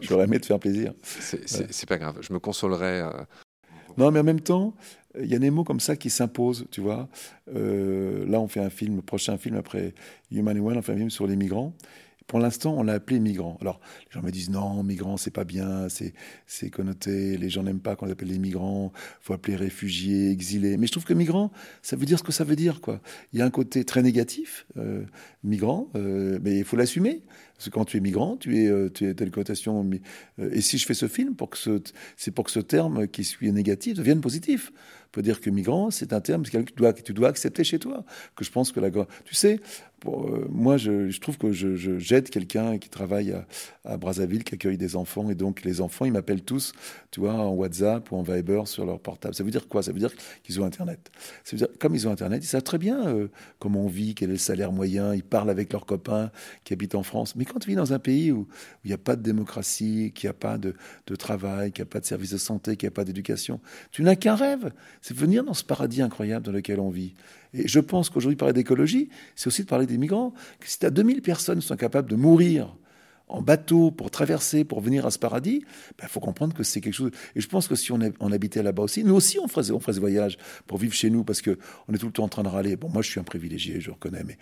J'aurais 0.00 0.24
aimé 0.24 0.40
te 0.40 0.46
faire 0.46 0.58
plaisir. 0.58 0.92
C'est 1.20 1.88
pas 1.88 1.98
grave, 1.98 2.18
je 2.20 2.32
me 2.32 2.40
consolerai. 2.40 3.00
Euh, 3.00 3.10
non, 3.96 4.10
mais 4.10 4.20
en 4.20 4.24
même 4.24 4.40
temps, 4.40 4.74
il 5.20 5.26
y 5.26 5.34
a 5.34 5.38
des 5.38 5.50
mots 5.50 5.64
comme 5.64 5.80
ça 5.80 5.96
qui 5.96 6.10
s'imposent, 6.10 6.66
tu 6.70 6.80
vois. 6.80 7.08
Euh, 7.54 8.26
là, 8.26 8.40
on 8.40 8.48
fait 8.48 8.60
un 8.60 8.70
film, 8.70 8.96
le 8.96 9.02
prochain 9.02 9.38
film 9.38 9.56
après 9.56 9.94
Human 10.30 10.58
One, 10.58 10.78
on 10.78 10.82
fait 10.82 10.92
un 10.92 10.96
film 10.96 11.10
sur 11.10 11.26
les 11.26 11.36
migrants. 11.36 11.74
Pour 12.26 12.40
l'instant, 12.40 12.74
on 12.76 12.82
l'a 12.82 12.94
appelé 12.94 13.20
migrant. 13.20 13.56
Alors, 13.60 13.80
les 14.06 14.14
gens 14.14 14.22
me 14.22 14.32
disent 14.32 14.50
non, 14.50 14.82
migrant, 14.82 15.16
c'est 15.16 15.30
pas 15.30 15.44
bien, 15.44 15.86
c'est 16.46 16.70
connoté, 16.70 17.36
les 17.36 17.48
gens 17.48 17.62
n'aiment 17.62 17.80
pas 17.80 17.94
qu'on 17.94 18.10
appelle 18.10 18.28
les 18.28 18.38
migrants, 18.38 18.92
faut 19.20 19.32
appeler 19.32 19.54
réfugiés, 19.54 20.30
exilés. 20.32 20.76
Mais 20.76 20.88
je 20.88 20.92
trouve 20.92 21.04
que 21.04 21.14
migrant, 21.14 21.52
ça 21.82 21.94
veut 21.94 22.04
dire 22.04 22.18
ce 22.18 22.24
que 22.24 22.32
ça 22.32 22.42
veut 22.42 22.56
dire, 22.56 22.80
quoi. 22.80 23.00
Il 23.32 23.38
y 23.38 23.42
a 23.42 23.44
un 23.44 23.50
côté 23.50 23.84
très 23.84 24.02
négatif, 24.02 24.66
euh, 24.76 25.04
migrant, 25.44 25.88
euh, 25.94 26.40
mais 26.42 26.58
il 26.58 26.64
faut 26.64 26.76
l'assumer. 26.76 27.22
Parce 27.56 27.66
que 27.66 27.70
quand 27.70 27.84
tu 27.84 27.96
es 27.96 28.00
migrant, 28.00 28.36
tu 28.36 28.58
es, 28.58 28.90
tu 28.90 29.08
es 29.08 29.14
telle. 29.14 29.30
Euh, 29.36 30.50
et 30.52 30.60
si 30.60 30.78
je 30.78 30.84
fais 30.84 30.94
ce 30.94 31.06
film, 31.06 31.36
pour 31.36 31.50
que 31.50 31.56
ce, 31.56 31.80
c'est 32.16 32.32
pour 32.32 32.44
que 32.44 32.50
ce 32.50 32.60
terme 32.60 33.06
qui 33.06 33.22
suit 33.22 33.50
négatif 33.52 33.94
devienne 33.94 34.20
positif. 34.20 34.72
Peut 35.16 35.22
dire 35.22 35.40
que 35.40 35.48
migrant, 35.48 35.90
c'est 35.90 36.12
un 36.12 36.20
terme 36.20 36.42
que 36.42 37.00
tu 37.00 37.14
dois, 37.14 37.30
accepter 37.30 37.64
chez 37.64 37.78
toi. 37.78 38.04
Que 38.34 38.44
je 38.44 38.50
pense 38.50 38.70
que 38.70 38.80
la, 38.80 38.90
tu 38.90 39.34
sais, 39.34 39.62
euh, 40.04 40.44
moi, 40.50 40.76
je, 40.76 41.18
trouve 41.20 41.38
que 41.38 41.52
je, 41.52 41.74
je 41.74 41.98
j'aide 41.98 42.28
quelqu'un 42.28 42.76
qui 42.76 42.90
travaille 42.90 43.32
à, 43.32 43.46
à, 43.84 43.96
Brazzaville, 43.96 44.44
qui 44.44 44.54
accueille 44.54 44.76
des 44.76 44.94
enfants, 44.94 45.30
et 45.30 45.34
donc 45.34 45.62
les 45.62 45.80
enfants, 45.80 46.04
ils 46.04 46.12
m'appellent 46.12 46.42
tous, 46.42 46.72
tu 47.10 47.20
vois, 47.20 47.32
en 47.32 47.54
WhatsApp 47.54 48.12
ou 48.12 48.16
en 48.16 48.22
Viber 48.22 48.62
sur 48.66 48.84
leur 48.84 49.00
portable. 49.00 49.34
Ça 49.34 49.42
veut 49.42 49.50
dire 49.50 49.68
quoi? 49.68 49.82
Ça 49.82 49.92
veut 49.92 49.98
dire 49.98 50.12
qu'ils 50.42 50.60
ont 50.60 50.64
Internet. 50.64 51.10
Ça 51.44 51.56
veut 51.56 51.58
dire, 51.58 51.68
comme 51.78 51.94
ils 51.94 52.06
ont 52.06 52.10
Internet, 52.10 52.44
ils 52.44 52.46
savent 52.46 52.62
très 52.62 52.78
bien 52.78 53.06
euh, 53.06 53.28
comment 53.58 53.84
on 53.84 53.88
vit, 53.88 54.14
quel 54.14 54.28
est 54.28 54.32
le 54.32 54.38
salaire 54.38 54.70
moyen, 54.70 55.14
ils 55.14 55.24
parlent 55.24 55.50
avec 55.50 55.72
leurs 55.72 55.86
copains 55.86 56.30
qui 56.64 56.74
habitent 56.74 56.94
en 56.94 57.02
France. 57.02 57.34
Mais 57.34 57.46
quand 57.46 57.58
tu 57.58 57.70
vis 57.70 57.76
dans 57.76 57.92
un 57.92 57.98
pays 57.98 58.32
où 58.32 58.46
il 58.84 58.88
n'y 58.88 58.94
a 58.94 58.98
pas 58.98 59.16
de 59.16 59.22
démocratie, 59.22 60.12
qu'il 60.14 60.28
n'y 60.28 60.30
a 60.30 60.34
pas 60.34 60.58
de, 60.58 60.74
de 61.06 61.16
travail, 61.16 61.72
qu'il 61.72 61.82
n'y 61.82 61.88
a 61.88 61.90
pas 61.90 62.00
de 62.00 62.06
service 62.06 62.32
de 62.32 62.38
santé, 62.38 62.76
qu'il 62.76 62.86
n'y 62.86 62.92
a 62.92 62.94
pas 62.94 63.04
d'éducation, 63.04 63.60
tu 63.92 64.02
n'as 64.02 64.16
qu'un 64.16 64.34
rêve, 64.34 64.72
c'est 65.06 65.16
venir 65.16 65.44
dans 65.44 65.54
ce 65.54 65.62
paradis 65.62 66.02
incroyable 66.02 66.44
dans 66.44 66.50
lequel 66.50 66.80
on 66.80 66.90
vit. 66.90 67.14
Et 67.54 67.68
je 67.68 67.78
pense 67.78 68.10
qu'aujourd'hui, 68.10 68.34
parler 68.34 68.52
d'écologie, 68.52 69.08
c'est 69.36 69.46
aussi 69.46 69.62
de 69.62 69.68
parler 69.68 69.86
des 69.86 69.98
migrants. 69.98 70.34
Si 70.64 70.80
tu 70.80 70.86
as 70.86 70.90
2000 70.90 71.22
personnes 71.22 71.60
qui 71.60 71.66
sont 71.68 71.76
capables 71.76 72.10
de 72.10 72.16
mourir 72.16 72.76
en 73.28 73.40
bateau 73.40 73.92
pour 73.92 74.10
traverser, 74.10 74.64
pour 74.64 74.80
venir 74.80 75.06
à 75.06 75.12
ce 75.12 75.20
paradis, 75.20 75.62
il 75.62 75.94
ben, 75.96 76.08
faut 76.08 76.18
comprendre 76.18 76.56
que 76.56 76.64
c'est 76.64 76.80
quelque 76.80 76.94
chose. 76.94 77.12
Et 77.36 77.40
je 77.40 77.46
pense 77.46 77.68
que 77.68 77.76
si 77.76 77.92
on, 77.92 78.00
on 78.18 78.32
habitait 78.32 78.64
là-bas 78.64 78.82
aussi, 78.82 79.04
nous 79.04 79.14
aussi 79.14 79.38
on 79.38 79.46
ferait, 79.46 79.70
on 79.70 79.78
ferait 79.78 79.92
ce 79.92 80.00
voyage 80.00 80.38
pour 80.66 80.78
vivre 80.78 80.92
chez 80.92 81.08
nous 81.08 81.22
parce 81.22 81.40
qu'on 81.40 81.52
est 81.52 81.98
tout 81.98 82.06
le 82.06 82.12
temps 82.12 82.24
en 82.24 82.28
train 82.28 82.42
de 82.42 82.48
râler. 82.48 82.74
Bon, 82.74 82.88
moi 82.88 83.00
je 83.00 83.08
suis 83.08 83.20
un 83.20 83.24
privilégié, 83.24 83.80
je 83.80 83.92
reconnais, 83.92 84.24
mais 84.24 84.38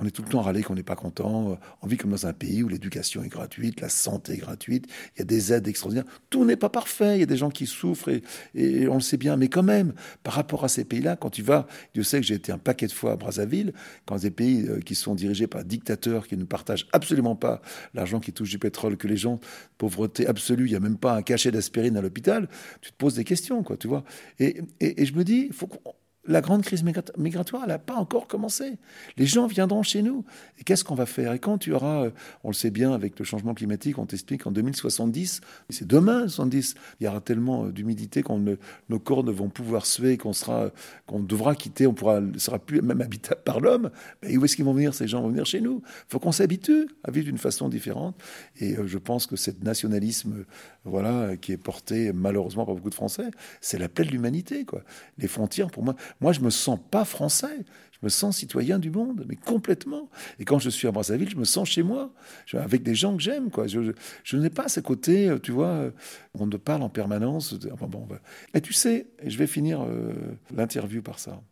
on 0.00 0.06
est 0.06 0.10
tout 0.10 0.22
le 0.22 0.28
temps 0.28 0.40
râlé 0.40 0.62
qu'on 0.62 0.74
n'est 0.74 0.82
pas 0.82 0.96
content. 0.96 1.58
On 1.82 1.86
vit 1.86 1.96
comme 1.96 2.10
dans 2.10 2.26
un 2.26 2.32
pays 2.32 2.62
où 2.62 2.68
l'éducation 2.68 3.22
est 3.22 3.28
gratuite, 3.28 3.80
la 3.80 3.88
santé 3.88 4.34
est 4.34 4.38
gratuite, 4.38 4.86
il 5.14 5.20
y 5.20 5.22
a 5.22 5.24
des 5.24 5.52
aides 5.52 5.68
extraordinaires. 5.68 6.06
Tout 6.30 6.44
n'est 6.44 6.56
pas 6.56 6.70
parfait, 6.70 7.16
il 7.16 7.20
y 7.20 7.22
a 7.22 7.26
des 7.26 7.36
gens 7.36 7.50
qui 7.50 7.66
souffrent 7.66 8.10
et, 8.54 8.88
on 8.88 8.94
le 8.94 9.00
sait 9.00 9.16
bien. 9.16 9.36
Mais 9.36 9.48
quand 9.48 9.62
même, 9.62 9.92
par 10.22 10.34
rapport 10.34 10.64
à 10.64 10.68
ces 10.68 10.84
pays-là, 10.84 11.16
quand 11.16 11.30
tu 11.30 11.42
vas, 11.42 11.66
Dieu 11.94 12.02
sait 12.02 12.20
que 12.20 12.26
j'ai 12.26 12.34
été 12.34 12.52
un 12.52 12.58
paquet 12.58 12.86
de 12.86 12.92
fois 12.92 13.12
à 13.12 13.16
Brazzaville, 13.16 13.72
quand 14.06 14.16
des 14.16 14.30
pays 14.30 14.66
euh, 14.68 14.80
qui 14.80 14.94
sont 14.94 15.14
dirigés 15.14 15.46
par 15.46 15.64
dictateurs 15.64 16.26
qui 16.26 16.36
ne 16.36 16.44
partagent 16.44 16.86
absolument 16.92 17.36
pas 17.36 17.60
l'argent 17.94 18.20
qui 18.20 18.32
touche 18.32 18.50
du 18.50 18.58
pétrole, 18.58 18.96
que 18.96 19.08
les 19.08 19.16
gens, 19.16 19.40
pauvreté 19.78 20.26
absolue, 20.26 20.66
il 20.66 20.70
n'y 20.70 20.76
a 20.76 20.80
même 20.80 20.98
pas 20.98 21.14
un 21.14 21.22
cachet 21.22 21.50
d'aspirine 21.50 21.96
à 21.96 22.00
l'hôpital, 22.00 22.48
tu 22.80 22.90
te 22.92 22.96
poses 22.96 23.14
des 23.14 23.24
questions, 23.24 23.62
quoi, 23.62 23.76
tu 23.76 23.88
vois. 23.88 24.04
Et, 24.38 24.62
je 24.80 25.12
me 25.12 25.24
dis, 25.24 25.48
faut 25.52 25.66
qu'on 25.66 25.94
la 26.30 26.40
grande 26.40 26.62
crise 26.62 26.84
migratoire, 27.18 27.62
elle 27.64 27.70
n'a 27.70 27.78
pas 27.78 27.94
encore 27.94 28.28
commencé. 28.28 28.78
Les 29.16 29.26
gens 29.26 29.48
viendront 29.48 29.82
chez 29.82 30.00
nous. 30.00 30.24
Et 30.58 30.64
qu'est-ce 30.64 30.84
qu'on 30.84 30.94
va 30.94 31.06
faire? 31.06 31.32
Et 31.32 31.40
quand 31.40 31.58
tu 31.58 31.72
auras, 31.72 32.04
euh, 32.04 32.10
on 32.44 32.48
le 32.48 32.54
sait 32.54 32.70
bien 32.70 32.92
avec 32.92 33.18
le 33.18 33.24
changement 33.24 33.52
climatique, 33.52 33.98
on 33.98 34.06
t'explique 34.06 34.44
qu'en 34.44 34.52
2070, 34.52 35.40
c'est 35.70 35.86
demain 35.86 36.28
70, 36.28 36.76
il 37.00 37.04
y 37.04 37.08
aura 37.08 37.20
tellement 37.20 37.64
euh, 37.64 37.72
d'humidité 37.72 38.22
qu'on 38.22 38.40
nos 38.88 38.98
corps 38.98 39.24
ne 39.24 39.32
vont 39.32 39.48
pouvoir 39.48 39.86
suer, 39.86 40.16
qu'on 40.16 40.32
sera, 40.32 40.70
qu'on 41.06 41.20
devra 41.20 41.56
quitter, 41.56 41.86
on 41.86 41.94
pourra, 41.94 42.20
sera 42.38 42.60
plus 42.60 42.80
même 42.80 43.00
habitable 43.00 43.40
par 43.44 43.60
l'homme. 43.60 43.90
Mais 44.22 44.36
où 44.36 44.44
est-ce 44.44 44.54
qu'ils 44.54 44.64
vont 44.64 44.72
venir 44.72 44.94
Ces 44.94 45.08
gens? 45.08 45.22
Vont 45.22 45.30
venir 45.30 45.46
chez 45.46 45.60
nous. 45.60 45.82
Il 45.84 46.12
faut 46.12 46.20
qu'on 46.20 46.32
s'habitue 46.32 46.88
à 47.02 47.10
vivre 47.10 47.26
d'une 47.26 47.38
façon 47.38 47.68
différente. 47.68 48.16
Et 48.60 48.76
euh, 48.76 48.86
je 48.86 48.98
pense 48.98 49.26
que 49.26 49.34
ce 49.34 49.50
nationalisme, 49.62 50.44
voilà, 50.84 51.36
qui 51.36 51.52
est 51.52 51.56
porté 51.56 52.12
malheureusement 52.12 52.64
par 52.64 52.76
beaucoup 52.76 52.90
de 52.90 52.94
Français, 52.94 53.30
c'est 53.60 53.78
la 53.78 53.88
plaie 53.88 54.04
de 54.04 54.10
l'humanité, 54.10 54.64
quoi. 54.64 54.82
Les 55.18 55.26
frontières, 55.26 55.70
pour 55.70 55.82
moi, 55.82 55.96
moi, 56.20 56.32
je 56.32 56.40
me 56.40 56.50
sens 56.50 56.78
pas 56.90 57.04
français. 57.04 57.64
Je 58.00 58.06
me 58.06 58.08
sens 58.08 58.38
citoyen 58.38 58.78
du 58.78 58.90
monde, 58.90 59.26
mais 59.28 59.36
complètement. 59.36 60.08
Et 60.38 60.46
quand 60.46 60.58
je 60.58 60.70
suis 60.70 60.88
à 60.88 60.90
Brazzaville, 60.90 61.28
je 61.28 61.36
me 61.36 61.44
sens 61.44 61.68
chez 61.68 61.82
moi, 61.82 62.10
avec 62.54 62.82
des 62.82 62.94
gens 62.94 63.14
que 63.14 63.22
j'aime. 63.22 63.50
Quoi. 63.50 63.66
Je, 63.66 64.36
n'ai 64.36 64.48
pas 64.48 64.68
ce 64.68 64.80
côté, 64.80 65.28
euh, 65.28 65.38
tu 65.38 65.52
vois, 65.52 65.92
on 66.32 66.46
ne 66.46 66.56
parle 66.56 66.82
en 66.82 66.88
permanence. 66.88 67.54
bon, 67.54 68.08
Et 68.54 68.62
tu 68.62 68.72
sais, 68.72 69.08
je 69.26 69.36
vais 69.36 69.46
finir 69.46 69.82
euh, 69.82 70.12
l'interview 70.54 71.02
par 71.02 71.18
ça. 71.18 71.42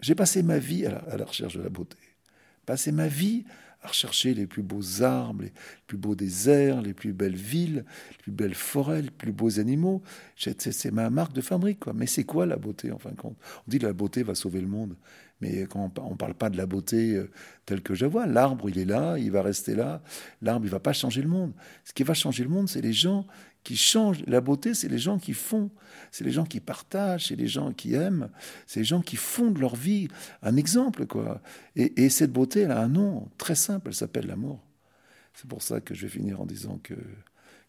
J'ai 0.00 0.14
passé 0.14 0.42
ma 0.42 0.58
vie 0.58 0.86
à 0.86 1.16
la, 1.16 1.24
recherche 1.24 1.56
de 1.56 1.62
la 1.62 1.68
beauté. 1.68 1.98
Passé 2.64 2.90
ma 2.90 3.06
vie 3.06 3.44
à 3.82 3.88
rechercher 3.88 4.34
les 4.34 4.46
plus 4.46 4.62
beaux 4.62 5.02
arbres, 5.02 5.42
les 5.42 5.52
plus 5.86 5.96
beaux 5.96 6.14
déserts, 6.14 6.82
les 6.82 6.94
plus 6.94 7.12
belles 7.12 7.36
villes, 7.36 7.84
les 8.10 8.18
plus 8.18 8.32
belles 8.32 8.54
forêts, 8.54 9.02
les 9.02 9.10
plus 9.10 9.32
beaux 9.32 9.58
animaux. 9.58 10.02
C'est 10.36 10.92
ma 10.92 11.10
marque 11.10 11.32
de 11.32 11.40
fabrique. 11.40 11.80
Quoi. 11.80 11.92
Mais 11.92 12.06
c'est 12.06 12.24
quoi 12.24 12.46
la 12.46 12.56
beauté, 12.56 12.92
en 12.92 12.98
fin 12.98 13.10
de 13.10 13.16
compte? 13.16 13.36
On 13.66 13.70
dit 13.70 13.78
que 13.78 13.86
la 13.86 13.92
beauté 13.92 14.22
va 14.22 14.34
sauver 14.34 14.60
le 14.60 14.68
monde. 14.68 14.96
Mais 15.40 15.66
quand 15.66 15.98
on 15.98 16.10
ne 16.10 16.16
parle 16.16 16.34
pas 16.34 16.50
de 16.50 16.56
la 16.56 16.66
beauté 16.66 17.16
euh, 17.16 17.28
telle 17.66 17.82
que 17.82 17.94
je 17.94 18.06
vois, 18.06 18.26
l'arbre, 18.26 18.68
il 18.70 18.78
est 18.78 18.84
là, 18.84 19.18
il 19.18 19.32
va 19.32 19.42
rester 19.42 19.74
là. 19.74 20.00
L'arbre, 20.40 20.64
il 20.64 20.70
va 20.70 20.78
pas 20.78 20.92
changer 20.92 21.20
le 21.20 21.28
monde. 21.28 21.52
Ce 21.84 21.92
qui 21.92 22.04
va 22.04 22.14
changer 22.14 22.44
le 22.44 22.50
monde, 22.50 22.68
c'est 22.68 22.80
les 22.80 22.92
gens 22.92 23.26
qui 23.64 23.76
changent. 23.76 24.22
La 24.26 24.40
beauté, 24.40 24.74
c'est 24.74 24.88
les 24.88 24.98
gens 24.98 25.18
qui 25.18 25.34
font, 25.34 25.70
c'est 26.10 26.24
les 26.24 26.30
gens 26.30 26.44
qui 26.44 26.60
partagent, 26.60 27.28
c'est 27.28 27.36
les 27.36 27.46
gens 27.46 27.72
qui 27.72 27.94
aiment, 27.94 28.28
c'est 28.66 28.80
les 28.80 28.84
gens 28.84 29.00
qui 29.00 29.16
font 29.16 29.50
de 29.50 29.60
leur 29.60 29.76
vie 29.76 30.08
un 30.42 30.56
exemple, 30.56 31.06
quoi. 31.06 31.40
Et, 31.76 32.08
cette 32.08 32.32
beauté, 32.32 32.60
elle 32.60 32.72
a 32.72 32.80
un 32.80 32.88
nom 32.88 33.28
très 33.38 33.54
simple, 33.54 33.88
elle 33.88 33.94
s'appelle 33.94 34.26
l'amour. 34.26 34.60
C'est 35.34 35.48
pour 35.48 35.62
ça 35.62 35.80
que 35.80 35.94
je 35.94 36.02
vais 36.02 36.12
finir 36.12 36.40
en 36.40 36.46
disant 36.46 36.78
que, 36.82 36.94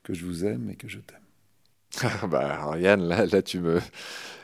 que 0.04 0.14
je 0.14 0.26
vous 0.26 0.46
aime 0.46 0.70
et 0.70 0.76
que 0.76 0.88
je 0.88 1.00
t'aime. 1.00 1.20
bah, 2.30 2.74
Yann, 2.78 3.02
là, 3.02 3.26
là, 3.26 3.42
tu 3.42 3.60
me 3.60 3.80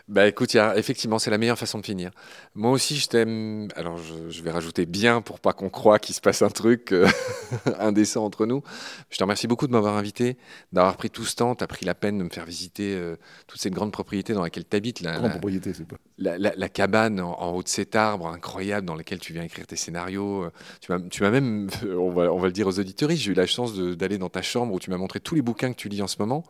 Bah 0.10 0.28
écoute, 0.28 0.56
y 0.56 0.58
a, 0.58 0.76
effectivement, 0.76 1.20
c'est 1.20 1.30
la 1.30 1.38
meilleure 1.38 1.60
façon 1.60 1.78
de 1.78 1.86
finir. 1.86 2.10
Moi 2.56 2.72
aussi, 2.72 2.98
je 2.98 3.08
t'aime. 3.08 3.68
Alors, 3.76 4.00
je, 4.00 4.32
je, 4.32 4.42
vais 4.42 4.50
rajouter 4.50 4.88
bien 4.88 5.22
pour 5.22 5.40
pas 5.40 5.54
qu'on 5.54 5.70
croie 5.70 6.00
qu'il 6.00 6.16
se 6.16 6.20
passe 6.20 6.42
un 6.42 6.50
truc 6.50 6.94
euh, 6.94 7.08
indécent 7.80 8.26
entre 8.26 8.48
nous. 8.48 8.64
Je 9.12 9.18
te 9.18 9.24
remercie 9.24 9.46
beaucoup 9.46 9.68
de 9.68 9.72
m'avoir 9.72 9.98
invité, 9.98 10.38
d'avoir 10.74 10.98
pris 10.98 11.12
tout 11.12 11.26
ce 11.26 11.36
temps. 11.36 11.54
Tu 11.54 11.64
as 11.64 11.68
pris 11.68 11.86
la 11.86 11.94
peine 11.94 12.18
de 12.18 12.24
me 12.24 12.30
faire 12.32 12.46
visiter 12.46 12.96
euh, 12.96 13.18
toute 13.46 13.62
cette 13.62 13.74
grande 13.74 13.92
propriété 13.92 14.34
dans 14.34 14.42
laquelle 14.42 14.66
tu 14.68 14.76
habites. 14.76 15.02
La, 15.02 15.16
grande 15.16 15.30
propriété, 15.30 15.74
c'est 15.74 15.88
pas. 15.88 15.98
La, 16.18 16.40
la, 16.40 16.54
la, 16.56 16.70
cabane 16.70 17.20
en, 17.20 17.40
en, 17.40 17.52
haut 17.52 17.62
de 17.62 17.68
cet 17.68 17.96
arbre 17.96 18.26
incroyable 18.30 18.88
dans 18.88 18.96
lequel 18.96 19.20
tu 19.20 19.34
viens 19.34 19.44
écrire 19.44 19.68
tes 19.68 19.76
scénarios. 19.76 20.48
Tu 20.82 20.92
m'as 21.22 21.30
même, 21.30 21.70
on 21.84 22.10
va, 22.10 22.34
on 22.34 22.40
va 22.40 22.48
le 22.48 22.54
dire 22.54 22.66
aux 22.66 22.80
auditeurs, 22.80 23.12
j'ai 23.12 23.30
eu 23.30 23.36
la 23.36 23.46
chance 23.46 23.76
d'aller 23.78 24.18
dans 24.18 24.30
ta 24.30 24.42
chambre 24.42 24.74
où 24.74 24.80
tu 24.80 24.90
m'as 24.90 24.98
montré 24.98 25.20
tous 25.20 25.36
les 25.36 25.44
bouquins 25.44 25.72
que 25.72 25.78
tu 25.78 25.88
lis 25.88 26.02
en 26.02 26.08
ce 26.08 26.16
moment. 26.18 26.44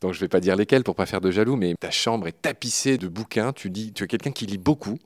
Donc, 0.00 0.14
je 0.14 0.20
vais 0.20 0.28
pas 0.28 0.38
dire 0.38 0.54
lesquels 0.54 0.84
pour 0.84 0.94
pas 0.94 1.06
faire 1.06 1.20
de 1.20 1.32
jaloux, 1.32 1.56
mais 1.56 1.74
ta 1.74 1.90
chambre 1.90 2.28
est 2.28 2.40
tapissée 2.40 2.98
de 3.00 3.08
bouquins. 3.08 3.52
Tu 3.52 3.70
dis, 3.70 3.92
tu 3.92 4.04
es 4.04 4.06
quelqu'un 4.06 4.30
qui 4.30 4.46
lit 4.46 4.58
beaucoup. 4.58 4.98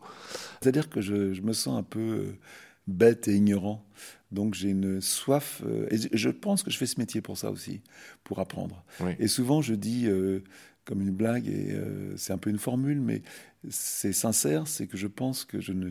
C'est-à-dire 0.61 0.91
que 0.91 1.01
je, 1.01 1.33
je, 1.33 1.41
me 1.41 1.55
sens 1.55 1.79
un 1.79 1.83
peu 1.83 2.01
euh, 2.01 2.39
bête 2.87 3.29
et 3.29 3.35
ignorant. 3.35 3.85
Donc 4.33 4.55
j'ai 4.55 4.71
une 4.71 5.01
soif. 5.01 5.63
Euh, 5.65 5.87
et 5.91 6.17
je 6.17 6.29
pense 6.29 6.63
que 6.63 6.71
je 6.71 6.77
fais 6.77 6.87
ce 6.87 6.99
métier 6.99 7.21
pour 7.21 7.39
ça 7.39 7.51
aussi, 7.51 7.81
pour 8.25 8.41
apprendre. 8.41 8.85
Oui. 9.01 9.13
Et 9.19 9.29
souvent 9.29 9.63
je 9.63 9.75
dis, 9.75 10.07
euh, 10.07 10.43
comme 10.85 11.01
une 11.01 11.13
blague, 11.13 11.49
et 11.49 11.73
euh, 11.73 12.17
c'est 12.17 12.33
un 12.33 12.39
peu 12.39 12.51
une 12.51 12.59
formule, 12.59 13.01
mais 13.01 13.23
c'est 13.71 14.13
sincère, 14.13 14.67
c'est 14.67 14.87
que 14.87 14.97
je 14.97 15.07
pense 15.07 15.45
que 15.45 15.61
je 15.61 15.73
ne 15.73 15.91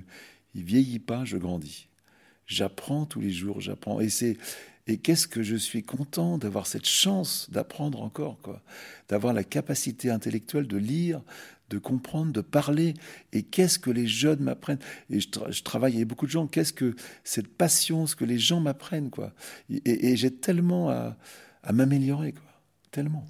il 0.54 0.64
vieillis 0.64 1.00
pas, 1.00 1.26
je 1.26 1.38
grandis. 1.38 1.88
J'apprends 2.46 3.06
tous 3.06 3.22
les 3.22 3.32
jours, 3.32 3.62
j'apprends. 3.62 4.00
Et 4.00 4.10
c'est 4.10 4.38
et 4.86 4.98
qu'est-ce 4.98 5.30
que 5.30 5.44
je 5.44 5.56
suis 5.56 5.82
content 5.82 6.38
d'avoir 6.38 6.68
cette 6.68 6.86
chance 6.86 7.50
d'apprendre 7.50 8.02
encore, 8.02 8.38
quoi, 8.42 8.62
d'avoir 9.08 9.34
la 9.34 9.46
capacité 9.46 10.10
intellectuelle 10.10 10.68
de 10.68 10.76
lire, 10.76 11.22
de 11.74 11.80
comprendre, 11.80 12.32
de 12.32 12.42
parler. 12.42 12.94
Et 13.32 13.44
qu'est-ce 13.44 13.80
que 13.80 13.90
les 13.90 14.08
jeunes 14.08 14.40
m'apprennent? 14.40 14.80
Et 15.10 15.20
je, 15.20 15.30
tra 15.30 15.52
je, 15.52 15.64
travaille 15.64 15.96
avec 15.96 16.08
beaucoup 16.08 16.26
de 16.26 16.32
gens. 16.32 16.48
Qu'est-ce 16.48 16.74
que 16.74 16.96
cette 17.24 17.48
passion, 17.48 18.06
ce 18.08 18.16
que 18.16 18.26
les 18.26 18.40
gens 18.40 18.60
m'apprennent, 18.60 19.10
quoi? 19.10 19.34
Et, 19.70 20.12
et 20.12 20.16
j'ai 20.16 20.32
tellement 20.32 20.90
à, 20.90 21.18
à 21.64 21.74
m'améliorer, 21.74 22.34
quoi. 22.34 22.44
Tellement. 22.92 23.26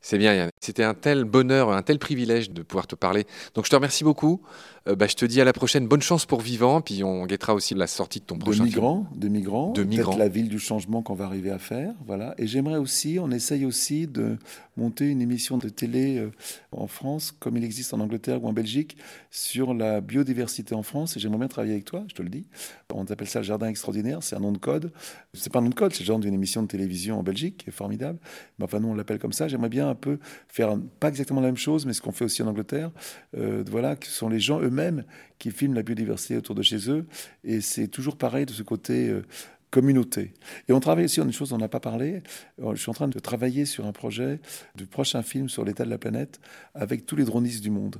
C'est 0.00 0.18
bien, 0.18 0.34
Yann. 0.34 0.50
C'était 0.60 0.84
un 0.84 0.94
tel 0.94 1.24
bonheur, 1.24 1.72
un 1.72 1.82
tel 1.82 1.98
privilège 1.98 2.50
de 2.50 2.62
pouvoir 2.62 2.86
te 2.86 2.94
parler. 2.94 3.26
Donc 3.54 3.64
je 3.64 3.70
te 3.70 3.76
remercie 3.76 4.04
beaucoup. 4.04 4.40
Euh, 4.86 4.94
bah, 4.94 5.06
je 5.06 5.14
te 5.14 5.24
dis 5.24 5.40
à 5.40 5.44
la 5.44 5.52
prochaine. 5.52 5.86
Bonne 5.86 6.02
chance 6.02 6.24
pour 6.24 6.40
Vivant. 6.40 6.80
Puis 6.80 7.02
on 7.04 7.26
guettera 7.26 7.54
aussi 7.54 7.74
la 7.74 7.86
sortie 7.86 8.20
de 8.20 8.24
ton 8.24 8.38
prochain 8.38 8.62
de 8.62 8.68
migrants, 8.68 9.06
film. 9.10 9.20
De 9.20 9.28
migrants. 9.28 9.72
De 9.72 9.82
migrants. 9.82 10.12
Peut-être 10.12 10.18
la 10.18 10.28
ville 10.28 10.48
du 10.48 10.58
changement 10.58 11.02
qu'on 11.02 11.14
va 11.14 11.24
arriver 11.24 11.50
à 11.50 11.58
faire. 11.58 11.92
Voilà. 12.06 12.34
Et 12.38 12.46
j'aimerais 12.46 12.78
aussi, 12.78 13.18
on 13.20 13.30
essaye 13.30 13.64
aussi 13.66 14.06
de 14.06 14.38
monter 14.76 15.06
une 15.06 15.20
émission 15.20 15.58
de 15.58 15.68
télé 15.68 16.18
euh, 16.18 16.30
en 16.70 16.86
France, 16.86 17.32
comme 17.32 17.56
il 17.56 17.64
existe 17.64 17.92
en 17.92 18.00
Angleterre 18.00 18.44
ou 18.44 18.48
en 18.48 18.52
Belgique, 18.52 18.96
sur 19.30 19.74
la 19.74 20.00
biodiversité 20.00 20.74
en 20.74 20.82
France. 20.82 21.16
Et 21.16 21.20
j'aimerais 21.20 21.38
bien 21.38 21.48
travailler 21.48 21.72
avec 21.72 21.84
toi, 21.84 22.04
je 22.08 22.14
te 22.14 22.22
le 22.22 22.28
dis. 22.28 22.46
On 22.94 23.04
appelle 23.04 23.28
ça 23.28 23.40
le 23.40 23.44
jardin 23.44 23.68
extraordinaire. 23.68 24.22
C'est 24.22 24.36
un 24.36 24.40
nom 24.40 24.52
de 24.52 24.58
code. 24.58 24.92
C'est 25.34 25.52
pas 25.52 25.58
un 25.58 25.62
nom 25.62 25.70
de 25.70 25.74
code, 25.74 25.92
c'est 25.92 26.00
le 26.00 26.06
genre 26.06 26.18
d'une 26.18 26.34
émission 26.34 26.62
de 26.62 26.68
télévision 26.68 27.18
en 27.18 27.22
Belgique 27.22 27.58
qui 27.58 27.68
est 27.68 27.72
formidable. 27.72 28.18
Mais 28.58 28.64
enfin, 28.64 28.80
nous, 28.80 28.88
on 28.88 28.94
l'appelle 28.94 29.18
comme 29.18 29.32
ça. 29.32 29.48
J'aimerais 29.48 29.68
bien 29.68 29.87
un 29.88 29.94
peu 29.94 30.18
faire, 30.48 30.76
pas 31.00 31.08
exactement 31.08 31.40
la 31.40 31.48
même 31.48 31.56
chose, 31.56 31.86
mais 31.86 31.92
ce 31.92 32.00
qu'on 32.00 32.12
fait 32.12 32.24
aussi 32.24 32.42
en 32.42 32.46
Angleterre. 32.46 32.90
Euh, 33.36 33.64
voilà, 33.68 33.96
ce 34.00 34.10
sont 34.10 34.28
les 34.28 34.40
gens 34.40 34.60
eux-mêmes 34.60 35.04
qui 35.38 35.50
filment 35.50 35.74
la 35.74 35.82
biodiversité 35.82 36.36
autour 36.36 36.54
de 36.54 36.62
chez 36.62 36.90
eux. 36.90 37.06
Et 37.44 37.60
c'est 37.60 37.88
toujours 37.88 38.16
pareil 38.16 38.46
de 38.46 38.52
ce 38.52 38.62
côté 38.62 39.08
euh, 39.08 39.22
communauté. 39.70 40.32
Et 40.68 40.72
on 40.72 40.80
travaille 40.80 41.04
aussi 41.04 41.14
sur 41.14 41.24
une 41.24 41.32
chose 41.32 41.50
dont 41.50 41.56
on 41.56 41.60
n'a 41.60 41.68
pas 41.68 41.80
parlé. 41.80 42.22
Je 42.58 42.76
suis 42.76 42.90
en 42.90 42.94
train 42.94 43.08
de 43.08 43.18
travailler 43.18 43.66
sur 43.66 43.86
un 43.86 43.92
projet 43.92 44.40
du 44.74 44.86
prochain 44.86 45.22
film 45.22 45.48
sur 45.48 45.64
l'état 45.64 45.84
de 45.84 45.90
la 45.90 45.98
planète 45.98 46.40
avec 46.74 47.04
tous 47.04 47.16
les 47.16 47.24
dronistes 47.24 47.62
du 47.62 47.70
monde. 47.70 47.96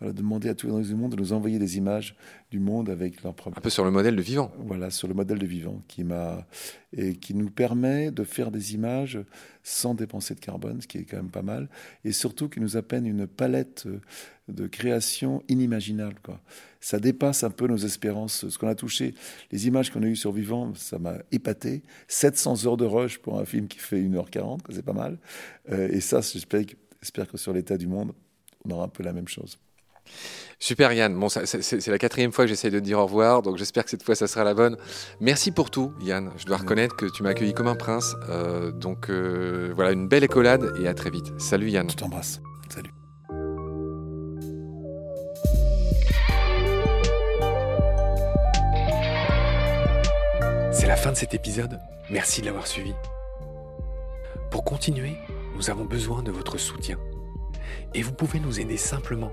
Voilà, 0.00 0.14
demander 0.14 0.48
à 0.48 0.54
tous 0.54 0.66
les 0.66 0.70
dronistes 0.70 0.90
du 0.90 0.96
monde 0.96 1.12
de 1.12 1.16
nous 1.16 1.34
envoyer 1.34 1.58
des 1.58 1.76
images 1.76 2.16
du 2.50 2.58
monde 2.58 2.88
avec 2.88 3.22
leur 3.22 3.34
propre... 3.34 3.58
Un 3.58 3.60
peu 3.60 3.68
sur 3.68 3.84
le 3.84 3.90
modèle 3.90 4.16
de 4.16 4.22
vivant. 4.22 4.50
Voilà, 4.58 4.90
sur 4.90 5.08
le 5.08 5.14
modèle 5.14 5.38
de 5.38 5.46
vivant 5.46 5.82
qui 5.88 6.04
m'a 6.04 6.46
et 6.96 7.14
qui 7.14 7.34
nous 7.34 7.50
permet 7.50 8.10
de 8.10 8.24
faire 8.24 8.50
des 8.50 8.74
images 8.74 9.20
sans 9.62 9.94
dépenser 9.94 10.34
de 10.34 10.40
carbone, 10.40 10.80
ce 10.80 10.86
qui 10.86 10.98
est 10.98 11.04
quand 11.04 11.18
même 11.18 11.30
pas 11.30 11.42
mal, 11.42 11.68
et 12.04 12.12
surtout 12.12 12.48
qui 12.48 12.60
nous 12.60 12.76
appelle 12.76 13.06
une 13.06 13.26
palette 13.26 13.86
de 14.48 14.66
création 14.66 15.42
inimaginable. 15.48 16.16
Quoi. 16.22 16.40
Ça 16.80 16.98
dépasse 16.98 17.44
un 17.44 17.50
peu 17.50 17.66
nos 17.66 17.76
espérances. 17.76 18.48
Ce 18.48 18.58
qu'on 18.58 18.68
a 18.68 18.74
touché, 18.74 19.14
les 19.52 19.66
images 19.66 19.90
qu'on 19.90 20.02
a 20.02 20.06
eues 20.06 20.16
sur 20.16 20.32
Vivant, 20.32 20.74
ça 20.74 20.98
m'a 20.98 21.18
épaté. 21.30 21.82
700 22.08 22.66
heures 22.66 22.76
de 22.76 22.86
rush 22.86 23.18
pour 23.18 23.38
un 23.38 23.44
film 23.44 23.68
qui 23.68 23.78
fait 23.78 24.00
1h40, 24.00 24.60
c'est 24.70 24.84
pas 24.84 24.92
mal. 24.92 25.18
Euh, 25.70 25.88
et 25.90 26.00
ça, 26.00 26.20
j'espère 26.22 27.28
que 27.28 27.36
sur 27.36 27.52
l'état 27.52 27.76
du 27.76 27.86
monde, 27.86 28.12
on 28.64 28.70
aura 28.70 28.84
un 28.84 28.88
peu 28.88 29.02
la 29.02 29.12
même 29.12 29.28
chose. 29.28 29.58
Super 30.62 30.92
Yann, 30.92 31.18
bon, 31.18 31.30
c'est 31.30 31.86
la 31.86 31.98
quatrième 31.98 32.32
fois 32.32 32.44
que 32.44 32.50
j'essaie 32.50 32.70
de 32.70 32.78
te 32.78 32.84
dire 32.84 32.98
au 32.98 33.06
revoir, 33.06 33.40
donc 33.40 33.56
j'espère 33.56 33.82
que 33.82 33.88
cette 33.88 34.02
fois 34.02 34.14
ça 34.14 34.26
sera 34.26 34.44
la 34.44 34.52
bonne. 34.52 34.76
Merci 35.18 35.52
pour 35.52 35.70
tout 35.70 35.94
Yann, 36.02 36.30
je 36.36 36.44
dois 36.44 36.58
reconnaître 36.58 36.96
que 36.96 37.06
tu 37.06 37.22
m'as 37.22 37.30
accueilli 37.30 37.54
comme 37.54 37.66
un 37.66 37.76
prince, 37.76 38.14
euh, 38.28 38.70
donc 38.70 39.08
euh, 39.08 39.72
voilà 39.74 39.92
une 39.92 40.06
belle 40.06 40.22
écolade 40.22 40.70
et 40.78 40.86
à 40.86 40.92
très 40.92 41.08
vite. 41.08 41.32
Salut 41.38 41.70
Yann. 41.70 41.88
Je 41.88 41.96
t'embrasse, 41.96 42.42
salut. 42.68 42.90
C'est 50.72 50.86
la 50.86 50.96
fin 50.96 51.12
de 51.12 51.16
cet 51.16 51.32
épisode, 51.32 51.80
merci 52.10 52.42
de 52.42 52.46
l'avoir 52.46 52.66
suivi. 52.66 52.92
Pour 54.50 54.62
continuer, 54.64 55.16
nous 55.56 55.70
avons 55.70 55.86
besoin 55.86 56.22
de 56.22 56.30
votre 56.30 56.58
soutien. 56.58 56.98
Et 57.94 58.02
vous 58.02 58.12
pouvez 58.12 58.40
nous 58.40 58.60
aider 58.60 58.76
simplement 58.76 59.32